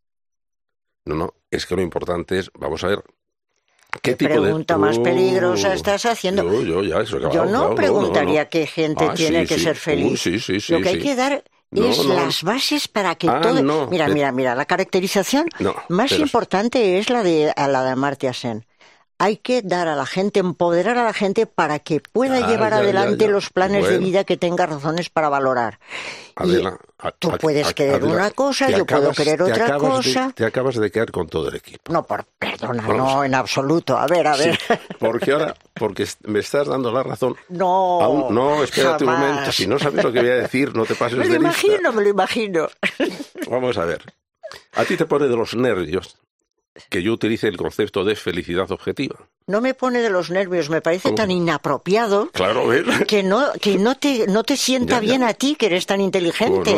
No, 1.09 1.15
no, 1.15 1.35
es 1.51 1.65
que 1.65 1.75
lo 1.75 1.81
importante 1.81 2.39
es, 2.39 2.51
vamos 2.59 2.85
a 2.85 2.89
ver, 2.89 3.03
¿Qué, 4.03 4.15
pregunta 4.15 4.77
más 4.77 4.99
peligrosa 4.99 5.73
estás 5.73 6.05
haciendo? 6.05 6.63
Yo, 6.63 7.47
no 7.47 7.75
preguntaría 7.75 8.51
qué 8.51 8.67
gente 8.67 9.07
ah, 9.09 9.15
tiene 9.15 9.47
que 9.47 9.59
ser 9.59 9.77
feliz. 9.77 10.69
lo 10.69 10.81
que 10.83 10.89
hay 10.91 10.99
que 10.99 11.17
dar 11.17 11.43
es 11.73 12.05
las 12.05 12.43
bases 12.43 12.89
para 12.89 13.15
que 13.15 13.31
ah, 13.31 13.41
todo. 13.41 13.89
Mira, 13.89 14.09
mira, 14.09 14.33
mira, 14.33 14.55
la 14.55 14.67
caracterización 14.67 15.49
más 15.89 16.13
importante 16.13 16.99
es 16.99 17.09
la 17.09 17.23
de 17.23 17.55
la 17.57 17.83
de 17.83 17.91
Amartya 17.91 18.35
Sen 18.35 18.67
hay 19.19 19.37
que 19.39 19.63
dar 19.63 19.89
a 19.89 19.97
la 19.97 20.07
gente, 20.07 20.39
empoderar 20.39 20.97
a 20.97 21.05
la 21.05 21.13
gente 21.13 21.47
para 21.47 21.81
que 21.81 22.01
pueda 22.01 22.47
llevar 22.47 22.73
adelante 22.73 23.27
los 23.27 23.51
planes 23.51 23.89
de 23.89 23.99
vida 23.99 24.23
que 24.23 24.37
tenga 24.37 24.67
razones 24.67 25.11
para 25.11 25.29
valorar. 25.29 25.81
tú 27.19 27.33
puedes 27.41 27.75
querer 27.75 28.05
una 28.05 28.31
cosa, 28.31 28.71
yo 28.71 28.87
puedo 28.87 29.13
querer 29.13 29.43
otra 29.43 29.77
cosa. 29.77 30.33
te 30.35 30.45
acabas 30.45 30.77
de 30.77 30.91
quedar 30.91 31.11
con 31.11 31.27
todo 31.29 31.49
el 31.49 31.57
equipo. 31.57 31.93
No, 31.93 32.05
por, 32.05 32.25
perdona, 32.39 32.83
no, 32.83 33.25
en 33.25 33.35
absoluto. 33.35 33.99
A 33.99 34.07
ver, 34.07 34.29
a 34.29 34.37
ver. 34.37 34.57
porque 35.01 35.33
ahora, 35.33 35.55
porque 35.75 36.07
me 36.23 36.39
estás 36.39 36.69
dando 36.69 36.93
la 36.93 37.03
razón. 37.03 37.37
No, 37.49 38.31
no, 38.31 38.63
espérate 38.63 39.05
un 39.05 39.11
momento. 39.11 39.51
Si 39.51 39.67
no 39.67 39.81
sabes 39.81 40.05
lo 40.05 40.13
que 40.13 40.21
voy 40.21 40.31
a 40.31 40.37
decir, 40.37 40.75
no 40.77 40.85
te 40.85 40.95
pases 40.95 41.19
me 41.19 41.27
lo 41.27 41.35
imagino, 41.35 41.93
me 41.93 42.03
lo 42.03 42.09
imagino. 42.09 42.69
Vamos 43.51 43.77
a 43.79 43.85
ver. 43.85 44.03
A 44.75 44.85
ti 44.85 44.97
te 44.97 45.07
pone 45.07 45.27
de 45.27 45.37
los 45.37 45.57
nervios 45.57 46.17
que 46.89 47.03
yo 47.03 47.13
utilice 47.13 47.49
el 47.49 47.57
concepto 47.57 48.05
de 48.05 48.17
felicidad 48.17 48.71
objetiva. 48.71 49.29
No 49.47 49.61
me 49.61 49.75
pone 49.75 50.01
de 50.01 50.11
los 50.11 50.31
nervios, 50.31 50.69
me 50.69 50.81
parece 50.81 51.13
tan 51.13 51.31
inapropiado 51.31 52.31
que 53.07 53.23
no 53.23 53.53
que 53.61 53.79
no 53.79 53.97
te 53.97 54.27
no 54.27 54.45
te 54.45 54.57
sienta 54.57 55.01
bien 55.01 55.23
a 55.23 55.35
ti 55.35 55.57
que 55.57 55.67
eres 55.67 55.87
tan 55.87 56.01
inteligente. 56.01 56.77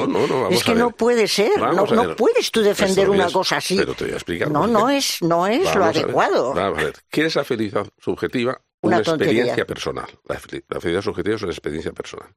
es 0.51 0.63
que 0.65 0.75
no 0.75 0.91
puede 0.91 1.27
ser, 1.27 1.59
no, 1.59 2.17
puedes 2.17 2.51
tú 2.51 2.61
defender 2.61 3.11
una 3.11 3.31
cosa 3.31 3.57
así. 3.57 3.77
Pero 3.77 3.95
te 3.95 4.05
voy 4.05 4.13
a 4.13 4.17
explicar. 4.17 4.51
No, 4.51 4.67
no 4.67 4.89
es 4.89 5.21
no 5.23 5.47
es 5.47 5.75
lo 5.75 5.85
adecuado. 5.85 6.55
Vamos 6.55 6.79
a 6.79 6.85
ver, 6.85 6.95
¿qué 7.11 7.27
es 7.27 7.35
la 7.35 7.45
felicidad 7.45 7.87
subjetiva? 7.99 8.61
Una, 8.83 8.99
experiencia 8.99 9.67
personal. 9.67 10.09
La, 10.27 10.39
felicidad 10.39 11.03
subjetiva 11.03 11.37
es 11.37 11.43
una 11.43 11.53
experiencia 11.53 11.93
personal. 11.93 12.29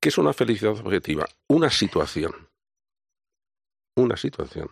¿Qué 0.00 0.08
es 0.08 0.18
una 0.18 0.32
felicidad 0.32 0.72
objetiva? 0.72 1.26
Una 1.48 1.70
situación. 1.70 2.32
Una 3.94 4.16
situación 4.16 4.68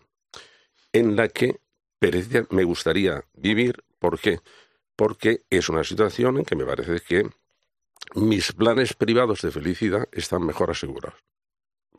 en 0.95 1.17
la 1.17 1.29
que 1.29 1.61
me 2.51 2.65
gustaría 2.65 3.25
vivir. 3.35 3.85
¿Por 3.99 4.19
qué? 4.19 4.41
Porque 4.97 5.41
es 5.51 5.69
una 5.69 5.85
situación 5.85 6.39
en 6.39 6.45
que 6.45 6.57
me 6.57 6.65
parece 6.65 7.01
que 7.01 7.29
mis 8.15 8.53
planes 8.53 8.95
privados 8.95 9.43
de 9.43 9.51
felicidad 9.51 10.09
están 10.13 10.45
mejor 10.45 10.71
asegurados. 10.71 11.19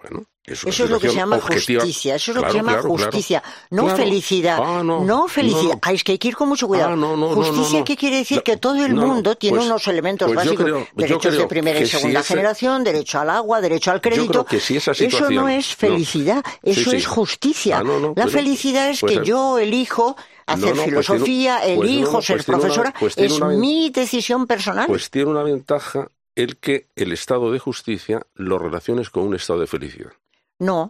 Bueno, 0.02 0.26
eso 0.46 0.70
es 0.70 0.90
lo 0.90 1.00
que 1.00 1.10
se 1.10 1.16
llama 1.16 1.40
justicia, 1.40 2.16
eso 2.16 2.32
es 2.32 2.38
lo 2.38 2.44
que 2.44 2.52
se 2.52 2.58
llama 2.58 2.80
justicia, 2.82 3.42
no 3.72 3.96
felicidad, 3.96 4.60
ah, 4.62 4.84
no, 4.84 5.28
felicidad. 5.28 5.80
es 5.92 6.04
que 6.04 6.12
hay 6.14 6.18
que 6.18 6.28
ir 6.28 6.36
con 6.36 6.50
mucho 6.50 6.68
cuidado. 6.68 6.94
Ah, 6.94 7.34
justicia, 7.34 7.84
¿qué 7.84 7.96
quiere 7.96 8.18
decir? 8.18 8.44
que 8.44 8.58
todo 8.58 8.86
el 8.86 8.94
mundo 8.94 9.36
tiene 9.36 9.58
pues, 9.58 9.68
unos 9.68 9.88
elementos 9.88 10.28
pues 10.28 10.36
básicos, 10.36 10.88
derechos 10.94 11.38
de 11.38 11.48
primera 11.48 11.80
y 11.80 11.88
segunda 11.88 12.22
generación, 12.22 12.84
derecho 12.84 13.20
al 13.20 13.30
agua, 13.30 13.62
derecho 13.62 13.92
al 13.92 14.02
crédito. 14.02 14.46
eso 14.50 15.30
no 15.32 15.50
es 15.50 15.76
felicidad, 15.76 16.44
eso 16.62 16.92
es 16.92 17.08
justicia. 17.08 17.80
Ah, 17.80 18.14
La 18.16 18.28
felicidad 18.28 18.90
es 18.90 19.02
que 19.02 19.24
yo 19.24 19.58
elijo 19.58 20.16
hacer 20.46 20.76
filosofía, 20.76 21.66
elijo 21.66 22.22
ser 22.22 22.44
profesora, 22.44 22.94
es 23.16 23.40
mi 23.42 23.90
decisión 23.90 24.46
personal. 24.46 24.88
Pues 24.88 25.10
tiene 25.10 25.32
una 25.32 25.44
ventaja 25.44 26.10
el 26.36 26.58
que 26.58 26.88
el 26.96 27.12
estado 27.12 27.52
de 27.52 27.60
justicia 27.60 28.26
lo 28.36 28.58
relaciones 28.60 29.10
con 29.10 29.24
un 29.24 29.36
estado 29.36 29.60
de 29.60 29.68
felicidad. 29.68 30.12
No, 30.60 30.88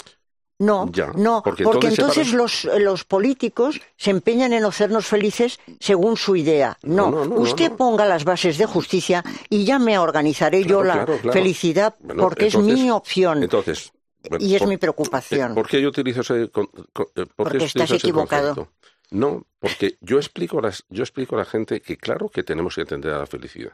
no, 0.57 0.89
Ya, 0.91 1.07
no, 1.15 1.41
porque 1.43 1.63
porque, 1.63 1.87
entonces 1.87 2.31
los, 2.33 2.63
los 2.79 3.03
políticos 3.03 3.81
se 3.97 4.11
empeñan 4.11 4.53
en 4.53 4.63
hacernos 4.63 5.05
felices 5.05 5.59
según 5.79 6.15
su 6.17 6.35
idea. 6.35 6.77
No, 6.83 7.11
No, 7.11 7.25
no, 7.25 7.25
no, 7.25 7.41
usted 7.41 7.71
ponga 7.73 8.05
las 8.05 8.23
bases 8.23 8.57
de 8.57 8.65
justicia 8.65 9.23
y 9.49 9.65
ya 9.65 9.79
me 9.79 9.97
organizaré 9.97 10.63
yo 10.63 10.83
la 10.83 10.93
claro, 10.93 11.17
claro. 11.17 11.33
felicidad 11.33 11.95
Bueno, 11.99 12.23
porque 12.23 12.47
es 12.47 12.57
mi 12.57 12.89
opción 12.89 13.43
Entonces, 13.43 13.91
bueno, 14.29 14.45
y 14.45 14.55
es 14.55 14.59
por- 14.61 14.69
mi 14.69 14.77
preocupación. 14.77 15.51
eh, 15.51 15.55
¿Por 15.55 15.67
qué 15.67 15.81
yo 15.81 15.89
utilizo 15.89 16.21
ese 16.21 16.49
con- 16.49 16.67
con- 16.93 17.07
eh, 17.15 17.25
por 17.25 17.49
Porque 17.49 17.65
estás 17.65 17.91
equivocado. 17.91 18.55
concepto? 18.55 18.71
No, 19.11 19.45
porque 19.59 19.97
yo 20.01 20.17
explico, 20.17 20.59
a 20.59 20.61
las, 20.63 20.83
yo 20.89 21.03
explico 21.03 21.35
a 21.35 21.39
la 21.39 21.45
gente 21.45 21.81
que 21.81 21.97
claro 21.97 22.29
que 22.29 22.43
tenemos 22.43 22.73
que 22.75 22.81
atender 22.81 23.13
a 23.13 23.19
la 23.19 23.27
felicidad. 23.27 23.73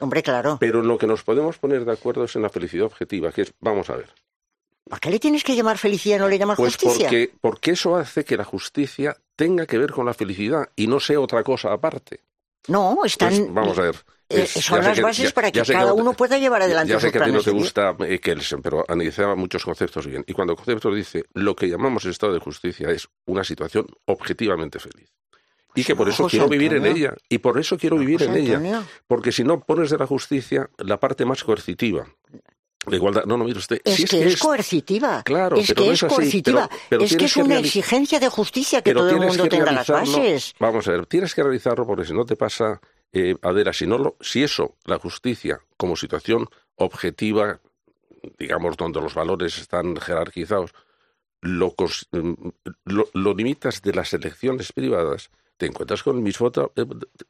Hombre, 0.00 0.22
claro. 0.22 0.56
Pero 0.60 0.80
en 0.80 0.88
lo 0.88 0.98
que 0.98 1.06
nos 1.06 1.22
podemos 1.22 1.58
poner 1.58 1.84
de 1.84 1.92
acuerdo 1.92 2.24
es 2.24 2.34
en 2.36 2.42
la 2.42 2.48
felicidad 2.50 2.86
objetiva, 2.86 3.30
que 3.32 3.42
es, 3.42 3.52
vamos 3.60 3.90
a 3.90 3.96
ver, 3.96 4.10
¿Por 4.86 5.00
qué 5.00 5.10
le 5.10 5.18
tienes 5.18 5.42
que 5.44 5.56
llamar 5.56 5.78
felicidad 5.78 6.16
y 6.16 6.18
no 6.18 6.28
le 6.28 6.38
llamas 6.38 6.56
pues 6.58 6.74
justicia? 6.76 7.06
porque, 7.08 7.30
porque 7.40 7.70
eso 7.70 7.96
hace 7.96 8.22
que 8.24 8.36
la 8.36 8.44
justicia 8.44 9.16
tenga 9.34 9.64
que 9.66 9.78
ver 9.78 9.92
con 9.92 10.04
la 10.04 10.12
felicidad 10.12 10.68
y 10.76 10.86
no 10.88 11.00
sea 11.00 11.20
otra 11.20 11.42
cosa 11.42 11.72
aparte. 11.72 12.20
No, 12.68 12.98
están. 13.04 13.30
Pues, 13.30 13.54
vamos 13.54 13.78
a 13.78 13.82
ver. 13.82 13.94
eh, 14.28 14.42
es- 14.42 14.50
son 14.50 14.78
ya 14.78 14.82
sé 14.82 14.88
las 14.88 14.96
que- 14.98 15.02
bases 15.02 15.28
ya- 15.28 15.34
para 15.34 15.50
que 15.50 15.58
ya 15.58 15.64
sé 15.64 15.72
cada 15.72 15.94
uno 15.94 16.12
pueda 16.12 16.36
llevar 16.38 16.60
adelante 16.62 16.92
Ya 16.92 17.00
sé 17.00 17.06
sus 17.06 17.12
que 17.12 17.18
a 17.18 17.24
ti 17.24 17.32
no 17.32 17.42
te 17.42 17.50
gusta 17.50 17.96
eh, 18.00 18.20
Kelsen, 18.20 18.60
pero 18.60 18.84
analizaba 18.86 19.34
muchos 19.36 19.64
conceptos 19.64 20.06
bien. 20.06 20.22
Y 20.26 20.34
cuando 20.34 20.52
el 20.52 20.56
concepto 20.58 20.92
dice 20.92 21.24
lo 21.32 21.56
que 21.56 21.66
llamamos 21.68 22.04
estado 22.04 22.34
de 22.34 22.40
justicia 22.40 22.90
es 22.90 23.08
una 23.26 23.42
situación 23.44 23.86
objetivamente 24.06 24.78
feliz. 24.78 25.10
Y 25.74 25.84
que 25.84 25.96
por 25.96 26.06
no, 26.06 26.12
eso 26.12 26.26
quiero 26.28 26.48
vivir 26.48 26.74
en 26.74 26.86
ella. 26.86 27.14
Y 27.28 27.38
por 27.38 27.58
eso 27.58 27.76
quiero 27.76 27.98
vivir 27.98 28.22
en 28.22 28.36
ella. 28.36 28.82
Porque 29.06 29.32
si 29.32 29.42
no 29.44 29.60
pones 29.60 29.90
de 29.90 29.98
la 29.98 30.06
justicia 30.06 30.70
la 30.78 30.98
parte 31.00 31.24
más 31.24 31.42
coercitiva. 31.44 32.06
La 32.86 32.96
igualdad. 32.96 33.24
No, 33.24 33.38
no, 33.38 33.44
mire 33.44 33.58
usted. 33.58 33.80
Es 33.82 33.94
si 33.96 34.04
que 34.04 34.24
es, 34.26 34.36
coercitiva. 34.38 35.22
Claro, 35.24 35.56
es 35.56 35.68
pero 35.68 35.82
que 35.82 35.86
no 35.88 35.92
es 35.94 36.02
así, 36.02 36.14
coercitiva. 36.14 36.68
pero- 36.68 36.80
pero 36.90 37.02
es 37.04 37.16
que 37.16 37.24
es 37.24 37.36
una 37.38 37.58
exigencia 37.58 38.20
de 38.20 38.28
justicia 38.28 38.82
que 38.82 38.92
todo 38.92 39.08
el 39.08 39.16
mundo 39.20 39.48
tenga 39.48 39.72
las 39.72 39.86
bases. 39.88 40.54
Vamos 40.60 40.86
a 40.86 40.92
ver, 40.92 41.06
tienes 41.06 41.34
que 41.34 41.42
realizarlo 41.42 41.86
porque 41.86 42.04
si 42.04 42.12
no 42.12 42.26
te 42.26 42.36
pasa, 42.36 42.80
eh, 43.12 43.36
Adela, 43.40 43.72
si, 43.72 43.86
no 43.86 43.96
lo, 43.96 44.16
si 44.20 44.42
eso, 44.42 44.76
la 44.84 44.98
justicia, 44.98 45.60
como 45.78 45.96
situación 45.96 46.46
objetiva, 46.76 47.60
digamos, 48.38 48.76
donde 48.76 49.00
los 49.00 49.14
valores 49.14 49.56
están 49.58 49.96
jerarquizados, 49.96 50.72
lo, 51.40 51.74
mm, 52.12 52.32
lo, 52.84 53.08
lo 53.14 53.34
limitas 53.34 53.80
de 53.80 53.94
las 53.94 54.12
elecciones 54.12 54.72
privadas, 54.72 55.30
te 55.56 55.66
encuentras 55.66 56.02
con 56.02 56.16
el 56.16 56.22
mismo 56.22 56.50
tra- 56.52 56.70
eh, 56.76 56.84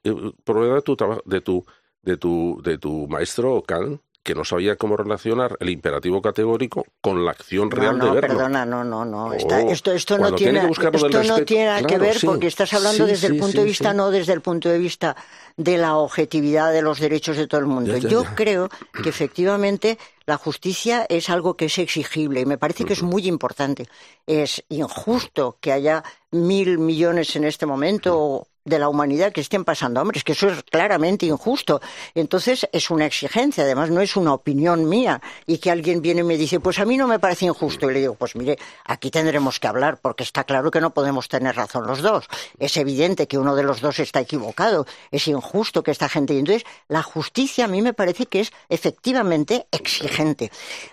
eh, 0.05 0.33
problema 0.45 0.77
de 0.77 0.83
tu, 0.83 0.97
de 1.25 1.41
tu, 1.41 1.65
de 2.03 2.17
tu, 2.17 2.61
de 2.63 2.79
tu 2.79 3.07
maestro 3.09 3.63
Kant, 3.63 4.01
que 4.23 4.35
no 4.35 4.43
sabía 4.43 4.77
cómo 4.77 4.97
relacionar 4.97 5.55
el 5.61 5.69
imperativo 5.69 6.23
categórico 6.23 6.87
con 7.03 7.27
la 7.27 7.33
acción 7.33 7.69
No, 7.69 7.77
real 7.77 7.99
de 7.99 8.07
no, 8.07 8.15
verlo. 8.15 8.29
perdona, 8.29 8.65
no, 8.65 8.83
no, 8.83 9.05
no. 9.05 9.27
Oh, 9.27 9.33
Está- 9.35 9.61
esto 9.61 9.93
esto 9.93 10.17
no 10.19 10.35
tiene 10.35 10.61
tiene, 10.61 10.75
que 10.75 10.97
esto 10.97 11.23
no 11.25 11.45
tiene 11.45 11.65
nada 11.67 11.83
que 11.83 11.99
ver 11.99 12.19
sí. 12.19 12.27
porque 12.27 12.47
estás 12.47 12.73
hablando 12.73 13.05
Sí, 13.05 13.11
desde 13.13 13.27
el 13.27 13.37
punto 13.37 13.59
de 13.61 13.65
vista, 13.67 13.93
no 13.93 14.11
desde 14.11 14.33
el 14.33 14.41
punto 14.41 14.71
de 14.71 14.79
vista 14.79 15.15
de 15.59 15.77
la 15.77 15.97
objetividad 15.99 16.73
de 16.73 16.81
los 16.81 17.01
derechos 17.01 17.37
de 17.37 17.47
todo 17.47 17.61
el 17.61 17.67
mundo. 17.67 17.93
Ya, 17.93 17.99
ya, 17.99 18.09
Yo 18.09 18.23
ya. 18.23 18.35
creo 18.35 18.71
que 19.03 19.11
efectivamente 19.11 19.99
la 20.25 20.39
justicia 20.39 21.05
es 21.11 21.29
algo 21.29 21.57
que 21.59 21.67
es 21.67 21.77
exigible 21.79 22.41
y 22.41 22.47
me 22.47 22.57
parece 22.57 22.87
que 22.87 22.95
es 22.95 23.03
muy 23.03 23.29
importante. 23.29 23.87
Es 24.27 24.65
injusto 24.71 25.59
que 25.61 25.71
haya 25.73 26.03
mil 26.35 26.79
millones 26.79 27.35
en 27.37 27.45
este 27.45 27.67
momento 27.67 28.49
de 28.65 28.79
la 28.79 28.89
humanidad 28.89 29.33
que 29.33 29.41
estén 29.41 29.65
pasando 29.65 30.01
hambre. 30.01 30.19
Es 30.19 30.25
que 30.25 30.33
eso 30.33 30.49
es 30.49 30.63
claramente 30.65 31.27
injusto. 31.27 31.81
Entonces 32.15 32.69
es 32.73 32.91
una 32.91 33.07
exigencia, 33.07 33.65
además 33.65 33.91
no 33.91 34.01
es 34.01 34.17
una 34.17 34.33
opinión 34.33 34.89
mía. 34.89 35.21
Y 35.47 35.59
que 35.59 35.71
alguien 35.71 36.01
viene 36.01 36.23
y 36.23 36.25
me 36.25 36.37
dice, 36.37 36.61
pues 36.61 36.79
a 36.79 36.85
mí 36.85 36.97
no 36.97 37.07
me 37.07 37.19
parece 37.19 37.47
injusto. 37.47 37.91
Y 37.91 37.95
le 37.95 38.01
digo, 38.01 38.15
pues 38.15 38.37
mire, 38.37 38.59
aquí 38.85 39.11
tendremos 39.11 39.61
que 39.61 39.67
hablar 39.67 39.99
porque 40.01 40.23
está 40.23 40.45
claro 40.45 40.71
que 40.71 40.81
no 40.81 40.91
podemos 40.91 41.29
tener 41.29 41.57
razón 41.57 41.87
los 41.87 42.01
dos. 42.03 42.27
Es 42.59 42.77
evidente 42.77 43.27
que 43.27 43.39
uno 43.39 43.55
de 43.55 43.63
los 43.63 43.81
dos 43.81 43.99
está 43.99 44.21
equivocado. 44.21 44.87
Es 45.11 45.29
injusto 45.29 45.83
que 45.83 45.91
esta 45.91 46.09
gente. 46.09 46.35
Y 46.35 46.39
entonces 46.39 46.65
la 46.89 47.03
justicia 47.03 47.67
a 47.67 47.69
mí 47.69 47.83
me 47.83 47.93
parece 47.93 48.27
que 48.27 48.41
es 48.41 48.53
efectivamente 48.69 49.67
exigente. 49.71 50.51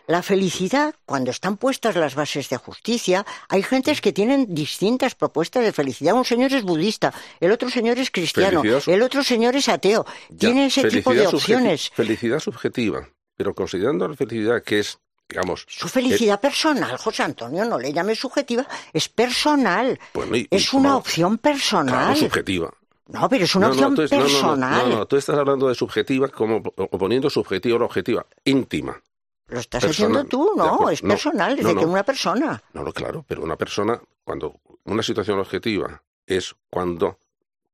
La 0.07 0.21
felicidad, 0.23 0.95
cuando 1.05 1.31
están 1.31 1.57
puestas 1.57 1.95
las 1.95 2.15
bases 2.15 2.49
de 2.49 2.57
justicia, 2.57 3.25
hay 3.49 3.63
gentes 3.63 4.01
que 4.01 4.11
tienen 4.11 4.53
distintas 4.53 5.15
propuestas 5.15 5.63
de 5.63 5.71
felicidad. 5.71 6.15
Un 6.15 6.25
señor 6.25 6.53
es 6.53 6.63
budista, 6.63 7.13
el 7.39 7.51
otro 7.51 7.60
señor 7.69 7.97
es 7.99 8.11
cristiano, 8.11 8.61
Felicidad 8.61 8.95
el 8.95 9.01
otro 9.01 9.23
señor 9.23 9.55
es 9.55 9.69
ateo. 9.69 10.05
Ya, 10.29 10.37
Tiene 10.49 10.65
ese 10.67 10.87
tipo 10.89 11.13
de 11.13 11.25
subjeti- 11.27 11.33
opciones. 11.35 11.89
Felicidad 11.93 12.39
subjetiva, 12.39 13.07
pero 13.35 13.53
considerando 13.53 14.07
la 14.07 14.15
felicidad 14.15 14.63
que 14.63 14.79
es, 14.79 14.99
digamos, 15.29 15.65
Su 15.67 15.87
felicidad 15.87 16.39
personal, 16.39 16.97
José 16.97 17.23
Antonio, 17.23 17.63
no 17.65 17.77
le 17.79 17.93
llame 17.93 18.15
subjetiva, 18.15 18.67
es 18.93 19.07
personal. 19.09 19.99
Y 20.33 20.47
es 20.49 20.73
una 20.73 20.95
opción 20.97 21.37
claro, 21.37 21.41
personal. 21.55 22.15
subjetiva. 22.17 22.73
no, 23.07 23.27
pero 23.29 23.43
es 23.45 23.55
una 23.55 23.67
No, 23.67 23.73
opción 23.73 23.95
tú 23.95 24.01
es- 24.03 24.11
no, 24.11 24.17
no, 24.17 24.23
no, 24.23 24.29
personal. 24.31 24.89
No, 24.89 24.95
no, 24.99 25.05
tú 25.05 25.17
estás 25.17 25.37
hablando 25.37 25.67
de 25.67 25.75
subjetiva 25.75 26.27
como 26.29 26.57
oponiendo 26.75 27.29
subjetiva 27.29 27.75
a 27.75 27.79
la 27.79 27.85
objetiva, 27.85 28.25
íntima. 28.45 29.01
Lo 29.47 29.59
estás 29.59 29.83
personal. 29.83 30.11
haciendo 30.11 30.29
tú, 30.29 30.51
no, 30.55 30.89
es 30.89 31.01
personal, 31.01 31.57
es 31.59 31.63
no, 31.63 31.69
de 31.73 31.75
que 31.75 31.85
una 31.85 32.03
persona. 32.03 32.63
No, 32.73 32.83
no, 32.85 32.93
claro, 32.93 33.25
pero 33.27 33.41
una 33.43 33.57
persona, 33.57 34.01
cuando 34.23 34.61
una 34.85 35.03
situación 35.03 35.39
objetiva 35.39 36.01
es 36.25 36.55
cuando, 36.69 37.17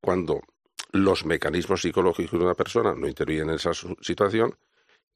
cuando 0.01 0.41
los 0.91 1.25
mecanismos 1.25 1.81
psicológicos 1.81 2.39
de 2.39 2.45
una 2.45 2.55
persona 2.55 2.95
no 2.95 3.07
intervienen 3.07 3.49
en 3.49 3.55
esa 3.55 3.71
situación, 4.01 4.55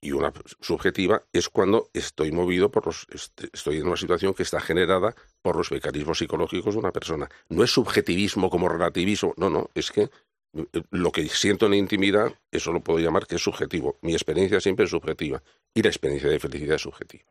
y 0.04 0.14
una 0.14 0.34
subjetiva 0.60 1.22
es 1.32 1.48
cuando 1.48 1.90
estoy 1.94 2.32
movido 2.32 2.72
por 2.72 2.88
los, 2.88 3.06
est- 3.12 3.44
estoy 3.54 3.78
en 3.78 3.86
una 3.86 3.96
situación 3.96 4.34
que 4.34 4.42
está 4.42 4.60
generada 4.60 5.16
por 5.44 5.56
los 5.56 5.72
mecanismos 5.72 6.18
psicológicos 6.18 6.74
de 6.74 6.80
una 6.80 6.92
persona. 6.92 7.30
No 7.50 7.64
es 7.64 7.70
subjetivismo 7.72 8.50
como 8.50 8.68
relativismo, 8.68 9.36
no, 9.38 9.52
no, 9.52 9.70
es 9.76 9.92
que 9.92 10.10
eh, 10.54 10.66
lo 10.90 11.12
que 11.12 11.30
siento 11.30 11.68
en 11.68 11.76
intimidad, 11.76 12.34
eso 12.52 12.74
lo 12.74 12.82
puedo 12.82 12.98
llamar 12.98 13.28
que 13.28 13.36
es 13.36 13.44
subjetivo. 13.44 14.00
Mi 14.02 14.14
experiencia 14.14 14.60
siempre 14.60 14.86
es 14.86 14.92
subjetiva 14.92 15.44
y 15.76 15.84
la 15.84 15.90
experiencia 15.90 16.30
de 16.32 16.40
felicidad 16.40 16.78
es 16.78 16.82
subjetiva. 16.82 17.26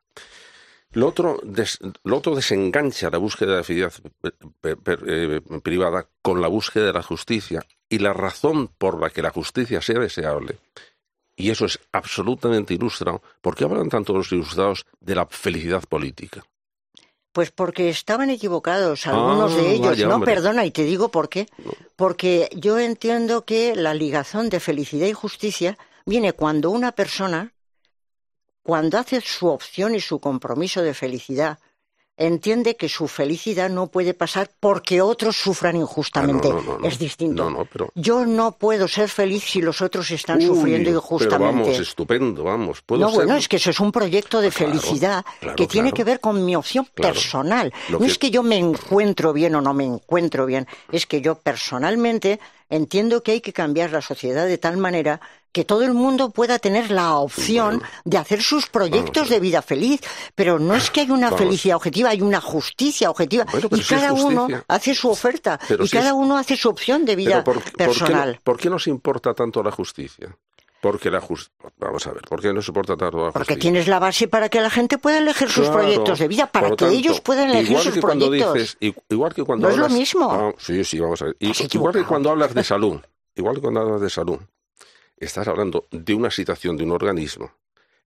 Lo 0.93 1.07
otro, 1.09 1.39
des- 1.45 1.79
lo 2.05 2.17
otro 2.19 2.35
desengancha 2.35 3.11
la 3.11 3.19
búsqueda 3.19 3.51
de 3.53 3.57
la 3.59 3.63
felicidad 3.65 3.93
eh, 4.25 4.31
per- 4.61 4.77
per- 4.79 5.05
eh, 5.07 5.41
privada 5.63 6.09
con 6.23 6.41
la 6.41 6.49
búsqueda 6.49 6.87
de 6.87 6.93
la 6.93 7.03
justicia 7.03 7.65
y 7.89 7.99
la 7.99 8.13
razón 8.13 8.69
por 8.69 9.01
la 9.01 9.11
que 9.11 9.23
la 9.23 9.31
justicia 9.31 9.81
sea 9.81 10.01
deseable. 10.01 10.59
Y 11.37 11.51
eso 11.51 11.65
es 11.67 11.79
absolutamente 11.93 12.75
ilustrado. 12.75 13.23
¿Por 13.41 13.55
qué 13.55 13.65
hablan 13.65 13.89
tanto 13.89 14.13
los 14.13 14.31
ilustrados 14.33 14.85
de 15.01 15.15
la 15.15 15.27
felicidad 15.27 15.83
política? 15.89 16.45
Pues 17.33 17.53
porque 17.53 17.89
estaban 17.89 18.29
equivocados 18.29 19.07
algunos 19.07 19.53
Ah, 19.53 19.57
de 19.57 19.71
ellos. 19.75 19.87
vaya, 19.87 20.09
no, 20.09 20.17
hombre. 20.17 20.35
perdona, 20.35 20.65
y 20.67 20.73
te 20.73 20.83
digo 20.83 21.11
por 21.11 21.29
qué. 21.29 21.47
Porque 21.95 22.51
yo 22.55 22.79
entiendo 22.81 23.45
que 23.45 23.77
la 23.77 23.95
ligación 23.95 24.51
de 24.51 24.59
felicidad 24.59 25.07
y 25.07 25.13
justicia 25.13 25.79
viene 26.05 26.33
cuando 26.33 26.71
una 26.71 26.91
persona, 26.93 27.53
cuando 28.63 28.99
hace 28.99 29.21
su 29.21 29.49
opción 29.49 29.95
y 29.95 30.01
su 30.01 30.21
compromiso 30.21 30.83
de 30.83 30.95
felicidad, 30.95 31.59
entiende 32.17 32.77
que 32.77 32.91
su 32.91 33.09
felicidad 33.09 33.71
no 33.71 33.87
puede 33.87 34.13
pasar 34.13 34.51
porque 34.61 35.01
otros 35.01 35.37
sufran 35.37 35.77
injustamente. 35.77 36.49
Ah, 36.49 36.53
no, 36.55 36.61
no, 36.63 36.79
no. 36.79 36.87
Es 36.87 36.99
distinto. 36.99 37.45
No, 37.45 37.51
no, 37.61 37.65
pero... 37.65 37.91
Yo 37.95 38.27
no 38.27 38.53
puedo 38.53 38.87
ser 38.89 39.09
feliz 39.09 39.43
si 39.45 39.63
los 39.63 39.81
otros 39.81 40.11
están 40.11 40.39
Uy, 40.41 40.45
sufriendo 40.47 40.91
Pero 40.91 40.99
injustamente. 40.99 41.45
vamos, 41.63 41.79
estupendo, 41.79 42.45
vamos. 42.45 42.83
¿Puedo 42.83 43.01
No, 43.01 43.09
ser- 43.09 43.17
bueno, 43.17 43.37
es 43.37 43.49
que 43.49 43.57
eso 43.57 43.71
es 43.71 43.81
un 43.81 43.91
proyecto 43.91 44.43
de 44.43 44.51
Claro, 44.51 44.73
felicidad 44.73 45.25
claro, 45.41 45.57
que 45.57 45.67
tiene 45.67 45.93
que 45.93 46.05
ver 46.05 46.21
con 46.21 46.45
mi 46.45 46.55
opción 46.55 46.87
personal. 46.95 47.73
Lo 47.89 47.99
No 47.99 48.05
que- 48.05 48.11
es 48.13 48.19
que 48.19 48.31
yo 48.31 48.43
me 48.43 48.59
encuentro 48.59 49.33
bien 49.33 49.55
o 49.55 49.63
no 49.63 49.73
me 49.73 49.85
encuentro 49.85 50.45
bien, 50.45 50.67
es 50.93 51.07
que 51.07 51.23
yo 51.23 51.37
personalmente 51.37 52.39
entiendo 52.71 53.23
que 53.23 53.33
hay 53.33 53.41
que 53.41 53.53
cambiar 53.53 53.91
la 53.91 54.01
sociedad 54.01 54.47
de 54.47 54.57
tal 54.59 54.77
manera 54.79 55.21
que 55.53 55.65
todo 55.65 55.83
el 55.83 55.93
mundo 55.95 56.31
pueda 56.31 56.61
tener 56.61 56.93
la 56.93 57.17
opción 57.17 57.83
de 58.05 58.19
hacer 58.19 58.41
sus 58.41 58.69
proyectos 58.69 59.29
de 59.29 59.41
vida 59.41 59.63
feliz. 59.63 60.01
Pero 60.37 60.61
no 60.61 60.77
es 60.77 60.91
que 60.91 61.01
hay 61.01 61.11
una 61.11 61.27
Vamos. 61.27 61.41
felicidad 61.41 61.77
objetiva, 61.77 62.11
hay 62.11 62.23
una 62.23 62.41
justicia 62.41 63.11
objetiva. 63.11 63.45
Bueno, 63.51 63.69
y 63.73 63.83
si 63.83 63.95
cada 63.97 64.13
uno 64.13 64.47
hace 64.69 64.95
su 64.95 65.09
oferta 65.11 65.59
Pero 65.67 65.83
y 65.85 65.89
si 65.89 65.97
cada 65.97 66.11
es- 66.11 66.15
uno 66.15 66.39
hace 66.39 66.57
su 66.57 66.69
opción 66.69 67.05
de 67.05 67.17
vida 67.17 67.43
Pero 67.43 67.45
¿por, 67.45 67.55
por 67.55 67.65
qué 67.65 67.71
no- 67.73 67.77
personal. 67.77 68.41
¿por 68.45 68.57
qué, 68.59 68.71
nos 68.71 68.87
importa 68.87 69.35
tanto 69.35 69.61
la 69.63 69.73
justicia? 69.73 70.37
Porque 70.81 71.11
la 71.11 71.21
justicia... 71.21 71.53
Vamos 71.79 72.07
a 72.07 72.13
ver, 72.13 72.23
¿por 72.23 72.41
qué 72.41 72.53
nos 72.53 72.67
importa 72.69 72.97
tanto 72.97 73.27
la 73.27 73.33
Porque 73.33 73.57
tienes 73.57 73.87
la 73.87 73.99
base 73.99 74.29
para 74.29 74.49
que 74.49 74.61
la 74.61 74.71
gente 74.71 74.97
pueda 74.99 75.19
elegir 75.19 75.49
sus 75.51 75.65
Claro. 75.67 75.81
proyectos 75.81 76.19
de 76.19 76.29
vida, 76.29 76.47
para 76.47 76.71
que 76.71 76.77
tanto, 76.77 76.95
ellos 76.95 77.21
puedan 77.21 77.51
elegir 77.51 77.69
igual 77.71 77.85
sus 77.85 77.95
que 77.95 78.01
cuando 78.01 78.27
proyectos. 78.29 78.55
dices, 78.55 78.77
i- 78.81 78.95
igual 79.11 79.35
que 79.35 79.45
cuando 79.45 79.67
¿No 79.67 79.73
es 79.73 79.79
lo 79.79 79.85
hablas- 79.85 79.99
mismo? 79.99 80.31
Ah, 80.33 80.55
sí, 80.59 80.83
sí, 80.85 80.99
vamos 80.99 81.21
a 81.23 81.27
ver. 81.27 81.37
Igual 81.41 81.93
que 81.95 82.05
cuando 82.05 82.31
hablas 82.31 82.55
de 82.55 82.65
salud, 82.65 82.99
igual 83.35 83.57
que 83.57 83.61
cuando 83.61 83.81
hablas 83.81 84.01
de 84.01 84.11
salud, 84.11 84.39
estás 85.19 85.47
hablando 85.49 85.87
de 85.91 86.15
una 86.15 86.31
situación 86.31 86.77
de 86.79 86.85
un 86.85 86.93
organismo, 86.93 87.53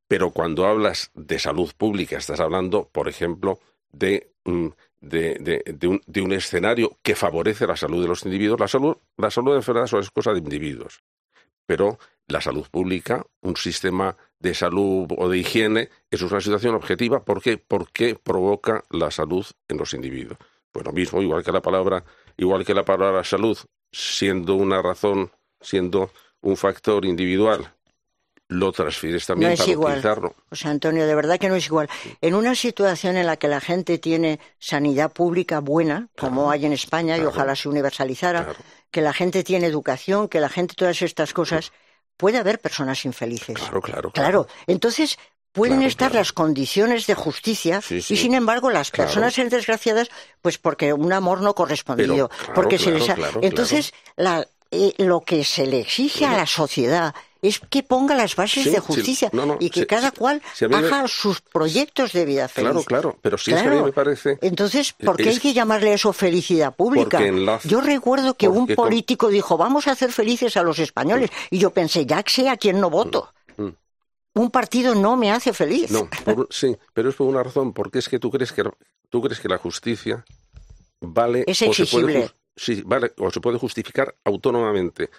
pero 0.09 0.31
cuando 0.33 0.67
hablas 0.67 1.11
de 1.15 1.39
salud 1.39 1.71
pública, 1.79 2.17
estás 2.19 2.41
hablando, 2.41 2.89
por 2.91 3.09
ejemplo, 3.09 3.61
de, 3.93 4.33
mm, 4.45 4.67
de, 5.01 5.35
de- 5.41 5.63
de 5.73 5.87
un, 5.87 6.01
de 6.07 6.21
un 6.23 6.33
escenario 6.33 6.97
que 7.03 7.15
favorece 7.15 7.67
la 7.69 7.77
salud 7.77 8.03
de 8.03 8.09
los 8.09 8.25
individuos. 8.25 8.59
La 8.59 8.69
salud, 8.69 8.97
la 9.17 9.31
salud 9.31 9.53
de 9.53 9.59
enfermedad 9.59 9.89
es 10.01 10.11
cosa 10.11 10.33
de 10.33 10.39
individuos. 10.39 11.01
Pero 11.67 11.99
la 12.27 12.41
salud 12.41 12.67
pública, 12.71 13.25
un 13.43 13.57
sistema 13.57 14.17
de 14.39 14.55
salud 14.55 15.07
o 15.17 15.29
de 15.29 15.39
higiene, 15.39 15.89
es 16.11 16.23
una 16.23 16.41
situación 16.41 16.75
objetiva. 16.75 17.25
¿Por 17.25 17.43
qué? 17.43 17.59
Porque 17.59 18.15
provoca 18.15 18.85
la 18.91 19.11
salud 19.11 19.47
en 19.69 19.79
los 19.79 19.95
individuos. 19.95 20.39
Pues 20.73 20.85
lo 20.85 20.93
mismo, 20.93 21.23
igual 21.23 21.45
que 21.45 21.53
la 21.53 21.63
palabra, 21.63 22.05
igual 22.37 22.65
que 22.65 22.75
la 22.75 22.85
palabra 22.85 23.23
salud, 23.25 23.57
siendo 23.93 24.55
una 24.57 24.83
razón, 24.83 25.31
siendo 25.61 26.11
un 26.41 26.57
factor 26.57 27.05
individual, 27.05 27.73
lo 28.49 28.73
transfieres 28.73 29.25
también 29.27 29.51
no 29.51 29.55
es 29.55 29.61
para 29.61 29.71
igual. 29.73 29.93
utilizarlo. 29.93 30.35
O 30.51 30.57
sea, 30.57 30.71
Antonio, 30.71 31.07
de 31.07 31.15
verdad 31.15 31.39
que 31.39 31.49
no 31.49 31.55
es 31.55 31.65
igual. 31.67 31.89
En 32.21 32.35
una 32.35 32.55
situación 32.55 33.17
en 33.17 33.27
la 33.27 33.37
que 33.39 33.49
la 33.49 33.61
gente 33.61 33.99
tiene 33.99 34.39
sanidad 34.59 35.13
pública 35.13 35.61
buena, 35.61 36.09
como 36.17 36.43
Claro. 36.43 36.51
hay 36.51 36.67
en 36.67 36.73
España, 36.75 37.17
y 37.17 37.23
ojalá 37.23 37.57
se 37.57 37.69
universalizara, 37.71 38.45
Claro. 38.45 38.59
Que 38.95 39.01
la 39.03 39.13
gente 39.13 39.43
tiene 39.43 39.67
educación, 39.67 40.29
que 40.29 40.39
la 40.39 40.49
gente 40.49 40.77
todas 40.77 41.03
estas 41.03 41.33
cosas, 41.35 41.73
puede 42.17 42.39
haber 42.39 42.61
personas 42.61 43.05
infelices. 43.05 43.57
Claro, 43.59 43.81
claro, 43.83 44.11
Claro. 44.13 44.47
Entonces, 44.69 45.19
pueden 45.51 45.79
Claro, 45.79 45.89
estar 45.89 46.11
claro. 46.13 46.21
las 46.21 46.33
condiciones 46.33 47.07
de 47.09 47.15
justicia 47.17 47.81
Sí, 47.83 48.01
sí. 48.01 48.15
y, 48.15 48.17
sin 48.17 48.35
embargo, 48.35 48.71
las 48.71 48.93
personas 48.93 49.35
ser 49.35 49.51
desgraciadas, 49.51 50.09
pues 50.41 50.59
porque 50.59 50.93
un 50.93 51.13
amor 51.13 51.41
no 51.43 51.55
correspondido. 51.57 52.29
Pero, 52.29 52.55
porque 52.55 52.79
se 52.79 52.93
les 52.93 53.09
ha- 53.11 53.17
Entonces, 53.43 53.93
la- 54.17 54.47
eh, 54.71 54.95
lo 54.99 55.21
que 55.23 55.43
se 55.45 55.67
le 55.67 55.81
exige 55.81 56.25
a 56.25 56.37
la 56.37 56.47
sociedad 56.47 57.15
es 57.47 57.61
que 57.61 57.83
ponga 57.83 58.15
las 58.15 58.35
bases 58.37 58.65
Sí, 58.65 58.71
de 58.71 58.77
sí, 58.77 58.83
justicia 58.83 59.31
no, 59.33 59.45
no, 59.47 59.57
y 59.61 59.71
que 59.71 59.81
sí, 59.81 59.87
cada 59.87 60.11
sí. 60.11 60.17
cual 60.19 60.43
Sí, 60.55 60.67
me- 60.69 60.77
haga 60.77 61.07
sus 61.09 61.41
proyectos 61.41 62.13
de 62.13 62.25
vida 62.25 62.49
feliz. 62.49 62.71
Claro, 62.71 62.85
claro, 62.85 63.19
pero 63.23 63.39
si 63.39 63.51
es 63.53 63.57
que 63.57 63.61
a 63.61 63.65
mí 63.65 63.71
Claro. 63.71 63.87
me 63.87 63.93
parece... 63.93 64.39
Entonces, 64.41 64.93
¿por 64.93 65.17
qué 65.17 65.25
es- 65.25 65.35
hay 65.37 65.41
que 65.41 65.53
llamarle 65.53 65.91
a 65.91 65.95
eso 65.95 66.13
felicidad 66.13 66.75
pública? 66.75 67.19
Porque 67.19 67.29
en 67.29 67.45
la- 67.47 67.61
Yo 67.65 67.81
recuerdo 67.81 68.35
que 68.35 68.49
un 68.49 68.67
con- 68.67 68.75
político 68.77 69.29
dijo, 69.29 69.57
vamos 69.57 69.87
a 69.89 69.93
hacer 69.93 70.11
felices 70.13 70.57
a 70.57 70.63
los 70.63 70.79
españoles. 70.79 71.31
Y 71.51 71.59
yo 71.59 71.71
pensé, 71.71 72.07
ya 72.07 72.23
sé 72.27 72.49
a 72.49 72.57
quién 72.57 72.81
no 72.81 72.91
voto. 72.91 73.29
Mm. 73.57 73.69
Un 74.37 74.51
partido 74.51 74.95
no 74.95 75.17
me 75.17 75.31
hace 75.31 75.53
feliz. 75.53 75.91
No, 75.91 76.09
por- 76.25 76.49
sí, 76.51 76.77
pero 76.93 77.09
es 77.11 77.15
por 77.15 77.27
una 77.29 77.43
razón, 77.43 77.73
porque 77.73 77.99
es 78.01 78.09
que 78.09 78.19
tú 78.19 78.31
crees 78.31 78.53
que 78.53 78.65
tú 79.11 79.21
crees 79.23 79.39
que 79.39 79.49
la 79.49 79.59
justicia 79.59 80.25
vale 81.01 81.45
Es 81.47 81.63
o 81.63 81.73
se 81.73 81.85
puede 81.87 82.19
exigible. 82.21 82.31
sí, 82.57 82.83
vale 82.85 83.13
o 83.19 83.31
se 83.31 83.41
puede 83.41 83.59
justificar 83.59 84.15
autónomamente. 84.25 85.11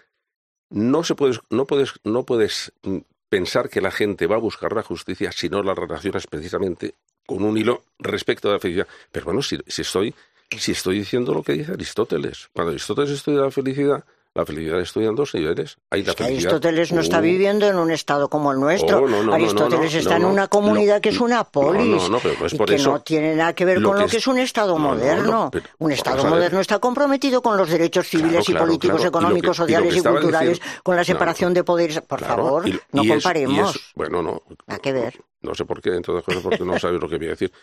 No 0.69 1.03
se 1.03 1.15
puedes 1.15 1.39
no 1.49 1.65
puedes 1.65 1.93
no 2.03 2.23
puedes 2.23 2.73
mm, 2.83 2.97
pensar 3.29 3.69
que 3.69 3.81
la 3.81 3.91
gente 3.91 4.27
va 4.27 4.35
a 4.35 4.39
buscar 4.39 4.73
la 4.73 4.83
justicia 4.83 5.31
si 5.31 5.49
no 5.49 5.63
la 5.63 5.75
relacionas 5.75 6.27
precisamente 6.27 6.95
con 7.25 7.43
un 7.43 7.57
hilo 7.57 7.83
respecto 7.99 8.49
a 8.49 8.53
la 8.53 8.59
felicidad. 8.59 8.87
Pero 9.11 9.25
bueno, 9.25 9.41
si, 9.41 9.57
si 9.67 9.81
estoy 9.81 10.13
si 10.57 10.71
estoy 10.71 10.99
diciendo 10.99 11.33
lo 11.33 11.43
que 11.43 11.53
dice 11.53 11.73
Aristóteles, 11.73 12.49
cuando 12.53 12.71
Aristóteles 12.71 13.11
estudia 13.11 13.41
la 13.41 13.51
felicidad, 13.51 14.05
la 14.35 14.45
felicidad 14.45 14.81
estudia 14.81 15.07
en 15.07 15.15
dos 15.15 15.33
niveles. 15.33 15.77
Hay 15.89 16.03
la 16.03 16.11
Es 16.11 16.15
que 16.17 16.25
felicidad- 16.25 16.51
Aristóteles 16.51 16.91
no 16.91 16.99
está 16.99 17.21
viviendo 17.21 17.67
en 17.69 17.77
un 17.77 17.89
estado 17.89 18.29
como 18.29 18.51
el 18.51 18.59
nuestro. 18.59 18.99
Oh, 18.99 19.07
no, 19.07 19.23
no, 19.23 19.33
Aristóteles 19.33 19.93
no, 19.93 19.99
está 19.99 20.17
en 20.17 20.25
una 20.25 20.47
comunidad 20.49 20.99
que 20.99 21.07
es 21.09 21.21
una 21.21 21.45
polis. 21.45 21.85
no, 21.87 22.09
no, 22.09 22.19
pero 22.19 22.35
no 22.39 22.45
es 22.45 22.53
y 22.53 22.57
por 22.57 22.67
que 22.67 22.75
eso. 22.75 22.91
no 22.91 23.01
tiene 23.01 23.33
nada 23.33 23.53
que 23.55 23.63
ver 23.63 23.79
Lo 23.79 23.87
con 23.89 23.97
que 23.97 24.03
lo 24.03 24.09
que 24.09 24.17
es- 24.17 24.27
un 24.27 24.37
Estado 24.37 24.73
no, 24.73 24.79
no, 24.79 24.83
no, 24.89 24.95
moderno. 24.95 25.49
pero 25.53 25.65
un 25.79 25.91
Estado 25.93 26.25
moderno 26.25 26.59
está 26.59 26.79
comprometido 26.79 27.41
con 27.41 27.55
los 27.55 27.69
derechos 27.69 28.07
civiles 28.09 28.31
Claro, 28.31 28.43
y 28.43 28.51
claro, 28.51 28.65
políticos, 28.65 28.95
claro. 28.97 29.07
Económicos, 29.09 29.41
y 29.41 29.47
lo 29.47 29.51
que 29.51 29.57
sociales 29.73 29.95
y, 29.95 30.01
culturales, 30.03 30.59
diciendo- 30.59 30.81
con 30.83 30.95
la 30.97 31.03
separación 31.05 31.53
de 31.53 31.63
poderes. 31.63 32.01
Por 32.01 32.19
favor, 32.21 32.67
y- 32.67 32.79
no 32.91 33.03
es- 33.03 33.07
comparemos. 33.09 33.75
es- 33.77 33.81
bueno, 33.95 34.21
no. 34.21 34.43
Nada 34.67 34.79
que 34.81 34.91
ver. 34.91 35.17
No 35.43 35.55
sé 35.55 35.63
por 35.63 35.81
qué, 35.81 35.91
cosas, 36.01 36.23
porque 36.43 36.65
no 36.65 36.77
sabes 36.79 36.99
lo 36.99 37.07
que 37.07 37.17
voy 37.17 37.27
a 37.27 37.29
decir. 37.29 37.53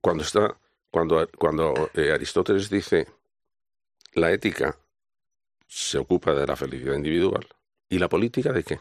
Cuando 0.00 0.22
está, 0.22 0.54
cuando, 0.88 1.28
cuando 1.36 1.90
eh, 1.94 2.12
Aristóteles 2.12 2.70
dice 2.70 3.08
la 4.14 4.30
ética 4.30 4.76
se 5.74 5.96
ocupa 5.96 6.34
de 6.34 6.46
la 6.46 6.54
felicidad 6.54 6.94
individual 6.94 7.48
y 7.88 7.98
la 7.98 8.08
política 8.08 8.52
de 8.52 8.62
qué. 8.62 8.80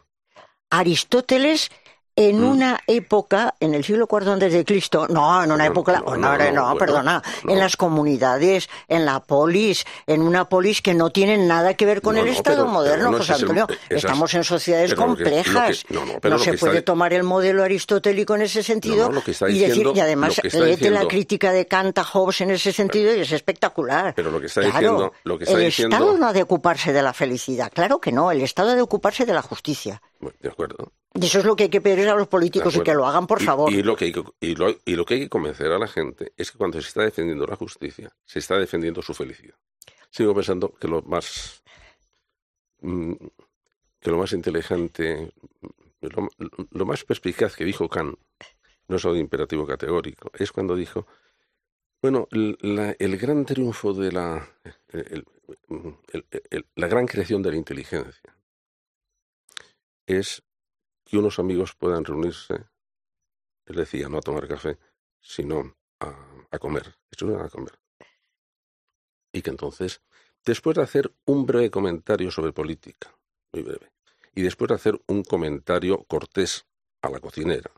Aristóteles 0.69 1.69
en 2.15 2.41
Mm. 2.41 2.51
una 2.51 2.79
época, 2.87 3.55
en 3.59 3.73
el 3.73 3.83
siglo 3.85 4.07
IV 4.11 4.31
antes 4.33 4.51
de 4.51 4.65
Cristo, 4.65 5.07
no, 5.09 5.43
en 5.43 5.51
una 5.51 5.63
No, 5.65 5.71
época, 5.71 6.03
no, 6.51 6.75
perdona, 6.77 7.21
en 7.47 7.57
las 7.57 7.77
comunidades, 7.77 8.69
en 8.89 9.05
la 9.05 9.21
polis, 9.21 9.85
en 10.07 10.21
una 10.21 10.45
polis 10.49 10.81
que 10.81 10.93
no 10.93 11.09
tienen 11.09 11.47
nada 11.47 11.73
que 11.75 11.85
ver 11.85 12.01
con 12.01 12.17
el 12.17 12.27
Estado 12.27 12.63
pero- 12.63 12.67
moderno, 12.67 13.05
pero 13.11 13.17
José 13.19 13.33
ese 13.33 13.43
es 13.45 13.49
el- 13.49 13.57
Antonio. 13.59 13.77
esas- 13.89 14.03
Estamos 14.03 14.33
en 14.33 14.43
sociedades 14.43 14.89
que- 14.91 14.95
que- 14.95 15.01
complejas. 15.01 15.85
no, 15.89 16.37
se 16.39 16.53
puede 16.57 16.79
está- 16.79 16.85
tomar 16.91 17.13
el 17.13 17.23
modelo 17.23 17.63
aristotélico 17.63 18.35
en 18.35 18.41
ese 18.43 18.61
sentido 18.61 19.09
y 19.47 19.59
decir, 19.59 19.87
y 19.95 19.99
además 19.99 20.37
léete 20.43 20.59
la 20.59 20.65
diciendo- 20.65 21.07
crítica 21.07 21.51
de 21.53 21.65
Kant 21.67 21.97
a 21.97 22.03
Hobbes 22.03 22.41
en 22.41 22.51
ese 22.51 22.71
sentido 22.73 23.15
y 23.15 23.21
es 23.21 23.31
espectacular. 23.31 24.13
Pero 24.15 24.31
lo 24.31 24.39
que 24.39 24.47
está 24.47 24.61
Claro, 24.61 24.77
diciendo, 24.79 25.13
lo 25.23 25.37
que 25.37 25.45
está 25.45 25.57
el 25.57 25.65
diciendo, 25.65 25.95
Estado 25.95 26.17
no 26.17 26.27
ha 26.27 26.33
de 26.33 26.43
ocuparse 26.43 26.91
de 26.93 27.01
la 27.01 27.13
felicidad, 27.13 27.71
claro 27.73 27.99
que 27.99 28.11
no, 28.11 28.31
el 28.31 28.41
Estado 28.41 28.71
ha 28.71 28.75
de 28.75 28.81
ocuparse 28.81 29.25
de 29.25 29.33
la 29.33 29.41
justicia. 29.41 30.01
De 30.39 30.49
acuerdo. 30.49 30.91
Y 31.13 31.25
eso 31.25 31.39
es 31.39 31.45
lo 31.45 31.55
que 31.55 31.63
hay 31.63 31.69
que 31.69 31.81
pedir 31.81 32.07
a 32.09 32.15
los 32.15 32.27
políticos 32.27 32.75
y 32.75 32.81
que 32.81 32.93
lo 32.93 33.05
hagan, 33.05 33.27
por 33.27 33.41
favor. 33.41 33.71
Y, 33.71 33.83
lo 33.83 33.95
que 33.95 34.05
hay 34.05 34.11
que, 34.13 34.23
y, 34.39 34.55
lo, 34.55 34.69
y 34.85 34.95
lo 34.95 35.03
que 35.05 35.15
hay 35.15 35.19
que 35.21 35.29
convencer 35.29 35.71
a 35.71 35.77
la 35.79 35.87
gente 35.87 36.31
es 36.37 36.51
que 36.51 36.57
cuando 36.57 36.79
se 36.81 36.87
está 36.87 37.03
defendiendo 37.03 37.45
la 37.45 37.55
justicia, 37.55 38.11
se 38.25 38.39
está 38.39 38.57
defendiendo 38.57 39.01
su 39.01 39.13
felicidad. 39.13 39.55
Sigo 40.09 40.33
pensando 40.33 40.73
que 40.73 40.87
lo 40.87 41.01
más 41.01 41.63
mm, 42.81 43.13
que 43.99 44.09
lo 44.09 44.17
más 44.17 44.31
inteligente, 44.33 45.31
lo, 46.01 46.29
lo 46.71 46.85
más 46.85 47.03
perspicaz 47.03 47.55
que 47.55 47.65
dijo 47.65 47.87
Kant, 47.89 48.17
no 48.87 48.95
es 48.95 49.03
de 49.03 49.17
imperativo 49.19 49.65
categórico, 49.67 50.31
es 50.37 50.51
cuando 50.51 50.75
dijo, 50.75 51.05
bueno, 52.01 52.27
el, 52.31 52.57
la- 52.61 52.95
el 52.97 53.17
gran 53.17 53.45
triunfo 53.45 53.93
de 53.93 54.11
la, 54.11 54.47
el- 54.89 55.25
el- 56.11 56.25
el- 56.49 56.65
la 56.75 56.87
gran 56.87 57.05
creación 57.05 57.41
de 57.43 57.51
la 57.51 57.57
inteligencia 57.57 58.35
es 60.17 60.43
que 61.05 61.17
unos 61.17 61.39
amigos 61.39 61.75
puedan 61.75 62.05
reunirse, 62.05 62.65
él 63.65 63.75
decía, 63.75 64.09
no 64.09 64.17
a 64.17 64.21
tomar 64.21 64.47
café, 64.47 64.77
sino 65.19 65.75
a, 65.99 66.59
comer, 66.59 66.95
a 67.39 67.49
comer. 67.49 67.79
Y 69.31 69.41
que 69.41 69.49
entonces, 69.49 70.01
después 70.43 70.75
de 70.75 70.83
hacer 70.83 71.13
un 71.25 71.45
breve 71.45 71.69
comentario 71.69 72.31
sobre 72.31 72.53
política, 72.53 73.15
muy 73.53 73.63
breve, 73.63 73.91
y 74.33 74.41
después 74.41 74.69
de 74.69 74.75
hacer 74.75 75.01
un 75.07 75.23
comentario 75.23 76.03
cortés 76.05 76.65
a 77.01 77.09
la 77.09 77.19
cocinera, 77.19 77.71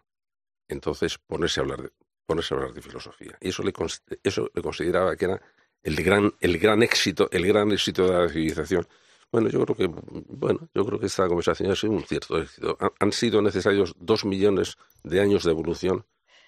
entonces 0.68 1.18
ponerse 1.18 1.60
a 1.60 1.64
hablar 1.64 1.82
de, 1.82 1.92
ponerse 2.26 2.54
a 2.54 2.58
hablar 2.58 2.74
de 2.74 2.82
filosofía. 2.82 3.38
Y 3.42 3.50
eso 3.50 3.64
le, 3.64 3.74
eso 4.24 4.50
le 4.54 4.62
consideraba 4.62 5.16
que 5.16 5.26
era 5.26 5.42
el 5.82 5.96
gran, 6.04 6.34
el 6.40 6.58
gran 6.58 6.82
éxito, 6.82 7.30
el 7.32 7.46
gran 7.46 7.72
éxito 7.72 8.08
de 8.08 8.14
la 8.14 8.30
civilización. 8.30 8.88
Bueno, 9.34 9.50
yo 9.50 9.66
creo 9.66 9.76
que, 9.76 9.88
bueno, 10.28 10.70
yo 10.76 10.86
creo 10.86 11.00
que 11.00 11.08
esta 11.08 11.28
conversación 11.28 11.72
ha 11.72 11.76
sido 11.76 11.94
un 11.94 12.04
cierto 12.04 12.38
éxito. 12.38 12.78
Han, 13.00 13.12
sido 13.12 13.42
necesarios 13.42 13.96
dos 14.00 14.26
millones 14.26 14.78
de 15.04 15.22
años 15.22 15.44
de 15.44 15.50
evolución 15.50 16.06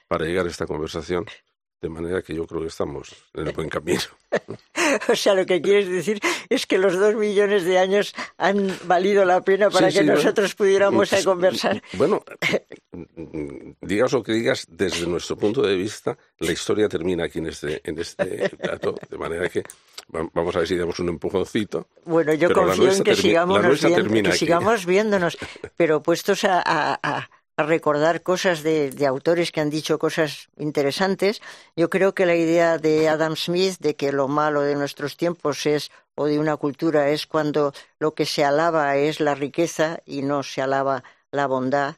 para 0.08 0.26
llegar 0.26 0.46
a 0.46 0.50
esta 0.50 0.68
conversación, 0.68 1.26
de 1.82 1.90
manera 1.90 2.22
que 2.22 2.36
yo 2.36 2.46
creo 2.46 2.62
que 2.62 2.68
estamos 2.68 3.12
en 3.34 3.48
el 3.48 3.54
buen 3.54 3.70
camino. 3.70 4.04
O 5.10 5.16
sea, 5.16 5.34
lo 5.34 5.48
que 5.48 5.64
quieres 5.64 5.90
decir 5.90 6.20
es 6.48 6.68
que 6.68 6.78
los 6.78 6.96
dos 7.00 7.16
millones 7.16 7.64
de 7.64 7.80
años 7.80 8.14
han 8.38 8.72
valido 8.84 9.26
la 9.26 9.42
pena 9.42 9.72
para 9.72 9.90
Sí, 9.90 9.98
que 9.98 10.04
nosotros 10.04 10.54
pudiéramos 10.54 11.12
eh, 11.12 11.24
conversar. 11.24 11.82
Bueno, 11.94 12.24
digas 13.82 14.12
lo 14.14 14.22
que 14.22 14.34
digas, 14.34 14.68
desde 14.70 15.08
nuestro 15.08 15.38
punto 15.38 15.64
de 15.64 15.76
vista, 15.76 16.16
la 16.38 16.52
historia 16.52 16.88
termina 16.88 17.26
aquí 17.26 17.40
en 17.40 17.48
este, 17.48 17.82
en 17.84 17.98
este 17.98 18.48
plato, 18.50 18.94
de 19.10 19.18
manera 19.18 19.50
que 19.50 19.64
vamos 20.08 20.56
a 20.56 20.60
ver 20.60 20.68
si 20.68 20.76
damos 20.78 21.00
un 21.00 21.10
empujoncito. 21.10 21.88
Bueno, 22.06 22.34
yo 22.34 22.48
Pero 22.50 22.62
confío 22.66 22.92
en 22.92 23.04
que 23.04 23.16
sigamos, 23.16 23.62
viendo, 23.82 24.22
que 24.24 24.32
sigamos 24.32 24.86
viéndonos, 24.94 25.38
pero 25.76 26.04
puestos 26.04 26.44
a, 26.44 26.62
a- 26.62 27.00
a- 27.02 27.30
a 27.58 27.64
recordar 27.64 28.22
cosas 28.22 28.64
de, 28.64 28.92
de 28.92 29.06
autores 29.08 29.52
que 29.54 29.62
han 29.62 29.70
dicho 29.70 29.98
cosas 29.98 30.50
interesantes, 30.58 31.42
yo 31.76 31.90
creo 31.90 32.14
que 32.14 32.26
la 32.26 32.36
idea 32.36 32.78
de 32.78 33.08
Adam 33.08 33.36
Smith 33.38 33.78
de 33.80 33.96
que 33.96 34.12
lo 34.12 34.28
malo 34.28 34.62
de 34.62 34.76
nuestros 34.76 35.16
tiempos 35.16 35.66
es 35.66 35.90
o 36.16 36.26
de 36.26 36.38
una 36.38 36.58
cultura 36.58 37.10
es 37.10 37.26
cuando 37.28 37.74
lo 37.98 38.14
que 38.14 38.26
se 38.26 38.44
alaba 38.44 38.98
es 38.98 39.20
la 39.22 39.36
riqueza 39.36 40.00
y 40.06 40.22
no 40.22 40.44
se 40.44 40.62
alaba 40.62 41.04
la 41.32 41.48
bondad 41.48 41.96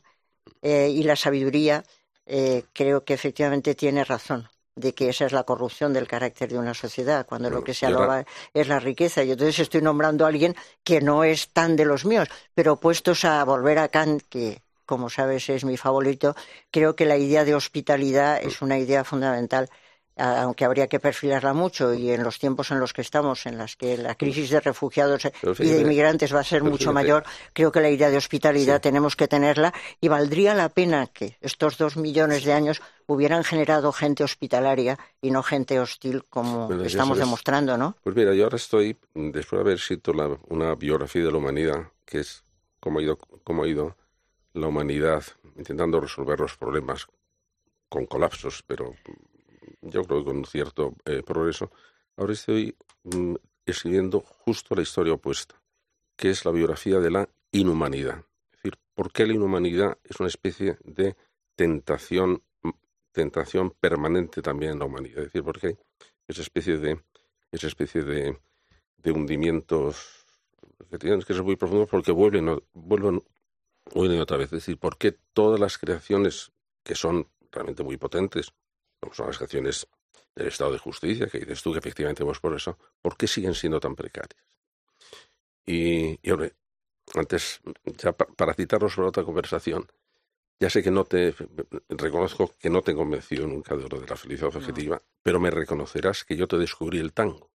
eh, 0.61 0.89
y 0.89 1.03
la 1.03 1.15
sabiduría, 1.15 1.83
eh, 2.25 2.63
creo 2.73 3.03
que 3.05 3.13
efectivamente 3.15 3.75
tiene 3.75 4.03
razón 4.03 4.49
de 4.77 4.93
que 4.93 5.09
esa 5.09 5.25
es 5.25 5.33
la 5.33 5.43
corrupción 5.43 5.91
del 5.91 6.07
carácter 6.07 6.49
de 6.49 6.59
una 6.59 6.73
sociedad, 6.73 7.25
cuando 7.25 7.49
lo 7.49 7.63
que 7.63 7.73
se 7.73 7.87
alaba 7.87 8.23
es 8.53 8.67
la 8.67 8.79
riqueza. 8.79 9.23
Y 9.23 9.31
entonces 9.31 9.59
estoy 9.59 9.81
nombrando 9.81 10.23
a 10.23 10.29
alguien 10.29 10.55
que 10.83 11.01
no 11.01 11.23
es 11.23 11.49
tan 11.49 11.75
de 11.75 11.85
los 11.85 12.05
míos, 12.05 12.29
pero 12.53 12.77
puestos 12.77 13.25
a 13.25 13.43
volver 13.43 13.79
a 13.79 13.89
Kant, 13.89 14.21
que 14.29 14.61
como 14.85 15.09
sabes 15.09 15.49
es 15.49 15.65
mi 15.65 15.75
favorito, 15.75 16.35
creo 16.71 16.95
que 16.95 17.05
la 17.05 17.17
idea 17.17 17.43
de 17.43 17.55
hospitalidad 17.55 18.41
es 18.41 18.61
una 18.61 18.77
idea 18.77 19.03
fundamental 19.03 19.69
aunque 20.17 20.65
habría 20.65 20.87
que 20.87 20.99
perfilarla 20.99 21.53
mucho 21.53 21.93
y 21.93 22.11
en 22.11 22.23
los 22.23 22.39
tiempos 22.39 22.71
en 22.71 22.79
los 22.79 22.93
que 22.93 23.01
estamos, 23.01 23.45
en 23.45 23.57
las 23.57 23.75
que 23.75 23.97
la 23.97 24.15
crisis 24.15 24.49
de 24.49 24.59
refugiados 24.59 25.25
y 25.59 25.69
de 25.69 25.81
inmigrantes 25.81 26.33
va 26.33 26.39
a 26.39 26.43
ser 26.43 26.63
mucho 26.63 26.77
fíjate. 26.89 26.93
mayor, 26.93 27.23
creo 27.53 27.71
que 27.71 27.81
la 27.81 27.89
idea 27.89 28.09
de 28.09 28.17
hospitalidad 28.17 28.75
Sí. 28.77 28.81
tenemos 28.81 29.15
que 29.15 29.27
tenerla 29.27 29.73
y 30.01 30.07
valdría 30.07 30.53
la 30.55 30.69
pena 30.69 31.07
que 31.07 31.37
estos 31.41 31.77
dos 31.77 31.97
millones 31.97 32.43
de 32.43 32.53
años 32.53 32.81
hubieran 33.05 33.43
generado 33.43 33.91
gente 33.91 34.23
hospitalaria 34.23 34.97
y 35.21 35.31
no 35.31 35.43
gente 35.43 35.79
hostil 35.79 36.23
como 36.29 36.67
Bueno, 36.67 36.83
estamos 36.83 37.17
demostrando, 37.17 37.77
¿no? 37.77 37.95
Pues 38.03 38.15
mira, 38.15 38.33
yo 38.33 38.43
ahora 38.45 38.57
estoy, 38.57 38.97
después 39.13 39.57
de 39.59 39.61
haber 39.61 39.75
escrito 39.75 40.13
la- 40.13 40.37
una 40.49 40.75
biografía 40.75 41.23
de 41.23 41.31
la 41.31 41.37
humanidad, 41.37 41.83
que 42.05 42.19
es 42.19 42.43
cómo 42.79 42.99
ha 42.99 43.03
ido, 43.03 43.17
cómo 43.43 43.63
ha 43.63 43.67
ido 43.67 43.95
la 44.53 44.67
humanidad 44.67 45.23
intentando 45.55 45.99
resolver 46.01 46.39
los 46.39 46.57
problemas 46.57 47.07
con 47.89 48.05
colapsos, 48.05 48.63
pero 48.67 48.93
yo 49.89 50.03
creo 50.03 50.19
que 50.19 50.25
con 50.25 50.45
cierto 50.45 50.95
eh, 51.05 51.23
progreso. 51.23 51.71
Ahora 52.15 52.33
estoy 52.33 52.75
mm, 53.03 53.35
escribiendo 53.65 54.21
justo 54.21 54.75
la 54.75 54.81
historia 54.81 55.13
opuesta, 55.13 55.55
que 56.15 56.29
es 56.29 56.45
la 56.45 56.51
biografía 56.51 56.99
de 56.99 57.11
la 57.11 57.29
inhumanidad. 57.51 58.23
Es 58.51 58.63
decir, 58.63 58.79
por 58.93 59.11
qué 59.11 59.25
la 59.25 59.33
inhumanidad 59.33 59.97
es 60.03 60.19
una 60.19 60.29
especie 60.29 60.77
de 60.83 61.15
tentación, 61.55 62.43
tentación 63.11 63.71
permanente 63.71 64.41
también 64.41 64.73
en 64.73 64.79
la 64.79 64.85
humanidad. 64.85 65.19
Es 65.19 65.25
decir, 65.25 65.43
por 65.43 65.59
qué 65.59 65.77
esa 66.27 66.41
especie 66.41 66.77
de, 66.77 66.99
esa 67.51 67.67
especie 67.67 68.03
de, 68.03 68.37
hundimientos 69.05 70.25
que 70.89 70.97
tienen 70.97 71.21
que 71.21 71.33
ser 71.33 71.41
muy 71.41 71.55
profundos 71.55 71.87
porque 71.87 72.11
vuelven, 72.11 72.61
vuelven, 72.73 73.23
vuelven 73.93 74.19
otra 74.19 74.35
vez. 74.35 74.47
Es 74.47 74.59
decir, 74.59 74.77
por 74.77 74.97
qué 74.97 75.13
todas 75.31 75.61
las 75.61 75.77
creaciones 75.77 76.51
que 76.83 76.93
son 76.93 77.29
realmente 77.49 77.83
muy 77.83 77.95
potentes, 77.95 78.51
son 79.11 79.27
las 79.27 79.37
creaciones 79.37 79.87
del 80.35 80.47
Estado 80.47 80.71
de 80.71 80.79
Justicia, 80.79 81.27
que 81.27 81.39
dices 81.39 81.61
tú 81.61 81.71
que 81.71 81.79
efectivamente 81.79 82.23
vamos 82.23 82.39
por 82.39 82.55
eso, 82.55 82.77
¿por 83.01 83.17
qué 83.17 83.27
siguen 83.27 83.53
siendo 83.53 83.79
tan 83.79 83.95
precarias? 83.95 84.43
Y, 85.65 86.19
y 86.21 86.31
hombre, 86.31 86.53
antes, 87.15 87.61
ya 87.85 88.13
para 88.13 88.53
citarnos 88.53 88.93
sobre 88.93 89.09
otra 89.09 89.23
conversación, 89.23 89.87
ya 90.59 90.69
sé 90.69 90.81
que 90.81 90.91
no 90.91 91.03
te 91.03 91.35
reconozco 91.89 92.51
que 92.59 92.69
no 92.69 92.81
te 92.81 92.91
he 92.91 92.95
convencido 92.95 93.45
nunca 93.45 93.75
de 93.75 93.87
lo 93.87 93.99
de 93.99 94.07
la 94.07 94.15
felicidad 94.15 94.55
objetiva, 94.55 95.01
pero 95.21 95.39
me 95.39 95.51
reconocerás 95.51 96.23
que 96.23 96.35
yo 96.35 96.47
te 96.47 96.57
descubrí 96.57 96.99
el 96.99 97.13
tango. 97.13 97.51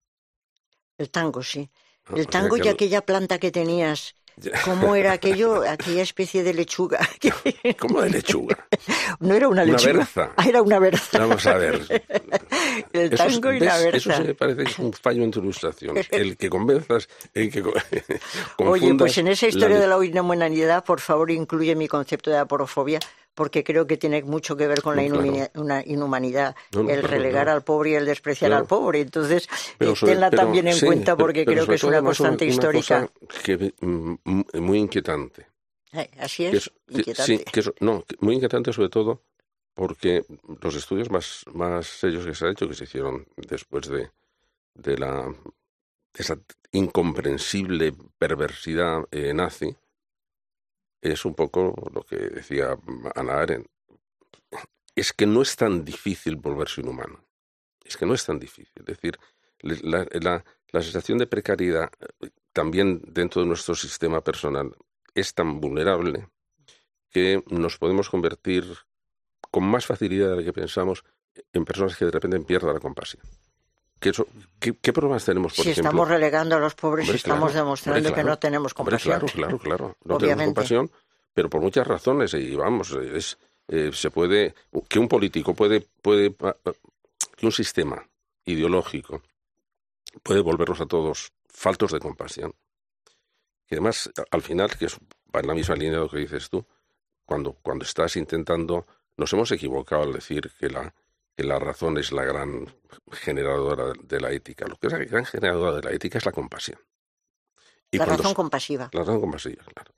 El 0.98 1.10
tango, 1.10 1.42
sí. 1.42 1.68
Ah, 2.06 2.14
el 2.16 2.28
tango 2.28 2.56
y 2.56 2.68
aquella 2.68 3.04
planta 3.04 3.38
que 3.38 3.50
tenías 3.50 4.14
¿Cómo 4.64 4.94
era 4.96 5.12
aquello, 5.12 5.62
aquella 5.68 6.02
especie 6.02 6.42
de 6.42 6.54
lechuga? 6.54 6.98
¿Cómo 7.78 8.02
de 8.02 8.10
lechuga? 8.10 8.56
No 9.20 9.34
era 9.34 9.48
una 9.48 9.64
lechuga. 9.64 9.90
Una 9.90 9.98
berza. 9.98 10.32
Ah, 10.36 10.48
era 10.48 10.62
una 10.62 10.78
berza. 10.78 11.18
Vamos 11.18 11.46
a 11.46 11.56
ver. 11.56 12.02
El 12.92 13.10
tango 13.10 13.52
y 13.52 13.60
la 13.60 13.78
berza. 13.78 13.96
Eso 13.96 14.12
se 14.12 14.24
me 14.24 14.34
parece 14.34 14.64
que 14.64 14.70
es 14.70 14.78
un 14.78 14.92
fallo 14.92 15.22
en 15.22 15.30
tu 15.30 15.40
ilustración. 15.40 15.96
El 16.10 16.36
que 16.36 16.50
convenzas, 16.50 17.08
el 17.34 17.50
que 17.50 17.62
Oye, 18.58 18.94
pues 18.94 19.18
en 19.18 19.28
esa 19.28 19.46
historia 19.46 19.78
de 19.78 19.86
la 19.86 20.04
inhumanidad, 20.04 20.84
por 20.84 21.00
favor, 21.00 21.30
incluye 21.30 21.76
mi 21.76 21.86
concepto 21.86 22.30
de 22.30 22.38
aporofobia, 22.38 22.98
porque 23.34 23.64
creo 23.64 23.86
que 23.86 23.96
tiene 23.96 24.22
mucho 24.22 24.56
que 24.56 24.66
ver 24.66 24.82
con 24.82 24.96
la 24.96 25.04
inhumanidad, 25.84 26.54
el 26.72 27.02
relegar 27.02 27.48
al 27.48 27.62
pobre 27.62 27.90
y 27.90 27.94
el 27.94 28.06
despreciar 28.06 28.52
al 28.52 28.66
pobre. 28.66 29.00
Entonces, 29.00 29.48
tenla 30.00 30.30
también 30.30 30.68
en 30.68 30.78
cuenta 30.80 31.16
porque 31.16 31.44
creo 31.44 31.66
que 31.66 31.74
es 31.74 31.84
una 31.84 32.02
constante 32.02 32.44
histórica. 32.44 33.08
que, 33.44 33.72
mm, 33.80 34.14
muy 34.54 34.78
inquietante. 34.78 35.46
Eh, 35.92 36.10
así 36.18 36.46
es, 36.46 36.70
inquietante. 36.88 37.44
Sí, 37.52 37.70
no, 37.80 38.04
muy 38.20 38.34
inquietante 38.36 38.72
sobre 38.72 38.88
todo 38.88 39.22
porque 39.74 40.24
los 40.60 40.74
estudios 40.74 41.10
más, 41.10 41.44
más 41.52 41.86
serios 41.86 42.24
que 42.24 42.34
se 42.34 42.44
han 42.44 42.52
hecho, 42.52 42.68
que 42.68 42.74
se 42.74 42.84
hicieron 42.84 43.26
después 43.36 43.88
de, 43.88 44.10
de 44.74 44.98
la 44.98 45.34
esa 46.14 46.38
incomprensible 46.72 47.94
perversidad 48.18 49.04
eh, 49.10 49.32
nazi, 49.32 49.74
es 51.02 51.24
un 51.24 51.34
poco 51.34 51.74
lo 51.92 52.02
que 52.02 52.16
decía 52.16 52.78
Ana 53.14 53.40
Arendt. 53.40 53.66
Es 54.94 55.12
que 55.12 55.26
no 55.26 55.42
es 55.42 55.56
tan 55.56 55.84
difícil 55.84 56.36
volverse 56.36 56.80
inhumano. 56.80 57.24
Es 57.84 57.96
que 57.96 58.06
no 58.06 58.14
es 58.14 58.24
tan 58.24 58.38
difícil. 58.38 58.72
Es 58.76 58.84
decir, 58.84 59.18
la, 59.60 60.06
la, 60.12 60.82
sensación 60.82 61.18
de 61.18 61.26
precariedad 61.26 61.90
eh, 62.20 62.30
también 62.52 63.02
dentro 63.06 63.42
de 63.42 63.48
nuestro 63.48 63.74
sistema 63.74 64.22
personal 64.22 64.74
es 65.14 65.34
tan 65.34 65.60
vulnerable 65.60 66.28
que 67.10 67.42
nos 67.48 67.78
podemos 67.78 68.08
convertir 68.08 68.64
con 69.50 69.64
más 69.64 69.86
facilidad 69.86 70.30
de 70.30 70.36
lo 70.36 70.44
que 70.44 70.52
pensamos 70.52 71.04
en 71.52 71.64
personas 71.64 71.96
que 71.96 72.06
de 72.06 72.10
repente 72.10 72.40
pierdan 72.40 72.74
la 72.74 72.80
compasión. 72.80 73.22
¿Qué, 74.02 74.74
qué, 74.74 74.92
problemas 74.92 75.24
tenemos, 75.24 75.54
por 75.54 75.64
si 75.64 75.70
estamos 75.70 76.08
relegando 76.08 76.56
a 76.56 76.58
los 76.58 76.74
pobres 76.74 77.06
y 77.06 77.12
estamos 77.12 77.54
demostrando 77.54 78.12
que 78.12 78.24
no 78.24 78.36
tenemos 78.36 78.74
compasión. 78.74 79.20
claro, 79.20 79.26
claro, 79.28 79.58
claro. 79.58 79.96
No 80.04 80.18
tenemos 80.18 80.46
compasión, 80.46 80.90
pero 81.32 81.48
por 81.48 81.60
muchas 81.60 81.86
razones. 81.86 82.34
Y 82.34 82.56
vamos, 82.56 82.90
es, 82.90 83.38
eh, 83.68 83.90
se 83.92 84.10
puede. 84.10 84.56
Que 84.88 84.98
un 84.98 85.06
político 85.06 85.54
puede. 85.54 85.86
puede 86.02 86.34
que 87.36 87.46
un 87.46 87.52
sistema 87.52 88.04
ideológico 88.44 89.22
puede 90.24 90.40
volvernos 90.40 90.80
a 90.80 90.86
todos 90.86 91.32
faltos 91.46 91.92
de 91.92 92.00
compasión. 92.00 92.52
Y 93.70 93.74
además, 93.76 94.10
al 94.32 94.42
final, 94.42 94.76
que 94.76 94.86
es, 94.86 94.98
va 95.34 95.40
en 95.40 95.46
la 95.46 95.54
misma 95.54 95.76
línea 95.76 95.92
de 95.92 95.98
lo 95.98 96.10
que 96.10 96.18
dices 96.18 96.50
tú, 96.50 96.66
cuando, 97.24 97.52
cuando 97.62 97.84
estás 97.84 98.16
intentando. 98.16 98.84
Nos 99.14 99.32
hemos 99.34 99.52
equivocado 99.52 100.02
al 100.02 100.12
decir 100.12 100.50
que 100.58 100.70
la, 100.70 100.92
que 101.36 101.44
la 101.44 101.58
razón 101.58 101.98
es 101.98 102.12
la 102.12 102.24
gran 102.24 102.66
generadora 103.10 103.92
de 104.02 104.20
la 104.20 104.30
ética. 104.32 104.66
Lo 104.66 104.76
que 104.76 104.88
es 104.88 104.92
la 104.92 104.98
gran 104.98 105.24
generadora 105.24 105.76
de 105.76 105.82
la 105.82 105.92
ética 105.92 106.18
es 106.18 106.26
la 106.26 106.32
compasión. 106.32 106.78
la 107.90 108.04
razón 108.04 108.34
compasiva. 108.34 108.90
La 108.92 109.00
razón 109.00 109.20
compasiva, 109.20 109.64
claro. 109.64 109.92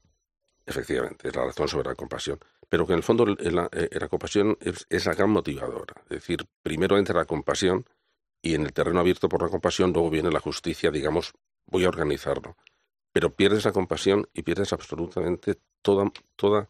Efectivamente, 0.66 1.28
es 1.28 1.36
la 1.36 1.44
razón 1.44 1.68
sobre 1.68 1.88
la 1.88 1.94
compasión. 1.94 2.38
Pero 2.68 2.86
que 2.86 2.92
en 2.94 2.98
el 2.98 3.02
fondo 3.02 3.26
la, 3.26 3.68
eh, 3.72 3.88
la 3.92 4.08
compasión 4.08 4.56
es, 4.60 4.86
es, 4.88 5.04
la 5.06 5.14
gran 5.14 5.30
motivadora. 5.30 5.94
Es 6.04 6.08
decir, 6.08 6.46
primero 6.62 6.96
entra 6.96 7.16
la 7.16 7.26
compasión 7.26 7.84
y 8.40 8.54
en 8.54 8.62
el 8.62 8.72
terreno 8.72 9.00
abierto 9.00 9.28
por 9.28 9.42
la 9.42 9.48
compasión 9.48 9.92
luego 9.92 10.10
viene 10.10 10.30
la 10.30 10.40
justicia, 10.40 10.90
digamos, 10.90 11.32
voy 11.66 11.84
a 11.84 11.88
organizarlo. 11.88 12.56
Pero 13.12 13.30
pierdes 13.30 13.64
la 13.64 13.72
compasión 13.72 14.28
y 14.32 14.42
pierdes 14.42 14.72
absolutamente 14.72 15.58
toda, 15.82 16.10
toda 16.36 16.68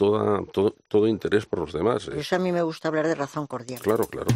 toda, 0.00 0.42
todo, 0.50 0.74
todo 0.88 1.06
interés 1.06 1.44
por 1.44 1.58
los 1.58 1.74
demás. 1.74 2.06
Por 2.06 2.16
eso 2.16 2.34
a 2.34 2.38
mí 2.38 2.52
me 2.52 2.62
gusta 2.62 2.88
hablar 2.88 3.06
de 3.06 3.14
razón 3.14 3.46
cordial. 3.46 3.80
Claro, 3.82 4.06
claro. 4.06 4.28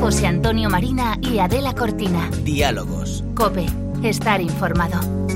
José 0.00 0.28
Antonio 0.28 0.70
Marina 0.70 1.18
y 1.20 1.40
Adela 1.40 1.74
Cortina. 1.74 2.30
Diálogos. 2.44 3.24
Cope. 3.34 3.66
Estar 4.04 4.40
informado. 4.40 5.27